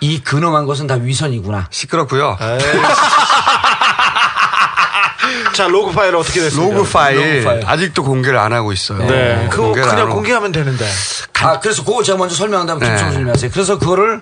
[0.00, 1.68] 이 근엄한 것은 다 위선이구나.
[1.70, 2.36] 시끄럽고요.
[5.54, 6.74] 자, 로그 파일 어떻게 됐습니까?
[6.76, 7.62] 로그 파일, 로그 파일.
[7.66, 8.98] 아직도 공개를 안 하고 있어요.
[9.06, 9.48] 네.
[9.50, 10.10] 그거 공개를 안 그냥.
[10.10, 10.86] 공개하면 되는데.
[11.40, 12.92] 아, 그래서 그거 제가 먼저 설명한 다음에 네.
[12.94, 13.50] 김총수님이 하세요.
[13.52, 14.20] 그래서 그거를,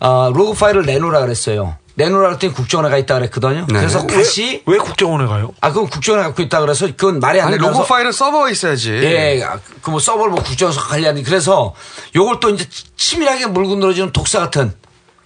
[0.00, 1.76] 어, 로그 파일을 내놓으라 그랬어요.
[1.94, 3.66] 내놓으라 그랬더니 국정원에 가 있다 그랬거든요.
[3.68, 3.78] 네.
[3.80, 4.62] 그래서 왜- 다시.
[4.66, 5.52] 왜 국정원에 가요?
[5.60, 7.72] 아, 그건 국정원에 갖고 있다 그래서 그건 말이 안 아니, 된다고.
[7.78, 8.92] 로고 파일은 서버에 있어야지.
[8.92, 9.44] 예,
[9.82, 11.22] 그 뭐 서버를 뭐 국정원에서 관리하는.
[11.24, 11.74] 그래서
[12.14, 12.66] 요걸 또 이제
[12.96, 14.72] 치밀하게 물고 늘어지는 독사 같은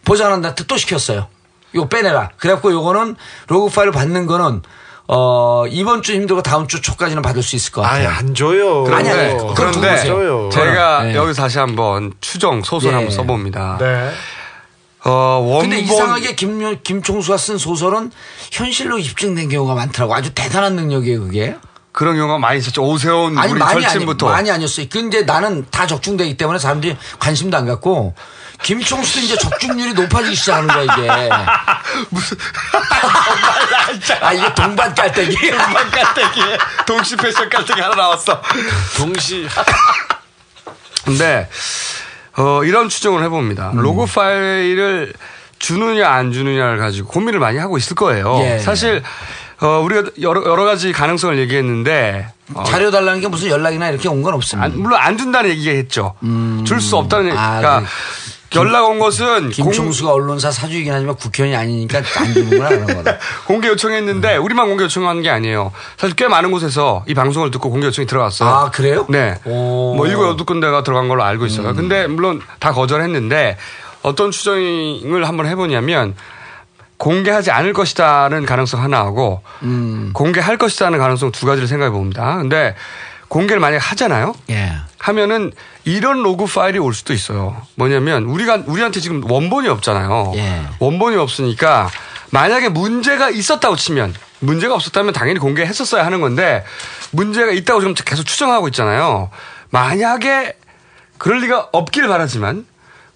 [0.04, 1.28] 보좌관한테 또 시켰어요.
[1.74, 2.30] 이거 빼내라.
[2.38, 3.16] 그래갖고 요거는
[3.48, 4.62] 로그 파일을 받는 거는
[5.06, 8.08] 어, 이번 주 힘들고 다음 주 초까지는 받을 수 있을 것 같아요.
[8.08, 8.86] 아니, 안 줘요.
[8.86, 10.48] 아니, 아니, 그런데, 두고 보세요.
[10.50, 11.14] 제가 네.
[11.14, 12.96] 여기서 다시 한번 추정 소설 예.
[12.96, 13.76] 한번 써봅니다.
[13.80, 14.10] 네.
[15.04, 18.10] 어, 원본 근데 이상하게 김, 김총수가 쓴 소설은
[18.50, 20.14] 현실로 입증된 경우가 많더라고.
[20.14, 21.56] 아주 대단한 능력이에요, 그게.
[21.94, 22.82] 그런 경우가 많이 있었죠.
[22.82, 24.28] 오세훈 아니, 우리 많이, 아니, 절친부터.
[24.28, 24.86] 많이 아니었어요.
[24.90, 28.14] 근데 나는 다 적중되기 때문에 사람들이 관심도 안 갖고
[28.64, 31.30] 김총수도 이제 적중률이 높아지기 시작하는 거야, 이게.
[32.10, 32.36] 무슨.
[34.22, 35.36] 아, 이게 동반 깔때기.
[35.52, 36.40] 동반 깔때기.
[36.84, 38.42] 동시 패션 깔때기 하나 나왔어.
[38.96, 39.46] 동시.
[41.04, 41.48] 근데,
[42.36, 43.70] 어, 이런 추정을 해봅니다.
[43.70, 43.78] 음.
[43.78, 45.12] 로고 파일을
[45.60, 48.36] 주느냐 안 주느냐를 가지고 고민을 많이 하고 있을 거예요.
[48.40, 48.58] 예.
[48.58, 49.02] 사실,
[49.64, 52.28] 어, 우리가 여러, 여러 가지 가능성을 얘기했는데.
[52.54, 54.66] 어, 자료 달라는 게 무슨 연락이나 이렇게 온 건 없습니다.
[54.66, 56.14] 안- 물론 안 준다는 얘기했죠.
[56.66, 57.36] 줄수 없다는 얘기.
[57.38, 57.88] 아, 그러니까
[58.54, 63.18] 연락 온 것은 김총수가 언론사 사주이긴 하지만 국회의원이 아니니까 안 주는구나, 그런 거다.
[63.46, 65.72] 공개 요청했는데 우리만 공개 요청한 게 아니에요.
[65.96, 68.48] 사실 꽤 많은 곳에서 이 방송을 듣고 공개 요청이 들어갔어요.
[68.48, 69.06] 아, 그래요?
[69.08, 69.34] 네.
[69.44, 71.70] 뭐 일곱 여덟 군데가 들어간 걸로 알고 있어요.
[71.70, 71.74] 음.
[71.74, 73.56] 근데 물론 다 거절했는데
[74.02, 76.14] 어떤 추정을 한번 해보냐면
[76.96, 80.10] 공개하지 않을 것이다는 가능성 하나하고 음.
[80.14, 82.36] 공개할 것이다는 가능성 두 가지를 생각해 봅니다.
[82.38, 82.74] 근데
[83.28, 84.34] 공개를 만약에 하잖아요.
[84.50, 84.72] 예.
[84.98, 85.52] 하면은
[85.84, 87.60] 이런 로그 파일이 올 수도 있어요.
[87.74, 90.32] 뭐냐면 우리가 우리한테 지금 원본이 없잖아요.
[90.36, 90.62] 예.
[90.78, 91.90] 원본이 없으니까
[92.30, 96.64] 만약에 문제가 있었다고 치면 문제가 없었다면 당연히 공개했었어야 하는 건데
[97.10, 99.30] 문제가 있다고 지금 계속 추정하고 있잖아요.
[99.70, 100.56] 만약에
[101.18, 102.66] 그럴 리가 없길 바라지만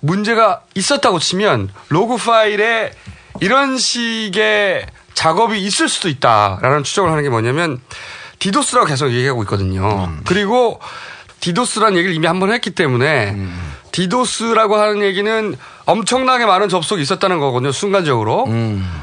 [0.00, 2.92] 문제가 있었다고 치면 로그 파일에
[3.40, 7.80] 이런 식의 작업이 있을 수도 있다라는 추정을 하는 게 뭐냐면
[8.38, 10.12] 디도스라고 계속 얘기하고 있거든요.
[10.24, 10.80] 그리고
[11.40, 13.36] 디도스라는 얘기를 이미 한 번 했기 때문에
[13.92, 15.56] 디도스라고 하는 얘기는
[15.86, 17.72] 엄청나게 많은 접속이 있었다는 거거든요.
[17.72, 18.46] 순간적으로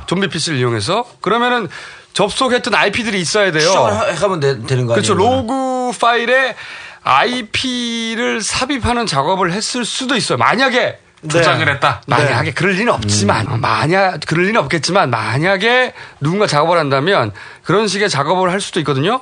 [0.06, 1.68] 좀비 PC를 이용해서 그러면은
[2.14, 3.68] 접속했던 IP들이 있어야 돼요.
[3.68, 4.88] 추정을 해가면 되, 는거 아니에요?
[4.94, 5.14] 그렇죠.
[5.16, 6.56] 로그 파일에
[7.04, 10.38] IP를 삽입하는 작업을 했을 수도 있어요.
[10.38, 10.98] 만약에
[11.30, 12.02] 조작을 했다.
[12.08, 17.32] 만약에 그럴 리는 없지만 만약 그럴 리는 없겠지만 만약에 누군가 작업을 한다면
[17.64, 19.22] 그런 식의 작업을 할 수도 있거든요.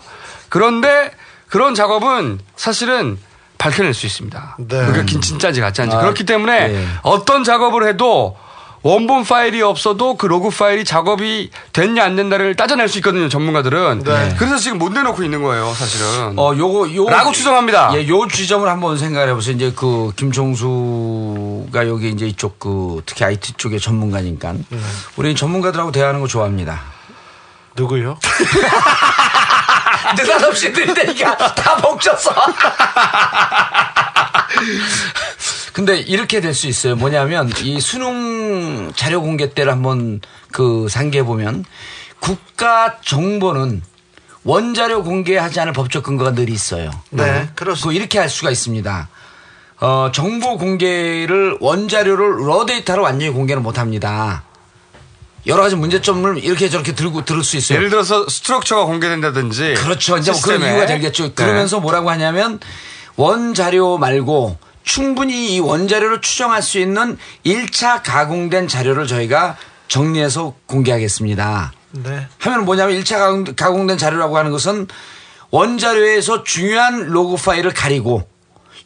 [0.49, 1.11] 그런데
[1.49, 3.17] 그런 작업은 사실은
[3.57, 4.57] 밝혀낼 수 있습니다.
[4.67, 6.87] 그게 긴 진짜인지 가짜인지 아, 그렇기 때문에 네.
[7.03, 8.37] 어떤 작업을 해도
[8.83, 14.03] 원본 파일이 없어도 그 로그 파일이 작업이 됐냐 안 됐냐를 따져낼 수 있거든요 전문가들은.
[14.03, 14.35] 네.
[14.37, 16.37] 그래서 지금 못 내놓고 있는 거예요 사실은.
[16.37, 17.09] 어, 요거, 요.
[17.09, 17.91] 라고 추정합니다.
[17.95, 19.55] 예, 요 지점을 한번 생각해 보세요.
[19.55, 24.53] 이제 그 김종수가 여기 이제 이쪽 그 특히 IT 쪽의 전문가니까.
[25.15, 26.81] 우리 전문가들하고 대화하는 거 좋아합니다.
[27.75, 28.19] 누구요?
[30.15, 32.31] 느닷없이 들대니까 다 멈췄어.
[35.73, 36.95] 근데 이렇게 될 수 있어요.
[36.95, 40.21] 뭐냐면 이 수능 자료 공개 때를 한번
[40.51, 41.65] 그 상기해 보면
[42.19, 43.81] 국가 정보는
[44.43, 46.91] 원자료 공개하지 않을 법적 근거가 늘 있어요.
[47.09, 47.97] 네, 그렇습니다.
[47.99, 49.09] 이렇게 할 수가 있습니다.
[49.79, 54.43] 어, 정보 공개를 원자료를 러 데이터로 완전히 공개는 못 합니다.
[55.45, 57.77] 여러 가지 문제점을 이렇게 저렇게 들고 들을 수 있어요.
[57.77, 59.73] 예를 들어서 스트럭처가 공개된다든지.
[59.77, 60.17] 그렇죠.
[60.17, 60.61] 이제 뭐 그런.
[60.61, 61.23] 이유가 되겠죠.
[61.23, 61.33] 네.
[61.33, 62.59] 그러면서 뭐라고 하냐면
[63.15, 69.57] 원자료 말고 충분히 이 원자료를 추정할 수 있는 1차 가공된 자료를 저희가
[69.87, 71.73] 정리해서 공개하겠습니다.
[71.91, 72.27] 네.
[72.39, 74.87] 하면 뭐냐면 1차 가공, 가공 된 자료라고 하는 것은
[75.51, 78.27] 원자료에서 중요한 로그 파일을 가리고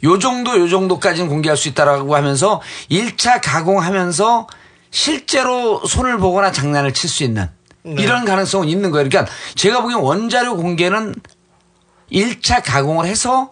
[0.03, 2.61] 요 정도 요 정도까지는 공개할 수 있다라고 하면서
[2.91, 4.47] 1차 가공하면서
[4.91, 7.49] 실제로 손을 보거나 장난을 칠 수 있는
[7.83, 8.03] 네.
[8.03, 9.07] 이런 가능성은 있는 거예요.
[9.07, 11.15] 그러니까 제가 보기엔 원자료 공개는
[12.11, 13.51] 1차 가공을 해서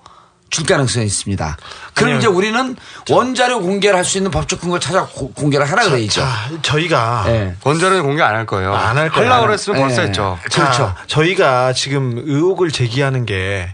[0.49, 1.57] 줄 가능성이 있습니다.
[1.95, 2.19] 그럼 아니요.
[2.19, 2.76] 이제 우리는
[3.09, 6.22] 원자료 공개를 할 수 있는 법적 근거 찾아 고- 공개를 하라 그래야죠.
[6.22, 7.55] 자, 저희가 네.
[7.63, 8.73] 원자료는 공개 안 할 거예요.
[8.73, 9.30] 안 할 거예요.
[9.31, 10.07] 하려고 그랬으면 벌써 네.
[10.07, 10.38] 했죠.
[10.49, 10.95] 자, 그렇죠.
[11.07, 13.73] 저희가 지금 의혹을 제기하는 게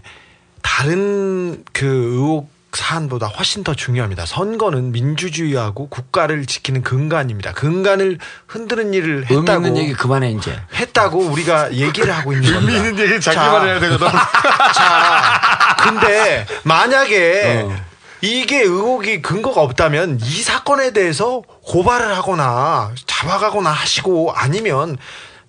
[0.62, 4.24] 다른 그 의혹 사안보다 훨씬 더 중요합니다.
[4.24, 7.52] 선거는 민주주의하고 국가를 지키는 근간입니다.
[7.52, 8.16] 근간을
[8.46, 10.58] 흔드는 일을 의미 했다고 있는 얘기 그만해 이제.
[10.74, 12.72] 했다고 우리가 얘기를 하고 있는 겁니다.
[12.72, 14.06] 의미 있는 얘기 자, 자기만 해야 되거든.
[14.74, 17.76] 자, 근데 만약에 어.
[18.20, 24.96] 이게 의혹이 근거가 없다면 이 사건에 대해서 고발을 하거나 잡아가거나 하시고 아니면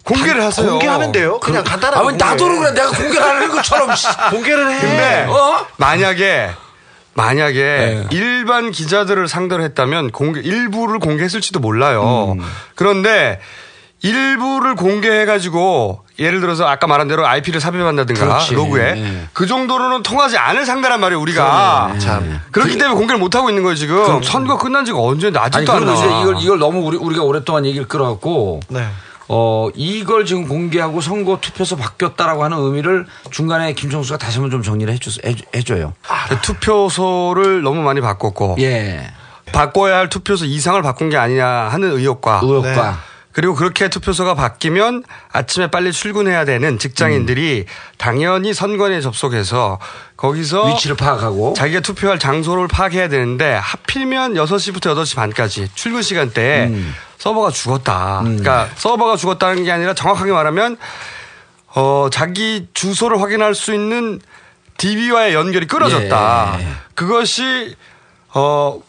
[0.04, 0.70] 공개를 단- 하세요.
[0.72, 1.40] 공개하면 돼요.
[1.40, 2.00] 그냥 간단하게.
[2.02, 2.72] 아, 왜 나도 그래.
[2.74, 3.96] 내가 공개를 하는 것처럼.
[3.96, 4.08] 씨.
[4.32, 4.80] 공개를 해.
[4.82, 5.66] 근데 어?
[5.78, 6.50] 만약에
[7.14, 8.08] 만약에 네.
[8.12, 12.36] 일반 기자들을 상대로 했다면 공개 일부를 공개했을지도 몰라요.
[12.38, 12.44] 음.
[12.76, 13.40] 그런데
[14.02, 18.54] 일부를 공개해가지고 예를 들어서 아까 말한 대로 IP를 삽입한다든가 그렇지.
[18.54, 19.28] 로그에 네.
[19.34, 22.00] 그 정도로는 통하지 않을 상대란 말이에요 우리가 그러네.
[22.00, 25.72] 참 그렇기 때문에 공개를 못 하고 있는 거예요 지금 선거 끝난 지가 언제 아니 아직도
[25.72, 26.06] 안 그리고 나와.
[26.06, 28.88] 이제 이걸 이걸 너무 우리 우리가 오랫동안 얘기를 끌어갖고 네.
[29.28, 34.94] 어 이걸 지금 공개하고 선거 투표소 바뀌었다라고 하는 의미를 중간에 김정수가 다시 한번 좀 정리를
[34.94, 35.10] 해줘
[35.56, 35.94] 해줘요.
[36.30, 39.08] 그 투표소를 너무 많이 바꿨고 예.
[39.52, 42.92] 바꿔야 할 투표소 이상을 바꾼 게 아니냐 하는 의혹과 의혹과.
[42.92, 42.98] 네.
[43.34, 47.66] 그리고 그렇게 투표소가 바뀌면 아침에 빨리 출근해야 되는 직장인들이
[47.98, 49.80] 당연히 선관위에 접속해서
[50.16, 56.94] 거기서 위치를 파악하고 자기가 투표할 장소를 파악해야 되는데 하필이면 6시부터 8시 반까지 출근 시간대에 음.
[57.18, 58.22] 서버가 죽었다.
[58.24, 60.78] 그러니까 서버가 죽었다는 게 아니라 정확하게 말하면
[61.76, 64.22] 어 자기 주소를 확인할 수 있는
[64.78, 66.58] DB와의 연결이 끊어졌다.
[66.60, 66.68] 예.
[66.94, 67.76] 그것이
[68.36, 68.80] 어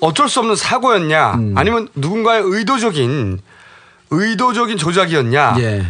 [0.00, 1.54] 어쩔 수 없는 사고였냐 음.
[1.56, 3.40] 아니면 누군가의 의도적인
[4.14, 5.86] 의도적인 조작이었냐 예.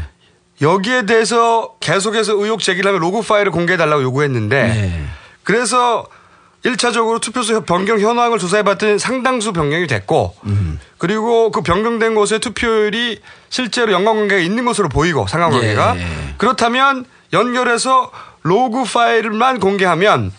[0.60, 5.04] 여기에 대해서 계속해서 의혹 제기를 하면 로그 파일을 공개해 달라고 요구했는데 네.
[5.42, 6.06] 그래서
[6.64, 10.80] 1차적으로 투표소 변경 현황을 조사해 봤더니 상당수 변경이 됐고 음.
[10.96, 13.20] 그리고 그 변경된 곳에 투표율이
[13.50, 16.06] 실제로 연관관계가 있는 것으로 보이고 상관관계가 예.
[16.38, 18.10] 그렇다면 연결해서
[18.42, 20.32] 로그 파일만 공개하면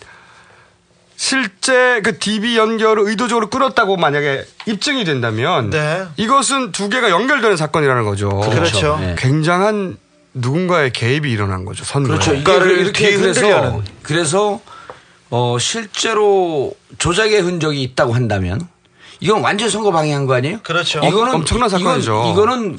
[1.16, 6.06] 실제 그 DB 연결을 의도적으로 끊었다고 만약에 입증이 된다면 네.
[6.16, 8.28] 이것은 두 개가 연결되는 사건이라는 거죠.
[8.28, 8.98] 그렇죠.
[9.00, 9.14] 네.
[9.18, 9.96] 굉장한
[10.34, 11.84] 누군가의 개입이 일어난 거죠.
[11.84, 12.18] 선거에.
[12.18, 12.34] 그렇죠.
[12.34, 13.82] 국가를 이렇게 그래서.
[14.02, 14.60] 그래서
[15.30, 18.60] 어 실제로 조작의 흔적이 있다고 한다면
[19.20, 20.60] 이건 완전 선거 방해한 거 아니에요?
[20.62, 21.00] 그렇죠.
[21.00, 22.12] 이거는 엄청난 사건이죠.
[22.12, 22.78] 이건, 이거는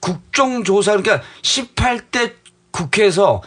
[0.00, 2.32] 국정조사 그러니까 18대
[2.70, 3.42] 국회에서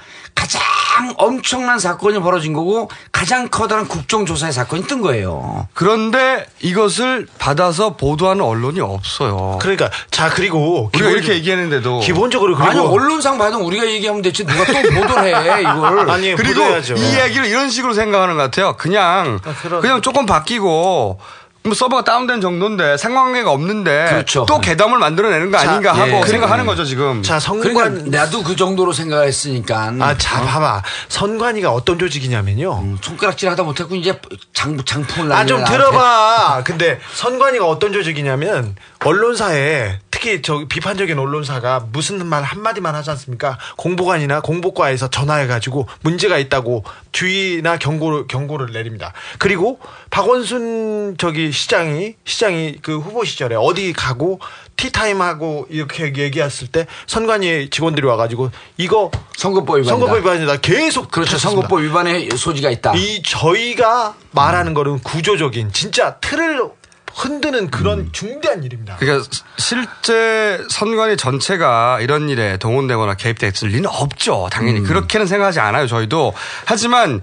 [0.99, 5.67] 가장 엄청난 사건이 벌어진 거고 가장 커다란 국정조사의 사건이 뜬 거예요.
[5.73, 9.59] 그런데 이것을 받아서 보도하는 언론이 없어요.
[9.61, 14.65] 그러니까 자 그리고 우리가 이렇게 얘기했는데도 기본적으로 그리고 아니 언론상 봐도 우리가 얘기하면 됐지 누가
[14.65, 16.09] 또 보도를 해 이걸.
[16.11, 16.95] 아니 그리고 보도해야죠.
[16.95, 18.76] 이 이야기를 이런 식으로 생각하는 것 같아요.
[18.77, 19.81] 그냥 그럼.
[19.81, 21.19] 그냥 조금 바뀌고
[21.64, 24.45] 뭐 서버가 다운된 정도인데 상관관계가 없는데 그렇죠.
[24.48, 25.99] 또 개담을 만들어내는 거 자, 아닌가 예.
[25.99, 27.22] 하고 그리고- 생각하는 거죠 지금.
[27.22, 29.94] 자 선관 그러니까 나도 그 정도로 생각했으니까.
[29.99, 30.84] 아, 자, 봐봐.
[31.10, 32.80] 선관위가 어떤 조직이냐면요.
[32.81, 34.19] 음, 손가락질 하다 못했고 이제
[34.53, 36.61] 장 장풍을 아, 좀 날리네, 들어봐.
[36.65, 43.57] 근데 선관위가 어떤 조직이냐면, 언론사에 특히 저 비판적인 언론사가 무슨 말 한마디만 하지 않습니까?
[43.77, 46.83] 공보관이나 공보과에서 전화해가지고 문제가 있다고
[47.13, 49.13] 주의나 경고를, 경고를 내립니다.
[49.37, 49.79] 그리고
[50.09, 54.41] 박원순 저기 시장이, 시장이 그 후보 시절에 어디 가고
[54.75, 59.89] 티타임하고 이렇게 얘기했을 때 선관위 직원들이 와가지고 이거 선거법 위반이다.
[59.89, 60.57] 선거법 위반이다.
[60.57, 61.35] 계속 그렇죠.
[61.35, 61.61] 하셨습니다.
[61.61, 62.93] 선거법 위반의 소지가 있다.
[62.95, 66.78] 이 저희가 말하는 거는 구조적인 진짜 틀을
[67.19, 68.09] 흔드는 그런 음.
[68.13, 68.95] 중대한 일입니다.
[68.97, 69.27] 그러니까
[69.57, 74.47] 실제 선관위 전체가 이런 일에 동원되거나 개입됐을 리는 없죠.
[74.51, 75.85] 당연히 그렇게는 생각하지 않아요.
[75.85, 76.33] 저희도
[76.65, 77.21] 하지만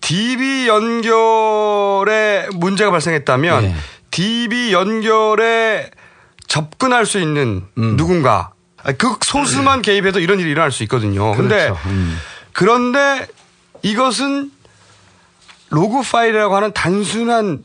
[0.00, 3.74] DB 연결에 문제가 발생했다면
[4.12, 5.90] DB 연결에
[6.46, 8.52] 접근할 수 있는 누군가
[8.84, 11.34] 아니, 그 소수만 개입해도 이런 일이 일어날 수 있거든요.
[11.34, 11.80] 근데 그렇죠.
[11.86, 12.16] 음.
[12.52, 13.26] 그런데
[13.82, 14.52] 이것은
[15.70, 17.64] 로그 파일이라고 하는 단순한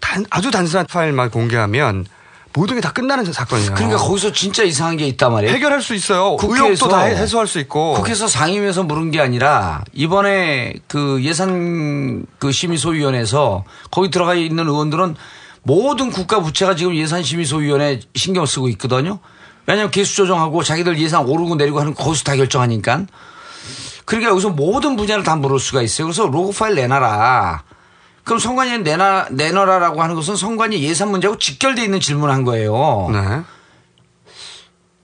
[0.00, 2.06] 단, 아주 단순한 파일만 공개하면
[2.52, 3.74] 모든 게 다 끝나는 사건이에요.
[3.74, 5.54] 그러니까 거기서 진짜 이상한 게 있단 말이에요.
[5.54, 6.34] 해결할 수 있어요.
[6.36, 7.94] 국회에서 의혹도 다 해- 해소할 수 있고.
[7.94, 15.14] 국회에서 상임위에서 물은 게 아니라 이번에 그 예산 그 심의소위원회에서 거기 들어가 있는 의원들은
[15.62, 19.20] 모든 국가 부채가 지금 예산 심의소위원회 신경 쓰고 있거든요.
[19.66, 23.02] 왜냐하면 개수 조정하고 자기들 예산 오르고 내리고 하는 거 거기서 다 결정하니까.
[24.04, 26.08] 그러니까 여기서 모든 분야를 다 물을 수가 있어요.
[26.08, 27.62] 그래서 로그 파일 내놔라.
[28.30, 33.08] 그럼 선관위에 내놔, 내놔라라고 하는 것은 선관위 예산 문제하고 직결돼 있는 질문을 한 거예요.
[33.12, 33.42] 네.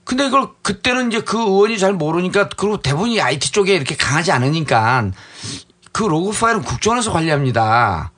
[0.05, 5.11] 근데 이걸 그때는 이제 그 의원이 잘 모르니까 그리고 대부분이 IT 쪽에 이렇게 강하지 않으니까
[5.91, 8.13] 그 로그 파일은 국정원에서 관리합니다.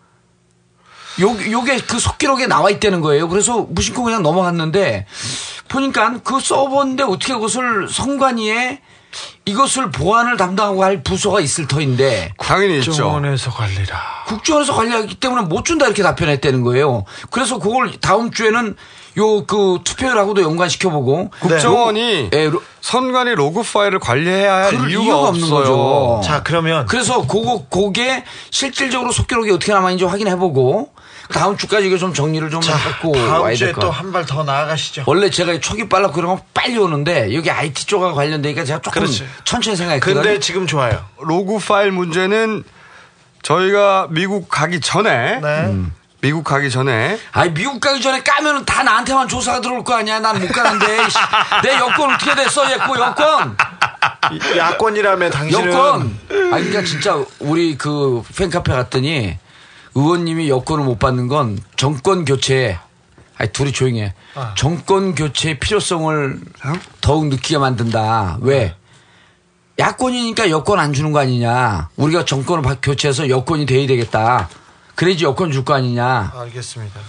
[1.21, 3.27] 요, 요게 그 속기록에 나와 있다는 거예요.
[3.29, 5.07] 그래서 무심코 그냥 넘어갔는데
[5.69, 8.79] 보니까 그 서버인데 어떻게 그것을 선관위에
[9.45, 13.97] 이것을 보안을 담당하고 할 부서가 있을 터인데 당연히 국정원에서 관리라.
[14.27, 17.05] 국정원에서 관리하기 때문에 못 준다 이렇게 답변했다는 거예요.
[17.31, 18.75] 그래서 그걸 다음 주에는
[19.17, 25.17] 요 그 투표율하고도 연관시켜 보고 국정원이 예, 로- 선관위 로그 파일을 관리해야 할 이유가, 이유가
[25.29, 25.49] 없는.
[25.49, 26.21] 거죠.
[26.23, 30.93] 자, 그러면 그래서 그거 그게 실질적으로 속기록이 어떻게 남아 있는지 확인해 보고
[31.31, 34.03] 다음 주까지 이거 좀 정리를 좀 해갖고 다음 와야 주에 될것또 같아요.
[34.03, 35.03] 한발 더 나아가시죠.
[35.05, 39.27] 원래 제가 촉이 빨라 그러면 빨리 오는데 여기 IT 쪽하고 관련되니까 제가 조금 그렇지.
[39.43, 40.21] 천천히 생각했거든요.
[40.23, 41.05] 근데 지금 좋아요.
[41.19, 42.63] 로그 파일 문제는
[43.43, 45.93] 저희가 미국 가기 전에 음.
[46.21, 50.19] 미국 가기 전에 아니 미국 가기 전에 까면은 다 나한테만 조사가 들어올 거 아니야.
[50.19, 50.97] 난 못 가는데.
[51.63, 52.69] 내 여권 어떻게 됐어?
[52.71, 53.55] 얘고 여권.
[54.57, 56.19] 야권이라면 당신은 여권.
[56.29, 59.37] 아 그러니까 진짜 우리 그 팬카페 갔더니
[59.95, 62.77] 의원님이 여권을 못 받는 건 정권 교체.
[63.37, 64.13] 아니 둘이 조용해.
[64.35, 64.53] 아.
[64.57, 66.39] 정권 교체의 필요성을
[67.01, 68.37] 더욱 느끼게 만든다.
[68.41, 68.75] 왜?
[69.77, 71.89] 야권이니까 여권 안 주는 거 아니냐.
[71.95, 74.49] 우리가 정권을 바- 교체해서 여권이 돼야 되겠다.
[74.95, 76.33] 그래야지 여권 줄 거 아니냐.
[76.35, 76.99] 알겠습니다.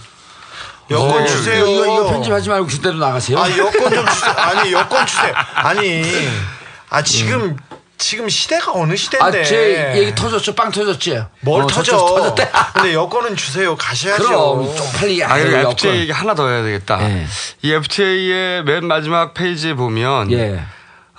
[0.89, 1.65] 여권 어, 주세요.
[1.67, 3.37] 이거, 이거 편집하지 말고 그대로 나가세요.
[3.37, 4.31] 아 여권 좀 주세요.
[4.37, 5.33] 아니 여권 주세요.
[5.55, 6.03] 아니
[6.89, 7.57] 아 지금
[8.01, 9.41] 지금 시대가 어느 시대인데?
[9.41, 10.55] 아, 제 얘기 터졌죠?
[10.55, 11.21] 빵 터졌지?
[11.41, 11.95] 뭘 어, 터져?
[11.97, 12.49] 터졌대.
[12.73, 13.75] 근데 여권은 주세요.
[13.75, 14.23] 가셔야죠.
[14.23, 15.99] 그럼 쪽팔리게 아, 그리고 아유, FTA.
[15.99, 16.99] 얘기 하나 더 해야 되겠다.
[17.07, 17.27] 예.
[17.61, 20.61] 이 FTA의 맨 마지막 페이지에 보면 예.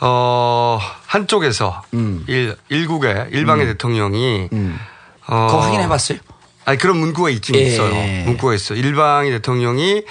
[0.01, 1.83] 어, 한쪽에서
[2.27, 4.79] 일, 일국의 일방의 대통령이 어, 음.
[5.27, 6.19] 그거 확인해 봤어요?
[6.65, 7.61] 아니 그런 문구가 있긴 예.
[7.61, 7.95] 있어요.
[8.25, 8.75] 문구가 있어.
[8.75, 10.03] 요 일방의 대통령이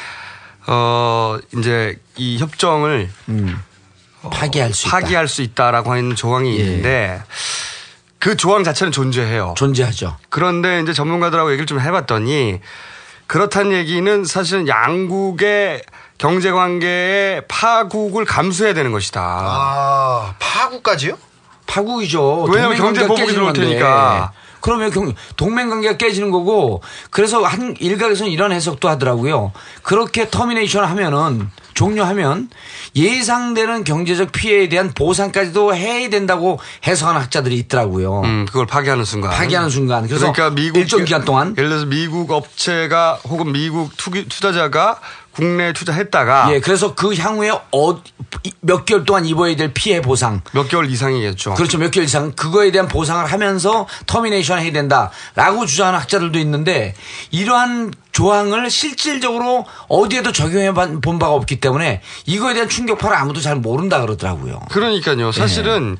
[0.68, 3.10] 어 이제 이 협정을
[4.30, 5.00] 파기할 수 있다.
[5.00, 6.64] 파기할 수 있다라고 하는 조항이 예.
[6.64, 7.22] 있는데
[8.20, 9.56] 그 조항 자체는 존재해요.
[9.58, 10.18] 존재하죠.
[10.30, 12.60] 그런데 이제 전문가들하고 얘기를 좀 해봤더니
[13.28, 15.82] 그렇다는 얘기는 사실은 양국의
[16.18, 19.22] 경제 관계의 파국을 감수해야 되는 것이다.
[19.22, 21.18] 아 파국까지요?
[21.66, 22.44] 파국이죠.
[22.44, 23.70] 왜냐면 동맹관계가 경제 보복이 깨지는 들어올.
[23.70, 24.32] 테니까.
[24.60, 29.52] 그러면 경, 동맹 관계가 깨지는 거고 그래서 한 일각에서는 이런 해석도 하더라고요.
[29.82, 32.50] 그렇게 termination 하면은 종료하면
[32.96, 38.22] 예상되는 경제적 피해에 대한 보상까지도 해야 된다고 해석하는 학자들이 있더라고요.
[38.22, 39.32] 음, 그걸 파기하는 순간.
[39.32, 40.08] 파기하는 순간.
[40.08, 45.00] 그래서 그러니까 미국 일정 기간 동안 예를 들어서 미국 업체가 혹은 미국 투기, 투자자가
[45.34, 48.02] 국내에 투자했다가 예, 그래서 그 향후에 어,
[48.44, 50.42] 이- 몇 개월 동안 입어야 될 피해 보상.
[50.54, 51.54] 몇 개월 이상이겠죠.
[51.54, 51.78] 그렇죠.
[51.78, 56.94] 몇 개월 이상 그거에 대한 보상을 하면서 termination 해야 된다라고 주장하는 학자들도 있는데
[57.32, 64.02] 이러한 조항을 실질적으로 어디에도 적용해 본 바가 없기 때문에 이거에 대한 충격파를 아무도 잘 모른다
[64.02, 64.60] 그러더라고요.
[64.70, 65.32] 그러니까요.
[65.32, 65.98] 사실은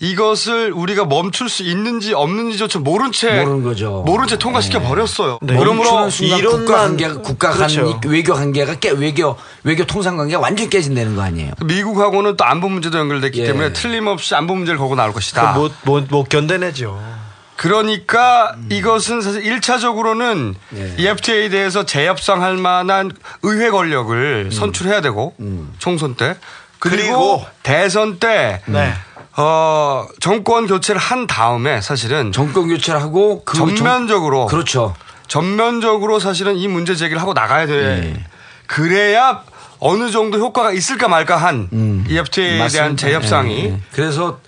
[0.00, 4.04] 이것을 우리가 멈출 수 있는지 없는지조차 모른 채 모르는 거죠.
[4.06, 5.38] 모른 채 통과시켜 버렸어요.
[5.42, 5.54] 네.
[5.54, 8.00] 멈추는 순간 국가 관계가 국가 간 그렇죠.
[8.06, 11.52] 외교 관계가 깨 외교 외교 통상 관계가 완전히 깨진다는 거 아니에요.
[11.64, 13.46] 미국하고는 또 안보 문제도 연결됐기 예.
[13.46, 15.52] 때문에 틀림없이 안보 문제를 걸고 나올 것이다.
[15.52, 17.18] 못, 못, 못 견뎌내죠.
[17.56, 20.54] 그러니까 이것은 사실 1차적으로는
[20.96, 23.10] 이 FTA에 대해서 재협상할 만한
[23.42, 25.34] 의회 권력을 선출해야 되고
[25.80, 26.36] 총선 때
[26.78, 28.92] 그리고, 그리고 대선 때 네.
[29.40, 34.96] 어, 정권 교체를 한 다음에 사실은 정권 교체를 하고 그 전면적으로 그렇죠.
[35.28, 38.24] 전면적으로 사실은 이 문제 제기를 하고 나가야 돼.
[38.66, 39.44] 그래야
[39.78, 42.96] 어느 정도 효과가 있을까 말까 한이 FTA에 대한 맞습니다.
[42.96, 43.80] 재협상이 예, 예.
[43.92, 44.40] 그래서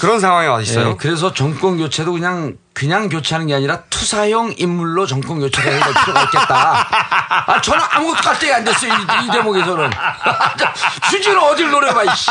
[0.00, 0.90] 그런 상황에 와 있어요.
[0.90, 5.94] 예, 그래서 정권 교체도 그냥 그냥 교체하는 게 아니라 투사형 인물로 정권 교체가 해야 될
[5.94, 6.86] 필요가 있겠다.
[7.46, 8.92] 아, 저는 아무것도 깔때기 안 됐어요.
[8.92, 9.90] 이, 이 대목에서는.
[11.10, 12.30] 주진우 어딜 노려봐, 이씨.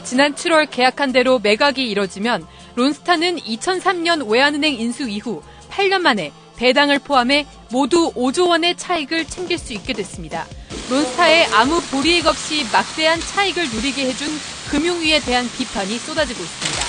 [0.00, 2.46] 지난 7월 계약한 대로 매각이 이뤄지면
[2.76, 9.72] 론스타는 2003년 외환은행 인수 이후 8년 만에 배당을 포함해 모두 5조 원의 차익을 챙길 수
[9.72, 10.46] 있게 됐습니다.
[10.90, 14.28] 론스타에 아무 불이익 없이 막대한 차익을 누리게 해준
[14.70, 16.82] 금융위에 대한 비판이 쏟아지고 있습니다.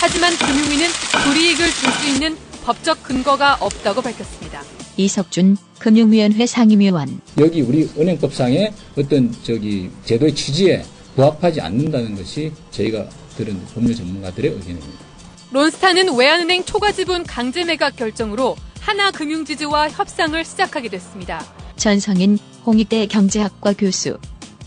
[0.00, 0.86] 하지만 금융위는
[1.24, 4.62] 불이익을 줄 수 있는 법적 근거가 없다고 밝혔습니다.
[4.96, 10.84] 이석준 금융위원회 상임위원 여기 우리 은행법상의 어떤 저기 제도의 취지에
[11.14, 15.04] 부합하지 않는다는 것이 저희가 들은 법률 전문가들의 의견입니다.
[15.52, 21.44] 론스타는 외환은행 초과 지분 강제 매각 결정으로 하나금융지주와 협상을 시작하게 됐습니다.
[21.76, 24.18] 전성인 홍익대 경제학과 교수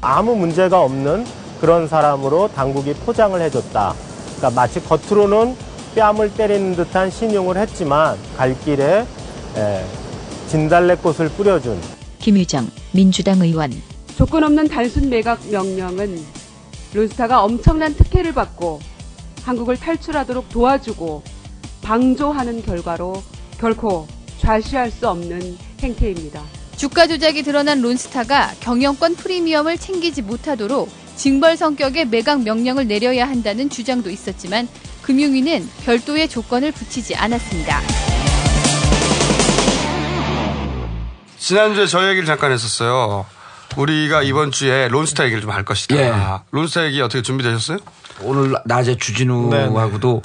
[0.02, 1.26] 아무 문제가 없는
[1.60, 3.96] 그런 사람으로 당국이 포장을 해줬다.
[4.38, 5.56] 그러니까 마치 겉으로는
[5.96, 9.06] 뺨을 때리는 듯한 신용을 했지만 갈 길에
[9.56, 9.86] 에,
[10.50, 11.80] 진달래꽃을 뿌려준
[12.20, 13.72] 김유정 민주당 의원
[14.18, 16.20] 조건 없는 단순 매각 명령은
[16.96, 18.80] 론스타가 엄청난 특혜를 받고
[19.44, 21.22] 한국을 탈출하도록 도와주고
[21.84, 23.22] 방조하는 결과로
[23.60, 24.08] 결코
[24.40, 26.42] 좌시할 수 없는 행태입니다.
[26.76, 34.10] 주가 조작이 드러난 론스타가 경영권 프리미엄을 챙기지 못하도록 징벌 성격의 매각 명령을 내려야 한다는 주장도
[34.10, 34.68] 있었지만
[35.04, 37.82] 금융위는 별도의 조건을 붙이지 않았습니다.
[41.38, 43.37] 지난주에 저 얘기를 잠깐 했었어요.
[43.78, 45.96] 우리가 이번 주에 론스타 얘기를 좀 할 것이다.
[45.96, 46.14] 예.
[46.52, 47.78] 론스타 얘기 어떻게 준비되셨어요?
[48.22, 50.22] 오늘 낮에 주진우하고도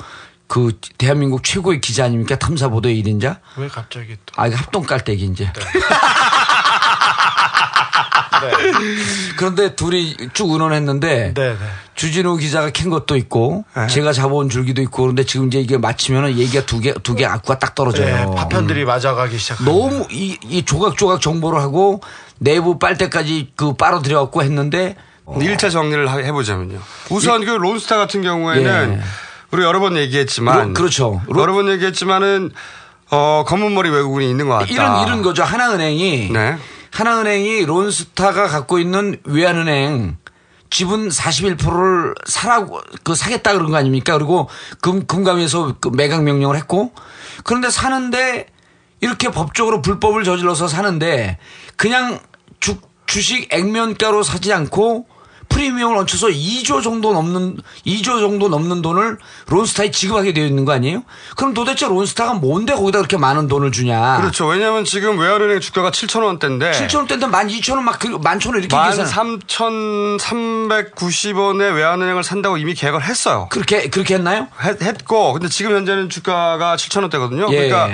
[0.48, 2.36] 그 대한민국 최고의 기자 아닙니까?
[2.38, 3.38] 탐사보도의 1인자?
[3.56, 4.34] 왜 갑자기 또?
[4.40, 5.50] 아, 이거 합동 깔때기 이제.
[9.36, 11.56] 그런데 둘이 쭉 의논했는데 네,
[11.94, 16.66] 주진우 기자가 캔 것도 있고 제가 잡아온 줄기도 있고 그런데 지금 이제 이게 맞추면은 얘기가
[16.66, 18.06] 두개 두 개 악구가 딱 떨어져요.
[18.30, 19.62] 네, 파편들이 맞아가기 시작.
[19.64, 22.00] 너무 이, 이 조각조각 정보를 하고
[22.42, 24.96] 내부 빨대까지 그 빨아들여갖고 했는데
[25.26, 26.78] 1차 정리를 하- 해보자면요.
[27.10, 29.04] 우선 그 론스타 같은 경우에는 예.
[29.52, 31.22] 우리 여러 번 얘기했지만 로- 그렇죠.
[31.36, 32.50] 여러 번 얘기했지만은
[33.10, 34.66] 어, 검은 머리 외국인이 있는 것 같다.
[34.72, 35.44] 이런 이런 거죠.
[35.44, 36.56] 하나은행이 네.
[36.90, 40.16] 하나은행이 론스타가 갖고 있는 외환은행
[40.70, 44.14] 지분 41%를 사라고 그 사겠다 그런 거 아닙니까?
[44.14, 44.48] 그리고
[44.80, 46.92] 금 금감에서 그 매각 명령을 했고
[47.44, 48.46] 그런데 사는데
[49.00, 51.36] 이렇게 법적으로 불법을 저질러서 사는데
[51.76, 52.18] 그냥
[53.06, 55.06] 주, 주식 액면가로 사지 않고
[55.48, 59.18] 프리미엄을 얹혀서 2조 정도 넘는 2조 정도 넘는 돈을
[59.48, 61.02] 론스타에 지급하게 되어 있는 거 아니에요?
[61.36, 64.18] 그럼 도대체 론스타가 뭔데 거기다 그렇게 많은 돈을 주냐?
[64.20, 64.46] 그렇죠.
[64.46, 69.06] 왜냐하면 지금 외환은행 주가가 7천 원대인데 7천 원대인데 12,000원 막 그, 만천 원 이렇게 계산.
[69.06, 73.48] 13,390원에 외환은행을 산다고 이미 계약을 했어요.
[73.50, 74.48] 그렇게 그렇게 했나요?
[74.62, 77.48] 했, 고 근데 지금 현재는 주가가 7천 원대거든요.
[77.50, 77.68] 예.
[77.68, 77.90] 그러니까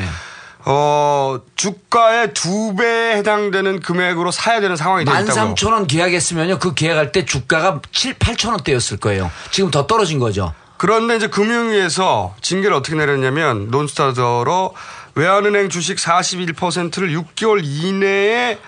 [0.71, 5.55] 어 주가의 두 배에 해당되는 금액으로 사야 되는 상황이 있다고요.
[5.55, 6.59] 13,000원 계약했으면요.
[6.59, 9.31] 그 계약할 때 주가가 7, 8천 원대였을 거예요.
[9.51, 10.53] 지금 더 떨어진 거죠.
[10.77, 14.75] 그런데 이제 금융위에서 징계를 어떻게 내렸냐면 론스타더러
[15.15, 18.59] 외환은행 주식 41%를 6개월 이내에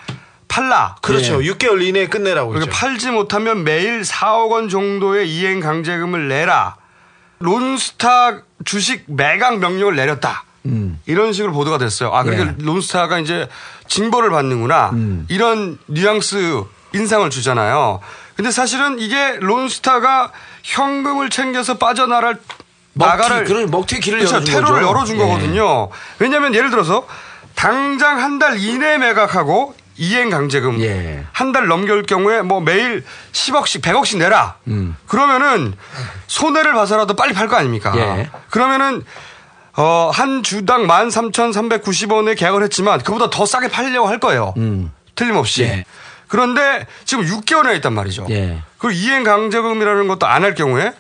[0.48, 0.96] 팔라.
[1.02, 1.40] 그렇죠.
[1.40, 2.70] 6개월 이내에 끝내라고 그렇죠.
[2.70, 6.76] 팔지 못하면 매일 4억 원 정도의 이행 강제금을 내라.
[7.40, 10.44] 론스타 주식 매각 명령을 내렸다.
[11.06, 12.12] 이런 식으로 보도가 됐어요.
[12.14, 13.48] 아, 그러니까 론스타가 이제
[13.88, 14.92] 징벌을 받는구나.
[15.28, 16.62] 이런 뉘앙스
[16.94, 18.00] 인상을 주잖아요.
[18.36, 20.32] 근데 사실은 이게 론스타가
[20.62, 22.38] 현금을 챙겨서 빠져나갈
[22.94, 24.36] 나가를 그런 먹튀 길을 그렇죠.
[24.36, 24.88] 열어준 테러를 거죠.
[24.88, 25.18] 열어준 예.
[25.20, 25.88] 거거든요.
[26.18, 27.06] 왜냐하면 예를 들어서
[27.54, 31.24] 당장 한 달 이내에 매각하고 이행 강제금 예.
[31.32, 34.56] 한달 넘길 경우에 뭐 매일 10억씩 100억씩 내라.
[34.68, 34.96] 음.
[35.06, 35.74] 그러면은
[36.26, 37.92] 손해를 봐서라도 빨리 팔 거 아닙니까?
[37.96, 38.30] 예.
[38.48, 39.04] 그러면은
[39.76, 44.54] 어, 한 주당 13,390원에 계약을 했지만 그보다 더 싸게 팔려고 할 거예요.
[44.56, 44.92] 음.
[45.14, 45.62] 틀림없이.
[45.62, 45.84] 예.
[46.28, 48.26] 그런데 지금 6개월에 있단 말이죠.
[48.30, 48.62] 예.
[48.78, 50.92] 그리고 이행 강제금이라는 것도 안 할 경우에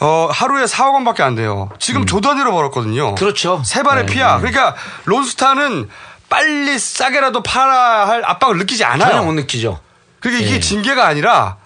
[0.00, 1.68] 어, 하루에 4억 원밖에 안 돼요.
[1.78, 3.10] 지금 조 단위로 벌었거든요.
[3.10, 3.14] 음.
[3.16, 3.62] 그렇죠.
[3.64, 4.34] 세 발의 네, 피야.
[4.36, 4.40] 네.
[4.50, 4.74] 그러니까
[5.04, 5.88] 론스타는
[6.28, 9.10] 빨리 싸게라도 팔아야 할 압박을 느끼지 않아요.
[9.10, 9.80] 전혀 못 느끼죠.
[10.20, 10.60] 그러니까 이게 예.
[10.60, 11.56] 징계가 아니라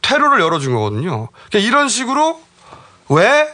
[0.00, 1.28] 퇴로를 열어준 거거든요.
[1.50, 2.40] 그러니까 이런 식으로
[3.08, 3.48] 왜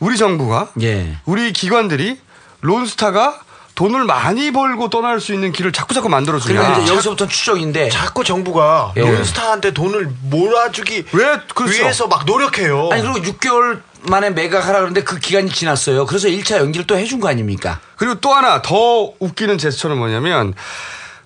[0.00, 1.16] 우리 정부가 예.
[1.24, 2.18] 우리 기관들이
[2.60, 3.40] 론스타가
[3.74, 6.60] 돈을 많이 벌고 떠날 수 있는 길을 자꾸 자꾸 만들어 주냐.
[6.60, 9.02] 그러니까 이제 여기서부터 추적인데 자꾸 정부가 예.
[9.02, 11.72] 론스타한테 돈을 몰아주기 왜 그렇죠.
[11.72, 12.88] 위해서 막 노력해요.
[12.90, 16.06] 아니 그리고 6개월 만에 매각하라 그러는데 그 기간이 지났어요.
[16.06, 17.80] 그래서 1차 연기를 또 해준 거 아닙니까?
[17.96, 20.54] 그리고 또 하나 더 웃기는 제스처는 뭐냐면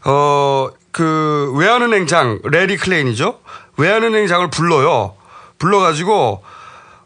[0.04, 3.40] 어그 외환은행장 레리 클레인이죠.
[3.78, 5.14] 외환은행장을 불러요.
[5.58, 6.42] 불러가지고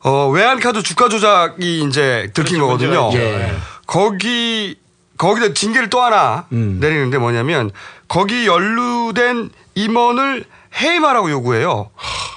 [0.06, 3.02] 어 외환카드 주가 조작이 이제 들킨 그렇죠, 거거든요.
[3.08, 3.40] 문제가 있죠.
[3.40, 3.56] 예.
[3.88, 4.76] 거기
[5.18, 6.78] 거기다 징계를 또 하나 음.
[6.80, 7.72] 내리는데 뭐냐면
[8.06, 10.44] 거기 연루된 임원을
[10.80, 11.90] 해임하라고 요구해요.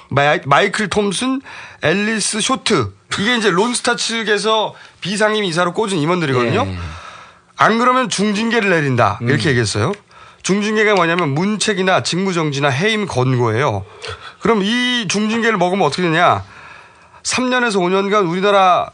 [0.09, 1.41] 마이, 마이클 톰슨,
[1.83, 6.65] 앨리스 쇼트 이게 이제 론스타 측에서 비상임 이사로 꽂은 임원들이거든요.
[6.65, 6.77] 예.
[7.55, 9.91] 안 그러면 중징계를 내린다 이렇게 얘기했어요.
[10.41, 13.85] 중징계가 뭐냐면 문책이나 직무정지나 해임 권고예요.
[14.39, 16.43] 그럼 이 중징계를 먹으면 어떻게 되냐?
[17.33, 18.89] 3년에서 5년간 우리나라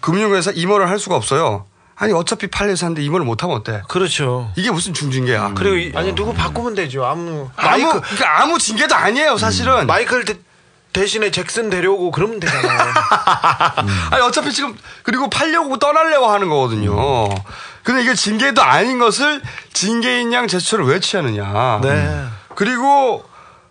[0.00, 1.66] 금융회사 임원을 할 수가 없어요.
[1.96, 3.82] 아니 어차피 팔려서 하는데 임원을 못하면 어때?
[3.88, 4.50] 그렇죠.
[4.56, 5.52] 이게 무슨 중징계야?
[5.54, 7.04] 그리고 이- 아니 누구 바꾸면 되죠.
[7.04, 9.86] 아무 아무 그러니까 아무 징계도 아니에요 사실은.
[9.86, 10.34] 마이클 대,
[10.92, 12.92] 대신에 잭슨 데려오고 그러면 되잖아요.
[14.10, 17.28] 아니 어차피 지금 그리고 팔려고 떠나려고 하는 거거든요.
[17.82, 19.40] 근데 이게 징계도 아닌 것을
[19.72, 21.80] 징계인 양 제스처를 왜 취하느냐.
[21.82, 22.24] 네.
[22.54, 23.24] 그리고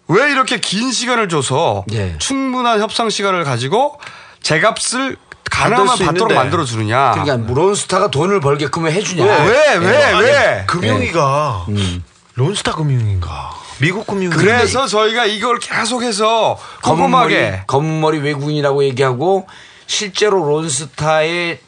[0.08, 2.16] 왜 이렇게 긴 시간을 줘서 예.
[2.18, 4.00] 충분한 협상 시간을 가지고
[4.42, 5.18] 제 값을 만들
[5.50, 6.36] 가능한 수 받도록 있는데.
[6.36, 7.12] 만들어 주느냐.
[7.12, 9.24] 그러니까 론스타가 돈을 벌게끔 왜 해주냐?
[9.24, 10.64] 왜, 왜, 왜, 아니, 왜?
[10.68, 12.04] 금융위가 음.
[12.36, 13.52] 론스타 금융인가?
[13.80, 14.36] 미국 금융위.
[14.36, 19.48] 그래서 저희가 이걸 계속해서 검은머리, 검은머리 외국인이라고 얘기하고
[19.86, 21.60] 실제로 론스타의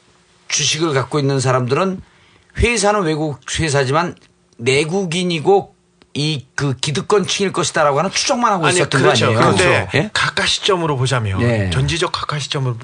[0.48, 2.02] 주식을 갖고 있는 사람들은
[2.58, 4.16] 회사는 외국 회사지만
[4.58, 5.75] 내국인이고
[6.16, 9.26] 이 그 기득권층일 것이다라고 하는 추정만 하고 아니 있었던 그렇죠.
[9.26, 9.40] 거 아니에요?
[9.58, 10.10] 그런데 예?
[10.14, 11.70] 각하 시점으로 보자면 예.
[11.72, 12.78] 전지적 각하 시점으로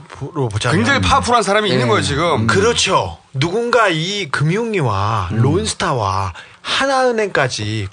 [0.52, 1.88] 보자면 굉장히 파워풀한 사람이 있는 예.
[1.88, 2.48] 거예요 지금.
[2.48, 3.18] 그렇죠.
[3.34, 5.42] 누군가 이 금융위와 음.
[5.42, 7.88] 론스타와 하나은행까지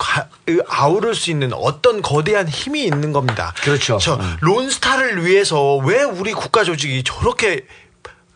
[0.69, 3.55] 아우를 수 있는 어떤 거대한 힘이 있는 겁니다.
[3.63, 3.99] 그렇죠.
[4.01, 4.37] 저 음.
[4.41, 7.61] 론스타를 위해서 왜 우리 국가 조직이 저렇게 뭐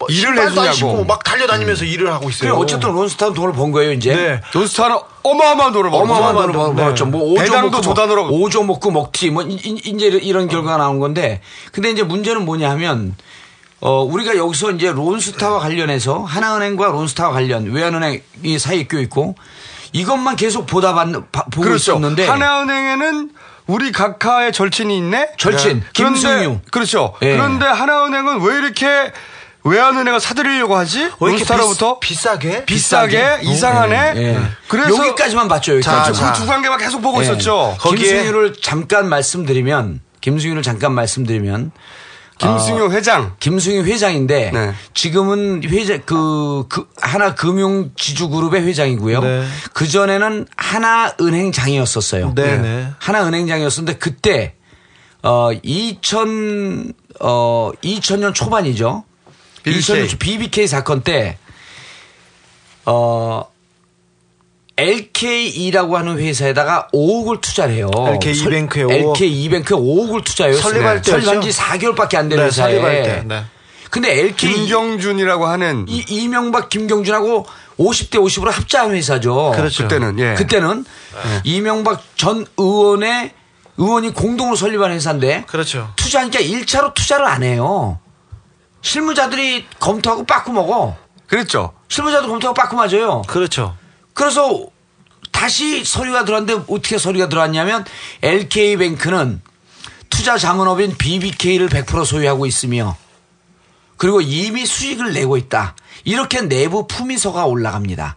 [0.08, 1.04] 일을 신발도 안 해주냐고.
[1.04, 2.50] 막 달려다니면서 일을 하고 있어요.
[2.50, 4.14] 그럼 어쨌든 론스타는 돈을 번 거예요 이제.
[4.14, 4.40] 네.
[4.52, 6.12] 론스타는 어마어마한 돈을 벌었죠.
[6.12, 6.82] 어마어마한 돈을 벌- 네.
[6.82, 7.06] 벌었죠.
[7.06, 8.28] 뭐 5조 배당도 먹고 조단으로.
[8.28, 11.40] 5조 먹고 먹튀 뭐 이- 이- 이제 이런 결과가 나온 건데
[11.72, 13.14] 근데 이제 문제는 뭐냐 하면
[13.80, 19.34] 어 우리가 여기서 이제 론스타와 관련해서 하나은행과 론스타와 관련 외환은행이 사이 껴 있고
[19.92, 21.92] 이것만 계속 보다 봤, 봐- 보고 그렇죠.
[21.92, 23.30] 있었는데 하나은행에는
[23.66, 25.30] 우리 각하의 절친이 있네.
[25.38, 25.86] 절친, 네.
[25.92, 26.60] 김승유.
[26.70, 27.14] 그렇죠.
[27.22, 27.32] 예.
[27.36, 29.12] 그런데 하나은행은 왜 이렇게
[29.64, 31.08] 외환은행을 사들이려고 하지?
[31.20, 34.12] 론스타로부터 비, 싸게 비싸게 이상하네.
[34.16, 34.40] 예, 예.
[34.68, 35.74] 그래서 여기까지만 봤죠.
[35.76, 36.20] 여기까지.
[36.20, 37.24] 그두 관계만 계속 보고 예.
[37.24, 37.76] 있었죠.
[37.80, 41.72] 김승유를 잠깐 말씀드리면 김승유를 잠깐 말씀드리면
[42.38, 43.36] 김승유 어, 회장.
[43.38, 44.74] 김승유 회장인데 네.
[44.94, 49.20] 지금은 회장 그, 그 하나 금융 지주 그룹의 회장이고요.
[49.20, 49.44] 네.
[49.72, 52.32] 그 전에는 하나 은행장이었었어요.
[52.34, 52.88] 네, 네.
[52.98, 54.56] 하나 은행장이었었는데 그때
[55.22, 59.04] 어 2000, 어 2000년 초반이죠.
[59.62, 59.80] BBK.
[59.94, 61.38] 2000년 초 BBK 사건 때
[62.84, 63.50] 어.
[64.76, 67.90] LKE라고 하는 회사에다가 5억을 투자를 해요.
[67.94, 69.10] LK 설- 이뱅크에 5억.
[69.10, 70.56] LK 이뱅크에 5억을 투자해요.
[70.56, 71.10] 설립할 때였죠?
[71.26, 72.72] 설립한 지 4개월밖에 안 되는 네, 회사에.
[72.80, 73.22] 설립할 때.
[73.26, 73.44] 네.
[73.90, 77.46] 근데 LK 김경준이라고 하는 이, 이명박 김경준하고
[77.78, 79.52] 50대 50으로 합자한 회사죠.
[79.54, 79.82] 그렇죠.
[79.82, 80.34] 그때는, 예.
[80.34, 80.86] 그때는
[81.44, 83.32] 이명박 전 의원의
[83.76, 85.92] 의원이 공동으로 설립한 회사인데 그렇죠.
[85.96, 87.98] 투자하니까 1차로 투자를 안 해요.
[88.82, 90.96] 실무자들이 검토하고 빠꾸 먹어.
[91.26, 91.72] 그랬죠.
[91.88, 93.22] 실무자도 검토하고 빠꾸 맞아요.
[93.26, 93.76] 그렇죠.
[94.12, 94.66] 그래서
[95.30, 97.84] 다시 서류가 들어왔는데 어떻게 서류가 들어왔냐면
[98.22, 99.40] LK뱅크는
[100.10, 102.96] 투자 자문업인 BBK를 100% 소유하고 있으며
[103.96, 105.74] 그리고 이미 수익을 내고 있다.
[106.04, 108.16] 이렇게 내부 품위서가 올라갑니다.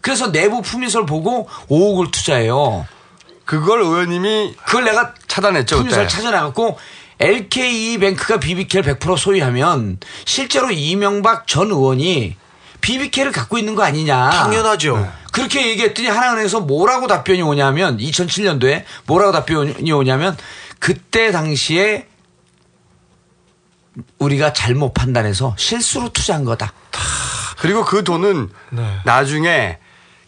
[0.00, 2.86] 그래서 내부 품위서를 보고 5억을 투자해요.
[3.44, 5.76] 그걸 의원님이 그걸 내가 차단했죠.
[5.78, 6.08] 품위서를.
[6.08, 6.78] 찾아나갔고
[7.24, 12.36] LK뱅크가 BBK를 100% 소유하면 실제로 이명박 전 의원이
[12.80, 14.30] BBK를 갖고 있는 거 아니냐.
[14.30, 15.10] 당연하죠.
[15.32, 20.36] 그렇게 얘기했더니 하나은행에서 뭐라고 답변이 오냐면 2007년도에 뭐라고 답변이 오냐면
[20.78, 22.06] 그때 당시에
[24.18, 26.72] 우리가 잘못 판단해서 실수로 투자한 거다.
[27.58, 28.98] 그리고 그 돈은 네.
[29.04, 29.78] 나중에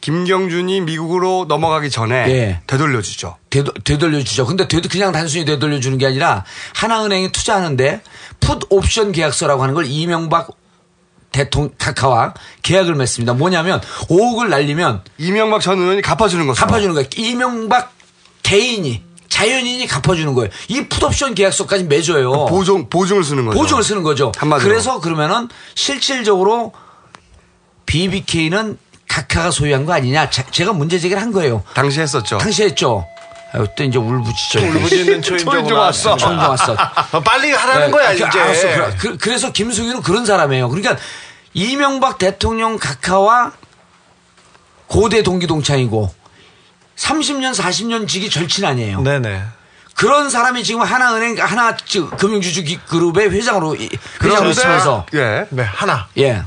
[0.06, 2.60] 김경준이 미국으로 넘어가기 전에 예.
[2.68, 3.38] 되돌려주죠.
[3.50, 4.46] 되돌, 되돌려주죠.
[4.46, 6.44] 근데 되도 그냥 단순히 되돌려주는 게 아니라
[6.76, 8.02] 하나은행이 투자하는데
[8.38, 10.50] 풋 옵션 계약서라고 하는 걸 이명박
[11.32, 13.34] 대통령 카카와 계약을 맺습니다.
[13.34, 16.64] 뭐냐면 5억을 날리면 이명박 전 의원이 갚아주는 거죠.
[16.64, 17.08] 갚아주는 거예요.
[17.16, 17.92] 이명박
[18.44, 20.50] 개인이 자연인이 갚아주는 거예요.
[20.68, 22.46] 이 풋옵션 계약서까지 맺어요.
[22.46, 23.58] 보증 보증을 쓰는 거죠.
[23.58, 24.30] 보증을 쓰는 거죠.
[24.36, 24.68] 한마디로.
[24.68, 26.72] 그래서 그러면은 실질적으로
[27.86, 28.78] BBK는
[29.08, 30.30] 카카가 소유한 거 아니냐?
[30.30, 31.62] 자- 제가 문제 제기를 한 거예요.
[31.74, 32.38] 당시 했었죠.
[32.38, 33.06] 당시 했죠.
[33.52, 34.58] 아유, 또 이제 울부짖죠.
[34.60, 36.16] 울부짖는 초인종 왔어.
[36.16, 36.76] 초인종 왔어.
[37.12, 38.24] 어, 빨리 하라는 네, 거야, 그, 이제.
[38.24, 38.96] 알았어.
[38.98, 40.68] 그, 그, 래서 김승윤은 그런 사람이에요.
[40.68, 40.96] 그러니까
[41.54, 43.52] 이명박 대통령 각하와
[44.88, 46.12] 고대 동기 동창이고
[46.96, 49.00] 30년, 40년 지기 절친 아니에요.
[49.02, 49.42] 네네.
[49.94, 53.88] 그런 사람이 지금 하나은행, 하나 저, 금융주주 기- 그룹의 회장으로, 이-
[54.22, 55.06] 회장으로 있으면서.
[55.14, 55.46] 예.
[55.50, 56.06] 네, 하나.
[56.18, 56.42] 예.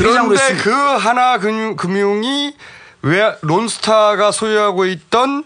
[0.00, 2.54] 그런데 그 하나 금융, 금융이
[3.02, 5.44] 외, 론스타가 소유하고 있던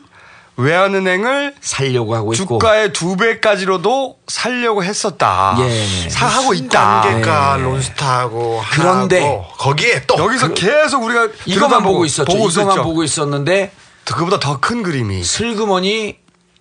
[0.56, 2.58] 외환은행을 살려고 하고 있고.
[2.58, 5.56] 주가의 두 배까지로도 살려고 했었다.
[5.58, 6.08] 예.
[6.08, 7.00] 사하고 있다.
[7.02, 7.62] 관계가 예.
[7.62, 12.32] 론스타하고 그런데 거기에 또 여기서 계속 우리가 이것만 보고 있었죠.
[12.32, 12.82] 보고 이것만.
[12.82, 13.72] 보고 있었는데
[14.04, 15.24] 그보다 더 큰 그림이.
[15.24, 16.18] 슬그머니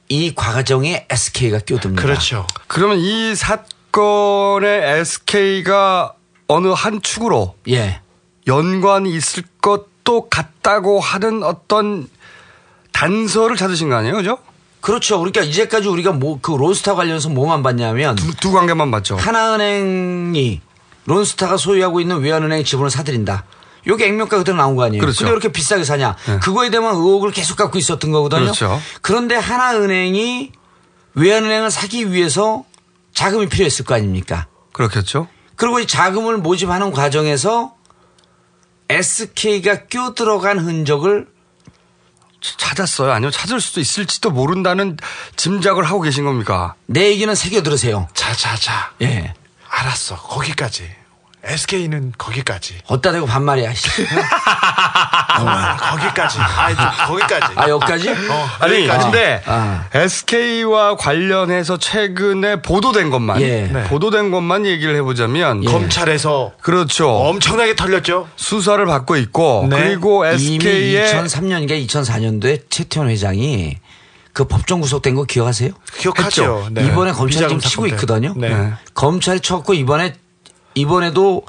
[0.09, 2.01] 이 과정에 SK가 끼어듭니다.
[2.01, 2.47] 그렇죠.
[2.67, 6.13] 그러면 이 사건에 SK가
[6.53, 7.99] 어느 한 축으로 예.
[8.47, 12.07] 연관이 있을 것도 같다고 하는 어떤
[12.91, 14.37] 단서를 찾으신 거 아니에요, 그죠?
[14.81, 15.17] 그렇죠.
[15.19, 19.15] 그러니까 이제까지 우리가 뭐 그 론스타 관련해서 뭐만 봤냐면 두, 두 관계만 봤죠.
[19.15, 20.61] 하나은행이
[21.05, 23.45] 론스타가 소유하고 있는 외환은행 지분을 사들인다.
[23.87, 25.01] 요게 액면가 그대로 나온 거 아니에요.
[25.01, 25.19] 그렇죠.
[25.19, 26.15] 근데 왜 이렇게 비싸게 사냐?
[26.25, 26.39] 네.
[26.39, 28.41] 그거에 대한 의혹을 계속 갖고 있었던 거거든요.
[28.41, 28.79] 그렇죠.
[29.01, 30.51] 그런데 하나은행이
[31.15, 32.63] 외환은행을 사기 위해서
[33.13, 34.47] 자금이 필요했을 거 아닙니까?
[34.71, 35.27] 그렇겠죠.
[35.63, 37.73] 그리고 이 자금을 모집하는 과정에서
[38.89, 41.29] SK가 껴들어간 흔적을
[42.41, 43.13] 찾았어요.
[43.13, 44.97] 아니면 찾을 수도 있을지도 모른다는
[45.37, 46.75] 짐작을 하고 계신 겁니까?
[46.85, 48.09] 내 얘기는 새겨 들으세요.
[48.13, 48.91] 자, 자, 자.
[49.03, 49.33] 예.
[49.69, 50.17] 알았어.
[50.17, 50.93] 거기까지.
[51.43, 52.75] SK는 거기까지.
[52.87, 53.73] 어디다 대고 반말이야.
[53.73, 53.87] 씨.
[55.79, 56.39] 거기까지.
[56.39, 57.53] 아이, 거기까지.
[57.55, 58.09] 아, 여기까지?
[58.09, 59.03] 어, 아니, 여기까지.
[59.03, 59.85] 근데 아.
[59.93, 63.67] SK와 관련해서 최근에 보도된 것만, 예.
[63.71, 63.83] 네.
[63.83, 67.09] 보도된 것만 얘기를 해보자면, 검찰에서 그렇죠.
[67.09, 68.29] 엄청나게 털렸죠.
[68.37, 69.77] 수사를 받고 있고, 네.
[69.83, 73.77] 그리고 이미 SK의 2003년인가 2004년도에 최태원 회장이
[74.31, 75.71] 그 법정 구속된 거 기억하세요?
[75.97, 76.67] 기억하죠.
[76.71, 76.85] 네.
[76.87, 77.87] 이번에 검찰이 지금 치고.
[77.87, 78.33] 있거든요.
[78.35, 78.49] 네.
[78.49, 78.73] 네.
[78.95, 80.15] 검찰이 쳤고 이번에
[80.75, 81.43] 이번에도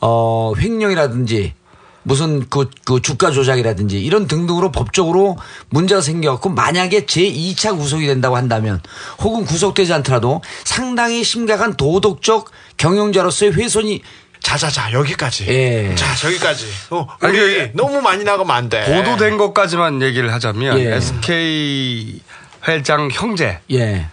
[0.00, 1.54] 어 횡령이라든지
[2.02, 5.36] 무슨 그, 그 주가 조작이라든지 이런 등등으로 법적으로
[5.68, 8.80] 문제가 생겨갖고 만약에 제2차 구속이 된다고 한다면
[9.20, 14.02] 혹은 구속되지 않더라도 상당히 심각한 도덕적 경영자로서의 훼손이
[14.42, 15.46] 자자자 여기까지.
[15.48, 15.94] 예.
[15.94, 16.64] 자 저기까지.
[16.88, 18.86] 어, 아니, 우리 그- 너무 많이 나가면 안 돼.
[18.86, 20.94] 보도된 것까지만 얘기를 하자면, 예.
[20.94, 22.22] SK
[22.66, 24.06] 회장 형제가 예.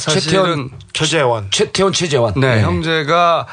[0.00, 1.46] 사실은, 최태원 최재원.
[1.52, 2.62] 최태원 최재원 네, 예.
[2.62, 3.46] 형제가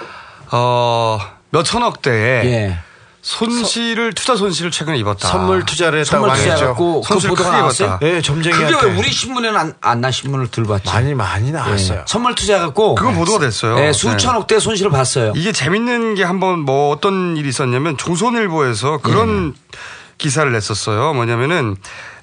[0.52, 1.20] 어,
[1.52, 2.80] 몇 천억 대의 예.
[3.22, 5.28] 손실을 투자 손실을 최근에 입었다.
[5.28, 6.38] 선물 투자를 했다고 선물.
[6.52, 8.00] 투자했고 그 손실 보도가 나왔어요?
[8.02, 8.74] 예, 점쟁이한테.
[8.76, 10.88] 그게 왜 우리 신문에는 안, 안 나 신문을 들고 왔지?
[10.90, 12.00] 많이 많이 나왔어요.
[12.00, 12.04] 예.
[12.08, 13.78] 선물 투자해갖고 그건 보도가 됐어요.
[13.80, 15.34] 예, 수천억 대 손실을 봤어요.
[15.36, 19.54] 이게 재밌는 게 한번 뭐 어떤 일이 있었냐면 조선일보에서 그런
[20.18, 21.14] 기사를 냈었어요.
[21.14, 21.76] 뭐냐면은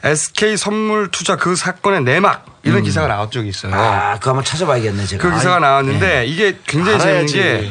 [0.02, 3.74] SK 선물 투자 그 사건의 내막 이런 기사가 나온 적이 있어요.
[3.74, 5.22] 아, 그거 한번 찾아봐야겠네, 제가.
[5.22, 6.26] 그 기사가 나왔는데 예.
[6.26, 6.98] 이게 굉장히.
[6.98, 7.70] 재밌는 게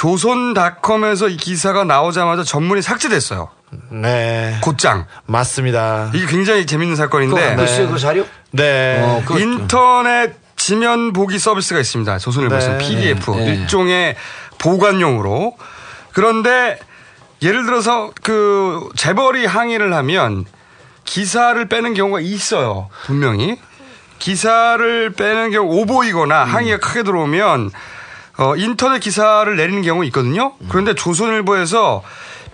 [0.00, 3.50] 조선닷컴에서 이 기사가 나오자마자 전문이 삭제됐어요.
[3.90, 4.56] 네.
[4.62, 5.04] 곧장.
[5.26, 6.10] 맞습니다.
[6.14, 8.24] 이게 굉장히 재밌는 사건인데 갖고 있어요, 그 자료?
[8.52, 8.98] 네.
[9.02, 12.16] 어, 인터넷 지면 보기 서비스가 있습니다.
[12.16, 12.78] 조선일보에서 네.
[12.78, 13.44] PDF 네.
[13.44, 14.16] 일종의
[14.56, 15.58] 보관용으로.
[16.14, 16.78] 그런데
[17.42, 20.46] 예를 들어서 그 재벌이 항의를 하면
[21.04, 22.88] 기사를 빼는 경우가 있어요.
[23.04, 23.58] 분명히.
[24.18, 27.70] 기사를 빼는 경우 오보이거나 항의가 크게 들어오면
[28.40, 30.54] 어, 인터넷 기사를 내리는 경우 있거든요.
[30.70, 32.02] 그런데 조선일보에서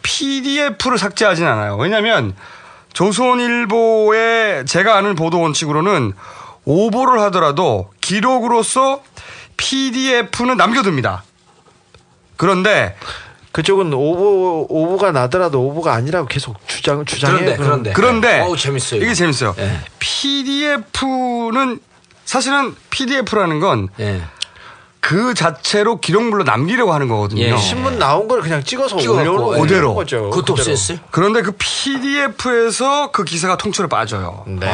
[0.02, 1.76] PDF를 삭제하진 않아요.
[1.76, 2.34] 왜냐하면
[2.92, 6.12] 조선일보의 제가 아는 보도 원칙으로는
[6.64, 9.02] 오보를 하더라도 기록으로서
[9.56, 11.22] PDF는 남겨둡니다.
[12.36, 12.96] 그런데
[13.52, 17.38] 그쪽은 오보 오보가 나더라도 오보가 아니라고 계속 주장 주장해요.
[17.38, 17.92] 그런데, 그런데.
[17.92, 19.02] 그런데 어우, 재밌어요.
[19.02, 19.14] 이게.
[19.14, 19.54] 재밌어요.
[19.58, 19.80] 예.
[20.00, 21.78] PDF는
[22.24, 23.88] 사실은 PDF라는 건
[25.06, 25.34] 그 예.
[25.34, 27.42] 자체로 기록물로 남기려고 하는 거거든요.
[27.44, 27.56] 예.
[27.56, 29.60] 신문 나온 걸 그냥 찍어서 올려놓은 예.
[29.60, 29.94] 그대로.
[29.94, 30.30] 거죠.
[30.30, 30.74] 그것도 그대로.
[30.76, 30.98] 없앴어요?
[31.12, 34.42] 그런데 그 PDF에서 그 기사가 통째로 빠져요.
[34.48, 34.68] 네.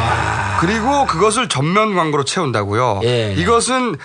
[0.60, 3.02] 그리고 그것을 전면 광고로 채운다고요.
[3.04, 3.34] 예.
[3.36, 3.96] 이것은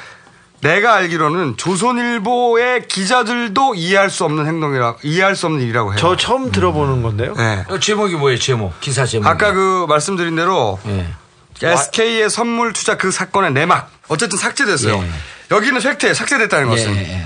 [0.59, 5.97] 내가 알기로는 조선일보의 기자들도 이해할 수 없는 행동이라 이해할 수 없는 일이라고 해요.
[5.97, 7.35] 저 처음 들어보는 건데요.
[7.35, 7.63] 네.
[7.69, 8.77] 어, 제목이 뭐예요, 제목?
[8.81, 9.29] 기사 제목.
[9.29, 11.07] 아까 그 말씀드린 대로 예.
[11.61, 14.95] SK의 선물 투자 그 사건의 내막 어쨌든 삭제됐어요.
[14.97, 15.09] 예.
[15.51, 17.23] 여기는 팩트에 삭제됐다는 것은 예, 예.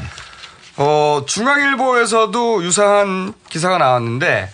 [0.78, 4.50] 어, 중앙일보에서도 유사한 기사가 나왔는데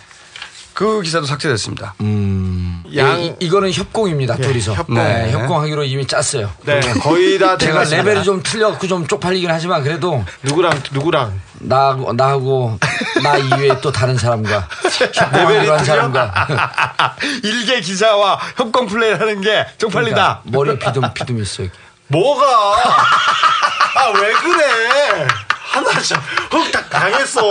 [0.74, 1.96] 그 기사도 삭제됐습니다.
[2.02, 2.84] 음.
[2.96, 4.74] 양- 이, 이거는 협공입니다, 예, 둘이서.
[4.74, 4.96] 협공.
[4.96, 6.52] 네, 협공하기로 이미 짰어요.
[6.66, 7.84] 네, 거의 다 제가.
[7.84, 12.78] 레벨이 좀 틀려갖고 좀 쪽팔리긴 하지만 그래도 누구랑 누구랑 나하고, 나하고
[13.24, 14.70] 나 이외에 또 다른 사람과
[15.14, 16.48] 협공하기로 한 사람과
[17.44, 20.42] 일개 기자와 협공 플레이를 하는 게 쪽팔리다.
[20.46, 21.74] 그러니까 머리에 비듬, 비듬 있어, 여기.
[22.08, 26.22] 뭐가 아 왜 그래 하나 진짜
[26.52, 27.42] 흑딱 당했어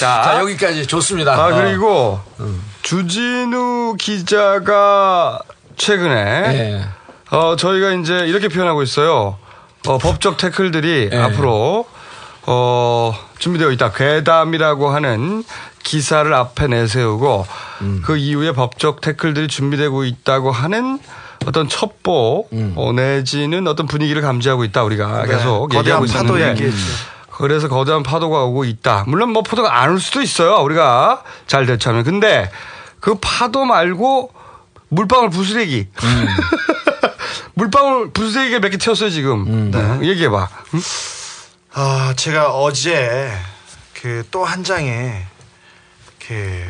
[0.00, 1.34] 자, 자, 여기까지 좋습니다.
[1.34, 1.54] 아, 어.
[1.54, 2.20] 그리고
[2.82, 5.38] 주진우 기자가
[5.76, 6.88] 최근에 예.
[7.36, 9.38] 어, 저희가 이제 이렇게 표현하고 있어요.
[9.86, 11.16] 어, 법적 태클들이 예.
[11.18, 11.86] 앞으로
[12.46, 13.92] 어, 준비되어 있다.
[13.92, 15.44] 괴담이라고 하는
[15.82, 17.46] 기사를 앞에 내세우고
[17.82, 18.02] 음.
[18.04, 20.98] 그 이후에 법적 태클들이 준비되고 있다고 하는
[21.46, 22.72] 어떤 첩보 음.
[22.76, 24.82] 어, 내지는 어떤 분위기를 감지하고 있다.
[24.84, 26.92] 우리가 네, 계속 거대한 얘기하고 파도 있었는데 얘기했죠.
[27.30, 29.04] 그래서 거대한 파도가 오고 있다.
[29.08, 30.56] 물론 뭐 파도가 안 올 수도 있어요.
[30.62, 32.04] 우리가 잘 대처하면.
[32.04, 32.50] 근데
[33.00, 34.32] 그 파도 말고
[34.88, 35.88] 물방울 부스레기.
[36.02, 36.26] 음.
[37.54, 39.70] 물방울 부스레기가 몇 개 튀었어요, 지금.
[39.70, 40.08] 네.
[40.08, 40.48] 얘기해봐.
[40.74, 40.80] 응?
[41.76, 43.30] 아 제가 어제
[44.00, 45.24] 그 또 한 장의
[46.26, 46.62] 그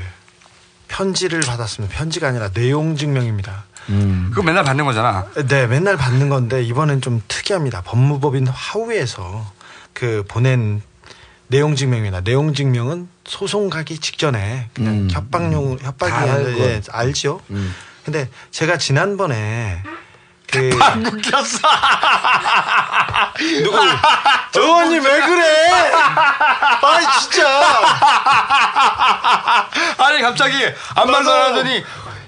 [0.88, 5.26] 편지를 받았습니다 편지가 아니라 내용 증명입니다 그거 맨날 받는 거잖아.
[5.46, 7.82] 네, 맨날 받는 건데 이번엔 좀 특이합니다.
[7.82, 9.44] 법무법인 하우에서
[9.92, 10.82] 그 보낸
[11.48, 12.22] 내용 증명입니다.
[12.22, 16.60] 내용 증명은 소송 가기 직전에 그냥 협박용 협박이 다 아니라 알고.
[16.60, 17.40] 예, 알죠.
[18.04, 19.82] 근데 제가 지난번에
[20.50, 21.58] 그 웃겼어.
[23.62, 23.78] 누구
[24.56, 25.70] 의원님 왜 그래?
[26.82, 27.62] 아이 진짜
[29.98, 30.54] 아니, 갑자기
[30.94, 31.84] 아무 말도 안 하더니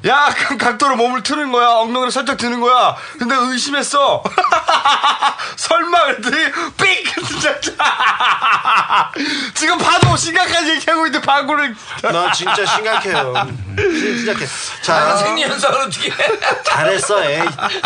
[0.06, 1.68] 야, 그 각도로 몸을 트는 거야.
[1.68, 2.96] 엉덩이를 살짝 드는 거야.
[3.18, 4.22] 근데 의심했어.
[5.56, 6.36] 설마 그랬더니
[6.76, 7.06] 삑!
[7.26, 7.58] 진짜.
[9.54, 11.74] 지금 파도 심각한 얘기하고 있는데 방구를.
[12.02, 13.34] 나 진짜 심각해요.
[13.76, 14.46] 심각해.
[14.82, 16.16] 자, 아, 생리 현상을 어떻게 해?
[16.64, 17.24] 잘했어.
[17.24, 17.42] 에이.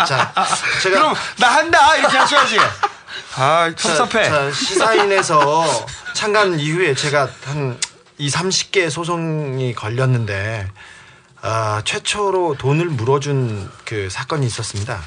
[0.07, 0.33] 자,
[0.83, 1.97] 제가 그럼 나 한다.
[1.97, 2.59] 이렇게 하셔야지.
[3.37, 4.25] 아, 섭섭해.
[4.25, 7.79] 자, 자, 시사인에서 창간 이후에 제가 한
[8.19, 10.69] 2, 30개 소송이 걸렸는데
[11.43, 15.01] 아, 최초로 돈을 물어준 그 사건이 있었습니다.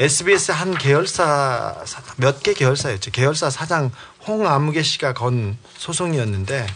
[0.00, 1.84] SBS 한 계열사
[2.16, 3.12] 몇 개 계열사였죠.
[3.12, 3.90] 계열사 사장
[4.26, 6.66] 홍아무개 씨가 건 소송이었는데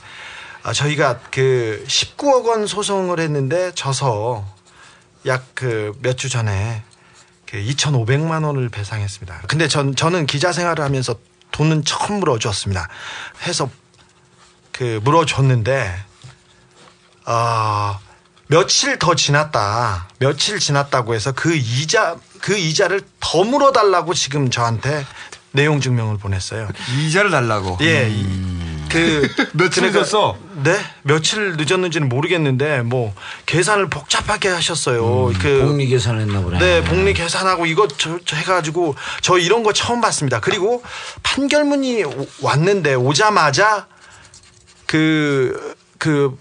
[0.62, 4.46] 아, 저희가 그 19억 원 소송을 했는데 져서
[5.26, 6.82] 약 그 몇 주 전에
[7.46, 9.42] 그 2,500만 원을 배상했습니다.
[9.48, 11.16] 근데 전 저는 기자 생활을 하면서
[11.50, 12.88] 돈은 처음 물어줬습니다.
[13.42, 13.68] 해서
[14.70, 15.94] 그 물어줬는데
[17.24, 17.98] 아
[18.54, 20.08] 며칠 더 지났다.
[20.18, 25.06] 며칠 지났다고 해서 그 이자 그 이자를 더 물어 달라고 지금 저한테
[25.52, 26.68] 내용 증명을 보냈어요.
[26.98, 27.78] 이자를 달라고.
[27.80, 28.08] 예.
[28.10, 28.50] 이-
[28.90, 30.36] 그 며칠 늦었어?
[30.64, 33.14] 네, 며칠 늦었는지는 모르겠는데 뭐
[33.46, 35.30] 계산을 복잡하게 하셨어요.
[35.40, 36.58] 그 복리 계산했나 보네.
[36.58, 40.40] 네, 복리 계산하고 이것 저, 저 해가지고 저 이런 거 처음 봤습니다.
[40.40, 40.82] 그리고
[41.22, 43.86] 판결문이 오- 왔는데 오자마자
[44.86, 46.36] 그, 그,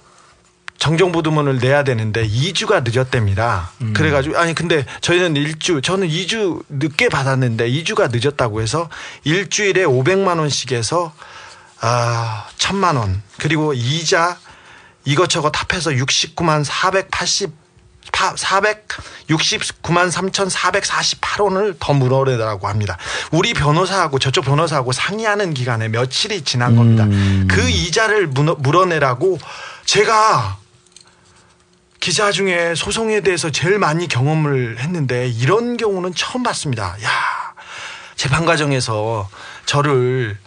[0.80, 3.72] 정정보도문을 내야 되는데 2주가 늦었답니다.
[3.94, 8.90] 그래가지고, 아니, 근데 저희는 1주, 저는 2주 늦게 받았는데 2주가 늦었다고 해서
[9.26, 11.14] 일주일에 500만 원씩 해서,
[11.82, 13.20] 아, 1000만원.
[13.38, 14.38] 그리고 이자
[15.06, 17.52] 이것저것 합해서 69만 480,
[18.12, 22.98] 469만 3,448원을 더 물어내라고 합니다.
[23.32, 27.06] 우리 변호사하고 저쪽 변호사하고 상의하는 기간에 며칠이 지난 겁니다.
[27.54, 29.38] 그 이자를 물어- 물어내라고
[29.86, 30.58] 제가
[32.00, 36.96] 기자 중에 소송에 대해서 제일 많이 경험을 했는데 이런 경우는 처음 봤습니다.
[37.04, 37.10] 야,
[38.16, 39.30] 재판 과정에서
[39.66, 40.38] 저를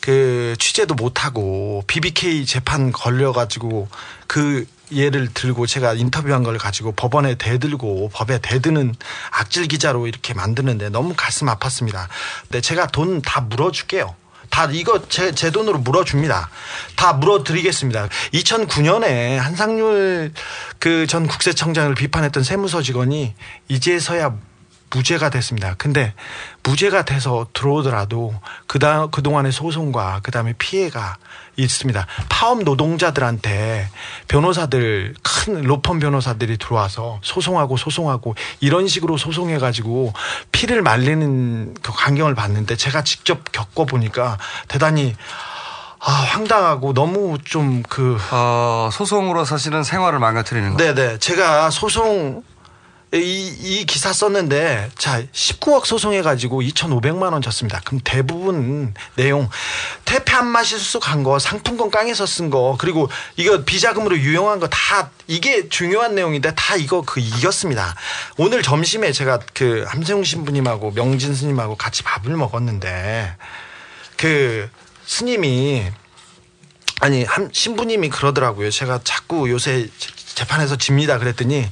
[0.00, 3.88] 그 취재도 못하고 BBK 재판 걸려가지고
[4.26, 8.94] 그 예를 들고 제가 인터뷰한 걸 가지고 법원에 대들고 법에 대드는
[9.30, 12.08] 악질 기자로 이렇게 만드는데 너무 가슴 아팠습니다.
[12.48, 14.16] 근데 제가 돈 다 물어줄게요.
[14.50, 16.50] 다 이거 제, 제 돈으로 물어줍니다.
[16.96, 18.08] 다 물어드리겠습니다.
[18.34, 20.32] 2009년에 한상률
[20.78, 23.34] 그 전 국세청장을 비판했던 세무서 직원이
[23.68, 24.36] 이제서야
[24.92, 25.74] 무죄가 됐습니다.
[25.78, 26.14] 근데
[26.62, 28.34] 무죄가 돼서 들어오더라도
[28.66, 31.16] 그다 그동안의 소송과 그다음에 피해가
[31.56, 32.06] 있습니다.
[32.28, 33.88] 파업 노동자들한테
[34.28, 40.12] 변호사들 큰 로펌 변호사들이 들어와서 소송하고 소송하고 이런 식으로 소송해 가지고
[40.52, 44.38] 피를 말리는 그 광경을 봤는데 제가 직접 겪어 보니까
[44.68, 45.14] 대단히
[46.02, 50.76] 아, 황당하고 너무 좀 그 어, 소송으로 사실은 생활을 망가뜨리는 거.
[50.76, 51.18] 네네.
[51.18, 52.42] 제가 소송
[53.12, 53.18] 이,
[53.60, 57.80] 이 기사 썼는데 자 19억 소송해가지고 2,500만 원 졌습니다.
[57.84, 59.48] 그럼 대부분 내용
[60.04, 65.10] 퇴폐 한 마시 수속한 거 상품권 깡에서 쓴 거 그리고 이거 비자금으로 유용한 거 다
[65.26, 67.96] 이게 중요한 내용인데 다 이거 그 이겼습니다.
[68.36, 73.34] 오늘 점심에 제가 그 함세웅 신부님하고 명진 스님하고 같이 밥을 먹었는데
[74.16, 74.70] 그
[75.04, 75.90] 스님이
[77.00, 78.70] 아니 한 신부님이 그러더라고요.
[78.70, 81.68] 제가 자꾸 요새 재- 재판에서 집니다 그랬더니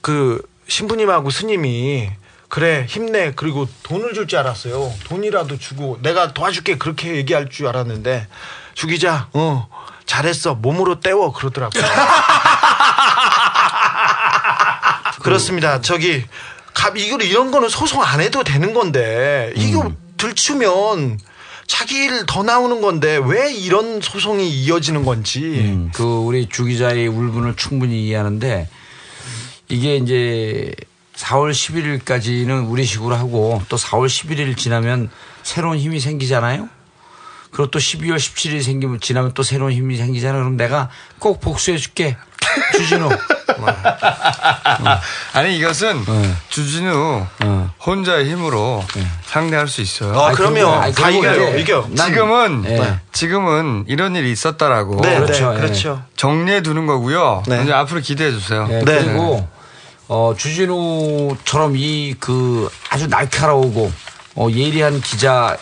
[0.00, 2.10] 그 신부님하고 스님이
[2.48, 3.32] 그래 힘내.
[3.36, 4.92] 그리고 돈을 줄 줄 알았어요.
[5.04, 6.78] 돈이라도 주고 내가 도와줄게.
[6.78, 8.26] 그렇게 얘기할 줄 알았는데
[8.74, 9.68] 주기자 어
[10.06, 10.54] 잘했어.
[10.54, 11.32] 몸으로 때워.
[11.32, 11.82] 그러더라고요.
[15.22, 15.80] 그렇습니다.
[15.80, 16.24] 저기
[16.74, 21.18] 가- 이거 이런 거는 소송 안 해도 되는 건데 이거 들추면
[21.66, 25.88] 자기 일 더 나오는 건데 왜 이런 소송이 이어지는 건지.
[25.92, 28.68] 그 우리 주 기자의 울분을 충분히 이해하는데
[29.68, 30.72] 이게 이제
[31.16, 35.10] 4월 11일까지는 우리 식으로 하고 또 4월 11일 지나면
[35.42, 36.68] 새로운 힘이 생기잖아요.
[37.50, 40.42] 그리고 또 12월 17일 생기면 지나면 또 새로운 힘이 생기잖아요.
[40.42, 42.16] 그럼 내가 꼭 복수해 줄게.
[42.76, 43.08] 주진우.
[45.32, 46.04] 아니 이것은
[46.48, 47.26] 주진우
[47.84, 48.84] 혼자의 힘으로
[49.26, 50.18] 상대할 수 있어요.
[50.18, 50.66] 아, 그럼요.
[50.68, 51.86] 아니, 다 이겨요, 이겨.
[51.90, 52.98] 난- 지금은 네.
[53.12, 55.60] 지금은 이런 일이 있었다라고 네, 네, 그렇죠, 예.
[55.60, 56.02] 그렇죠.
[56.16, 57.42] 정리해 두는 거고요.
[57.48, 57.62] 네.
[57.64, 58.66] 이제 앞으로 기대해 주세요.
[58.68, 59.46] 네, 그리고
[60.08, 63.92] 어, 주진우처럼 이 그 아주 날카로우고
[64.36, 65.56] 어, 예리한 기자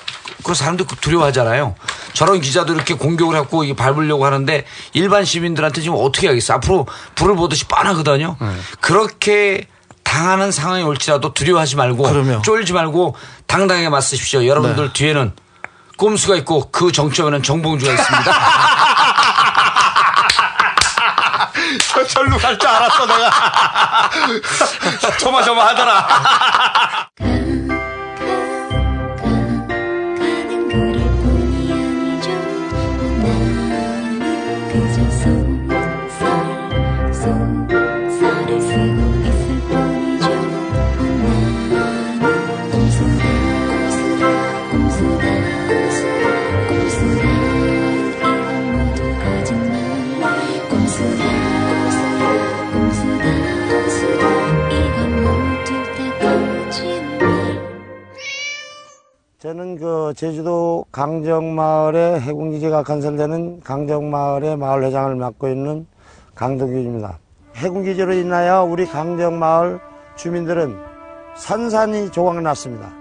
[0.44, 1.74] 그 사람들 두려워하잖아요.
[2.12, 6.54] 저런 기자도 이렇게 공격을 하고 이게 밟으려고 하는데 일반 시민들한테 지금 어떻게 하겠어?
[6.54, 8.36] 앞으로 불을 보듯이 뻔하거든요.
[8.80, 9.66] 그렇게
[10.02, 12.04] 당하는 상황이 올지라도 두려워하지 말고
[12.42, 13.16] 쫄지 말고
[13.46, 14.46] 당당하게 맞서십시오.
[14.46, 15.32] 여러분들 뒤에는
[15.98, 18.32] 꼼수가 있고 그 정점에는 정봉주가 있습니다.
[22.06, 24.10] 저 절로 갈 줄 알았어 내가.
[25.18, 26.08] 조마조마하더라.
[59.46, 65.86] 저는 그 제주도 강정마을의 해군기지가 건설되는 강정마을의 마을회장을 맡고 있는
[66.34, 67.16] 강덕규입니다.
[67.54, 69.78] 해군기지로 인하여 우리 강정마을
[70.16, 70.76] 주민들은
[71.36, 72.92] 산산이 조각났습니다.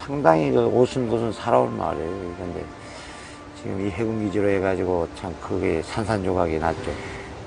[0.00, 2.34] 상당히 그 오순도순 살아온 마을이에요.
[2.38, 2.64] 그런데
[3.56, 6.90] 지금 이 해군기지로 해가지고 참 그게 산산조각이 났죠.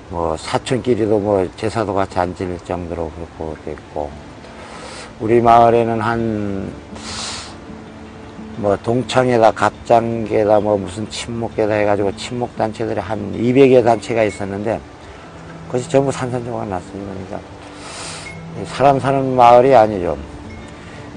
[0.08, 4.29] 뭐 사촌끼리도 뭐 제사도 같이 안 지낼 정도로 그렇고 됐고
[5.20, 6.90] 우리 마을에는 한
[8.60, 14.78] 뭐 동창회다 갑장계다 뭐 무슨 친목계다 해가지고 친목 단체들이 한 200여 단체가 있었는데
[15.66, 17.12] 그것이 전부 산산조각 났습니다.
[17.12, 17.40] 그러니까
[18.66, 20.18] 사람 사는 마을이 아니죠.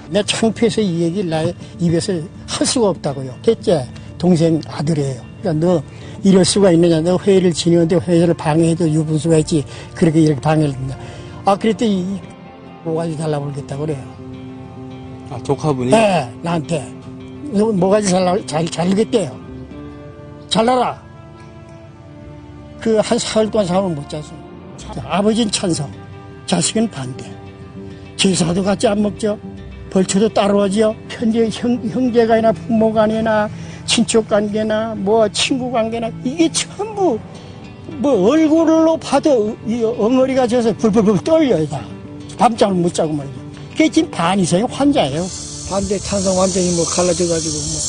[0.09, 2.13] 내 창피해서 이 얘기를 나의 입에서
[2.47, 3.33] 할 수가 없다고요.
[3.43, 3.85] 셋째
[4.17, 5.21] 동생 아들이에요.
[5.41, 5.83] 그러니까 너
[6.23, 7.01] 이럴 수가 있느냐.
[7.01, 9.65] 너 회의를 지내는데 회의를 방해해도 유분수가 있지.
[9.93, 10.97] 그렇게 이렇게 방해를 한다.
[11.43, 12.21] 아 그랬더니
[12.83, 14.03] 뭐가지 달라고 그러겠다고 그래요.
[15.29, 15.91] 아, 조카분이?
[15.91, 16.93] 네, 나한테.
[17.51, 19.35] 너 뭐가지 잘라, 잘, 잘르겠대요.
[20.49, 21.01] 잘라라.
[22.79, 24.37] 그 한 사흘 동안 잠을 못 잤어요.
[25.05, 25.89] 아버지는 찬성,
[26.45, 27.31] 자식은 반대.
[28.17, 29.37] 제사도 같이 안 먹죠.
[29.89, 30.93] 벌초도 따로 하죠.
[31.07, 33.49] 편제 형, 형제간이나 부모 간이나
[33.85, 37.17] 친척 관계나 뭐 친구 관계나 이게 전부
[37.97, 41.81] 뭐 얼굴로 봐도 이 엉어리가 져서 불불불 떨려요 다.
[42.37, 43.35] 밤잠을 못 자고 말이죠.
[43.71, 45.27] 그게 지금 반 이상의 환자예요.
[45.69, 47.81] 반대 찬성 완전히 뭐 갈라져가지고 뭐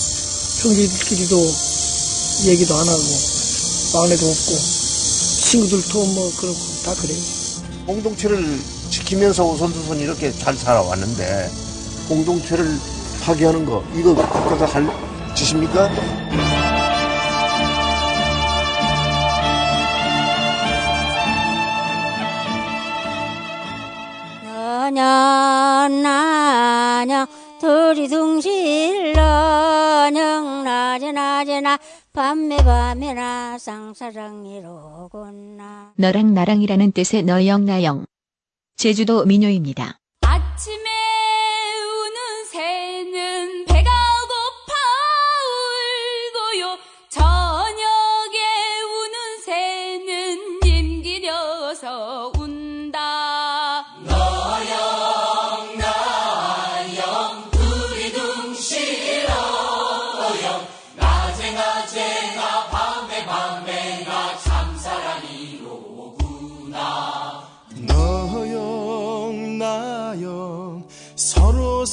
[0.62, 1.36] 형제들끼리도
[2.46, 3.00] 얘기도 안 하고
[3.94, 4.58] 막내도 없고
[5.50, 7.18] 친구들도 뭐 그렇고 다 그래요.
[7.86, 8.58] 공동체를
[8.90, 11.50] 지키면서 오손도손 이렇게 잘 살아왔는데
[12.08, 12.78] 공동체를
[13.22, 14.86] 파괴하는 거 이거 국가가 할
[15.34, 15.90] 짓입니까?
[26.02, 27.26] 나냥
[27.60, 29.14] 둘이 둥실러녕
[30.64, 31.78] 낮에 낮에 나
[32.12, 34.34] 밤에 밤에나 쌍사랑이로구나
[35.96, 38.06] 너랑 나랑이라는 뜻의 너영 나영.
[38.76, 39.98] 제주도 민요입니다.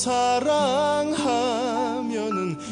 [0.02, 1.20] 사랑하면은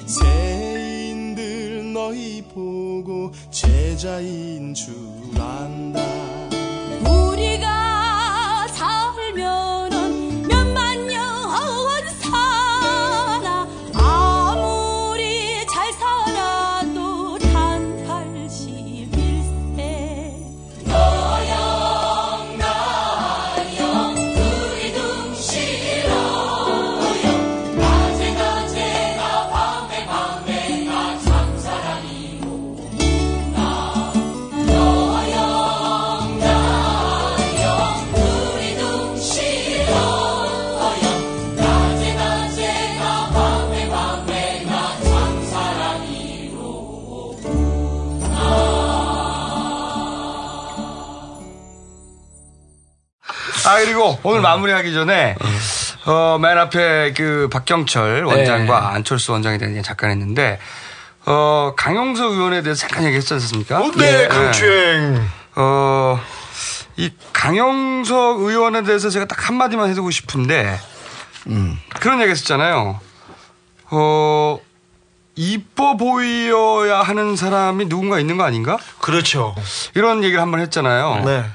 [0.07, 5.19] 새인들 너희 보고 제자인 줄
[53.85, 55.35] 그리고 오늘 마무리하기 전에
[56.06, 58.85] 어, 맨 앞에 그 박경철 원장과 네.
[58.95, 60.60] 안철수 원장에 대한 얘기 잠깐 했는데
[61.26, 63.80] 어, 강용석 의원에 대해서 잠깐 얘기했지 않습니까?
[63.80, 65.27] 어, 네, 강추행.
[65.56, 66.19] 어,
[66.97, 70.80] 이 강용석 의원에 대해서 제가 딱 한마디만 해두고 싶은데
[71.99, 72.99] 그런 얘기 했었잖아요.
[73.91, 74.60] 어,
[75.35, 78.77] 이뻐 보여야 하는 사람이 누군가 있는 거 아닌가?
[78.99, 79.56] 그렇죠.
[79.95, 81.23] 이런 얘기를 한번 했잖아요.
[81.26, 81.45] 네.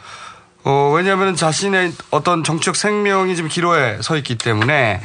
[0.65, 5.01] 어, 왜냐하면 자신의 어떤 정치적 생명이 지금 기로에 서 있기 때문에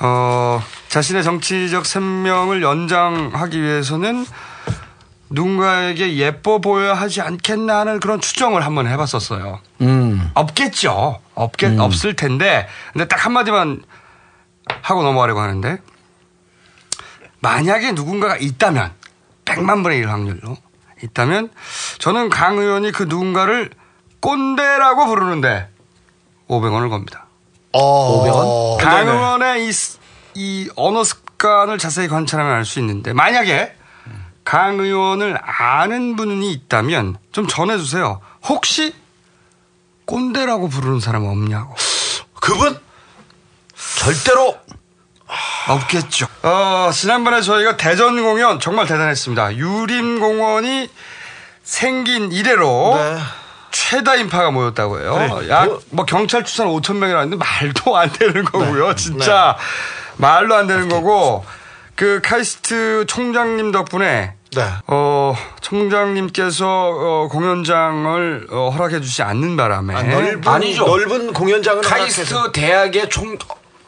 [0.00, 4.26] 어, 자신의 정치적 생명을 연장하기 위해서는
[5.30, 9.60] 누군가에게 예뻐 보여야 하지 않겠나 하는 그런 추정을 한번 해봤었어요.
[9.82, 10.30] 음.
[10.34, 11.20] 없겠죠.
[11.34, 12.66] 없겠, 없을 텐데.
[12.92, 13.82] 근데 딱 한마디만
[14.82, 15.78] 하고 넘어가려고 하는데.
[17.38, 18.90] 만약에 누군가가 있다면,
[19.44, 20.56] 100만 분의 1 확률로
[21.02, 21.50] 있다면,
[21.98, 23.70] 저는 강 의원이 그 누군가를
[24.20, 25.68] 꼰대라고 부르는데,
[26.48, 27.26] 500원을 겁니다.
[27.72, 28.78] 어.
[28.78, 28.84] 500원?
[28.84, 29.10] 강 네네.
[29.16, 29.98] 의원의 이, 스-
[30.34, 33.74] 이 언어 습관을 자세히 관찰하면 알 수 있는데, 만약에
[34.44, 38.20] 강 의원을 아는 분이 있다면 좀 전해주세요.
[38.48, 38.94] 혹시
[40.06, 41.74] 꼰대라고 부르는 사람 없냐고.
[42.40, 42.78] 그분?
[43.98, 44.56] 절대로
[45.68, 46.26] 없겠죠.
[46.42, 49.54] 어, 지난번에 저희가 대전 공연 정말 대단했습니다.
[49.56, 50.90] 유림공원이
[51.62, 52.98] 생긴 이래로
[53.70, 55.34] 최다 인파가 모였다고 해요.
[55.38, 55.48] 그래.
[55.50, 58.94] 약 뭐 경찰 추산 5천 명이라는데 말도 안 되는 거고요.
[58.94, 59.56] 진짜
[60.16, 61.44] 말도 안 되는 거고
[61.94, 64.64] 그 카이스트 총장님 덕분에 네.
[64.88, 70.40] 어, 총장님께서 어, 공연장을 어, 허락해 주지 않는 바람에 아, 넓은,
[70.76, 72.52] 넓은 공연장을 카이스트 허락해서.
[72.52, 73.36] 대학의 총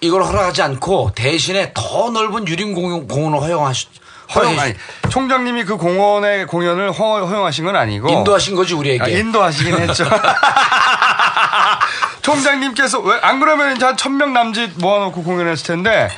[0.01, 3.87] 이걸 허락하지 않고 대신에 더 넓은 유림 공원, 공원을 허용하시
[4.35, 4.75] 허용 아니
[5.11, 9.05] 총장님이 그 공원의 공연을 허, 허용하신 건 아니고 인도하신 거지 우리에게.
[9.05, 10.05] 아, 인도하시긴 했죠.
[12.23, 16.11] 총장님께서 왜 안 그러면 이제 한 천 명 남짓 모아놓고 공연했을 텐데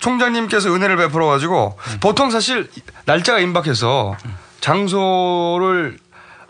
[0.00, 2.70] 총장님께서 은혜를 베풀어 가지고 보통 사실
[3.04, 4.16] 날짜가 임박해서
[4.60, 5.98] 장소를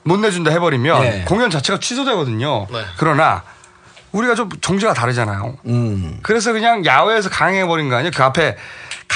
[0.02, 1.24] 못 내준다 해버리면 네.
[1.26, 2.66] 공연 자체가 취소되거든요.
[2.70, 2.84] 네.
[2.98, 3.42] 그러나
[4.12, 5.56] 우리가 좀 종지가 다르잖아요.
[5.66, 6.18] 음.
[6.22, 8.10] 그래서 그냥 야외에서 강행해버린 거 아니에요?
[8.14, 8.56] 그 앞에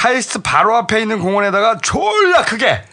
[0.03, 2.83] 카이스트 바로 앞에 있는 공원에다가 졸라 크게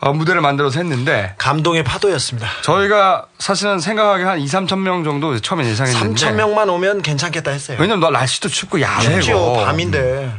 [0.00, 2.48] 어, 무대를 만들어서 했는데 감동의 파도였습니다.
[2.62, 7.78] 저희가 사실은 생각하기 한 2, 3천 명 정도 처음에 예상했는데 3천 명만 오면 괜찮겠다 했어요.
[7.80, 9.62] 왜냐면 너 날씨도 춥고 야외고 춥죠.
[9.64, 10.32] 밤인데.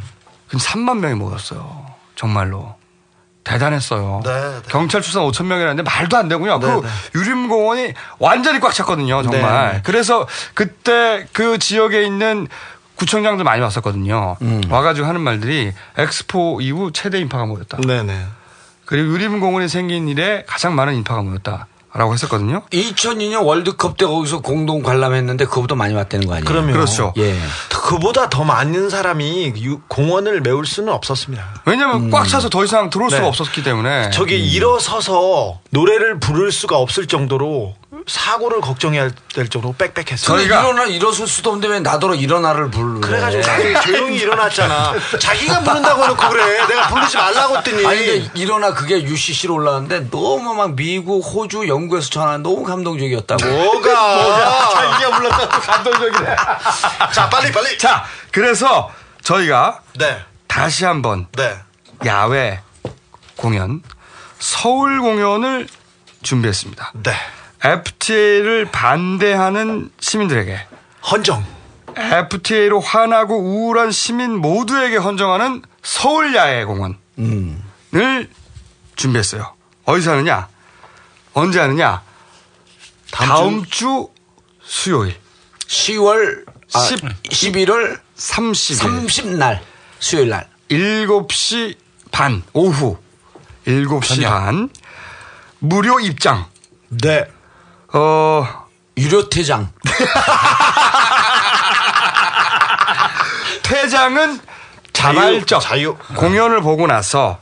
[0.47, 1.87] 근데 3만 명이 모였어요.
[2.15, 2.75] 정말로.
[3.43, 4.21] 대단했어요.
[4.23, 4.31] 네,
[4.69, 6.59] 경찰 출산 5천 명이라는데 말도 안 되고요.
[6.59, 6.89] 네, 그 네.
[7.15, 9.23] 유림공원이 완전히 꽉 찼거든요.
[9.23, 9.73] 정말.
[9.73, 9.81] 네.
[9.83, 12.47] 그래서 그때 그 지역에 있는
[12.99, 14.35] 구청장들 많이 왔었거든요.
[14.41, 14.61] 음.
[14.69, 17.77] 와가지고 하는 말들이 엑스포 이후 최대 인파가 모였다.
[17.85, 18.25] 네네.
[18.85, 22.61] 그리고 유림공원이 생긴 일에 가장 많은 인파가 모였다 라고 했었거든요.
[22.71, 26.45] 2002년 월드컵 때 거기서 공동 관람했는데 그거보다 많이 왔다는 거 아니에요?
[26.45, 26.71] 그럼요.
[26.73, 27.13] 그렇죠.
[27.17, 27.35] 예.
[27.69, 31.61] 그보다 더 많은 사람이 유- 공원을 메울 수는 없었습니다.
[31.65, 33.27] 왜냐하면 꽉 차서 더 이상 들어올 수가 네.
[33.27, 34.11] 없었기 때문에.
[34.11, 37.75] 저기 일어서서 노래를 부를 수가 없을 정도로
[38.07, 40.37] 사고를 걱정해야 될 정도로 빽빽했어요.
[40.37, 42.99] 근데 일어나 일어설 수도 없는데 왜 나더러 일어나를 부르래?
[43.01, 44.93] 그래가지고 자기 조용히 일어났잖아.
[45.19, 46.67] 자기가 부른다고 해놓고 그래.
[46.67, 47.85] 내가 부르지 말라고 했더니.
[47.85, 53.45] 아니 근데 일어나 그게 UCC로 올라왔는데 너무 막 미국, 호주, 영국에서 전화 너무 감동적이었다고.
[53.45, 54.69] 뭐가?
[54.71, 56.35] 자기가 불렀다고 감동적이네.
[57.13, 57.77] 자, 빨리, 빨리.
[57.77, 58.91] 자, 그래서
[59.23, 60.19] 저희가 네.
[60.47, 61.55] 다시 한번 네.
[62.05, 62.61] 야외
[63.35, 63.81] 공연,
[64.39, 65.67] 서울 공연을
[66.23, 66.91] 준비했습니다.
[67.03, 67.13] 네.
[67.63, 70.59] FTA를 반대하는 시민들에게
[71.11, 71.45] 헌정.
[71.95, 76.95] FTA로 화나고 우울한 시민 모두에게 헌정하는 서울 야외 공원을
[78.95, 79.53] 준비했어요.
[79.85, 80.47] 어디서 하느냐?
[81.33, 82.01] 언제 하느냐?
[83.11, 84.07] 다음, 주
[84.61, 85.15] 수요일.
[85.67, 89.07] 10월 아, 10 11월 30일.
[89.07, 89.59] 30날
[89.99, 91.75] 수요일 날 7시
[92.11, 92.97] 반 오후
[93.65, 94.29] 7시 저녁.
[94.29, 94.69] 반
[95.59, 96.45] 무료 입장.
[96.89, 97.25] 네.
[97.93, 98.45] 어
[98.97, 99.69] 유료 퇴장.
[103.63, 104.39] 퇴장은
[104.93, 105.95] 자발적 자유.
[106.15, 107.39] 공연을 보고 나서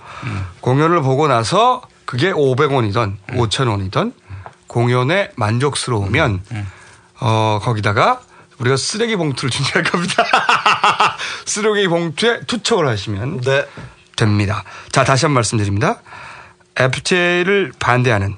[0.62, 4.14] 공연을 보고 나서 그게 500원이던 5,000원이던
[4.68, 6.44] 공연에 만족스러우면
[7.22, 8.22] 어 거기다가
[8.60, 10.24] 우리가 쓰레기 봉투를 준비할 겁니다.
[11.46, 13.66] 쓰레기 봉투에 투척을 하시면 네.
[14.16, 14.64] 됩니다.
[14.92, 16.00] 자, 다시 한 번 말씀드립니다.
[16.76, 18.36] FTA를 반대하는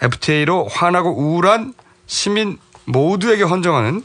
[0.00, 1.74] FTA로 화나고 우울한
[2.06, 4.04] 시민 모두에게 헌정하는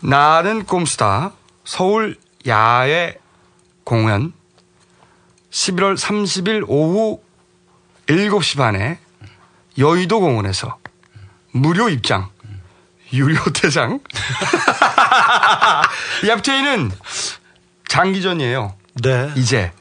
[0.00, 1.32] 나는 꼼수다
[1.64, 2.16] 서울
[2.46, 3.18] 야외
[3.84, 4.32] 공연
[5.50, 7.20] 11월 30일 오후
[8.06, 8.98] 7시 반에
[9.78, 10.78] 여의도 공원에서
[11.52, 12.30] 무료 입장
[13.12, 13.98] 유료 퇴장
[16.24, 16.92] 이 FTA는
[17.88, 18.74] 장기전이에요.
[19.02, 19.32] 네.
[19.34, 19.72] 이제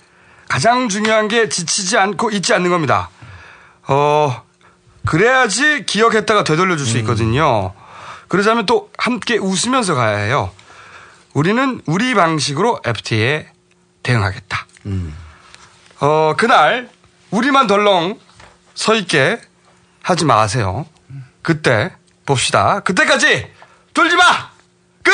[0.48, 3.10] 가장 중요한 게 지치지 않고 잊지 않는 겁니다.
[3.92, 4.44] 어
[5.08, 7.74] 그래야지 기억했다가 되돌려 줄 수 있거든요.
[8.28, 10.52] 그러자면 또 함께 웃으면서 가야 해요.
[11.34, 13.48] 우리는 우리 방식으로 FTA에
[14.04, 14.66] 대응하겠다.
[16.02, 16.90] 어 그날
[17.32, 18.20] 우리만 덜렁
[18.76, 19.42] 서 있게
[20.04, 20.86] 하지 마세요.
[21.42, 21.92] 그때
[22.26, 22.82] 봅시다.
[22.82, 23.52] 그때까지
[23.94, 24.24] 졸지 마.
[25.04, 25.12] 끝.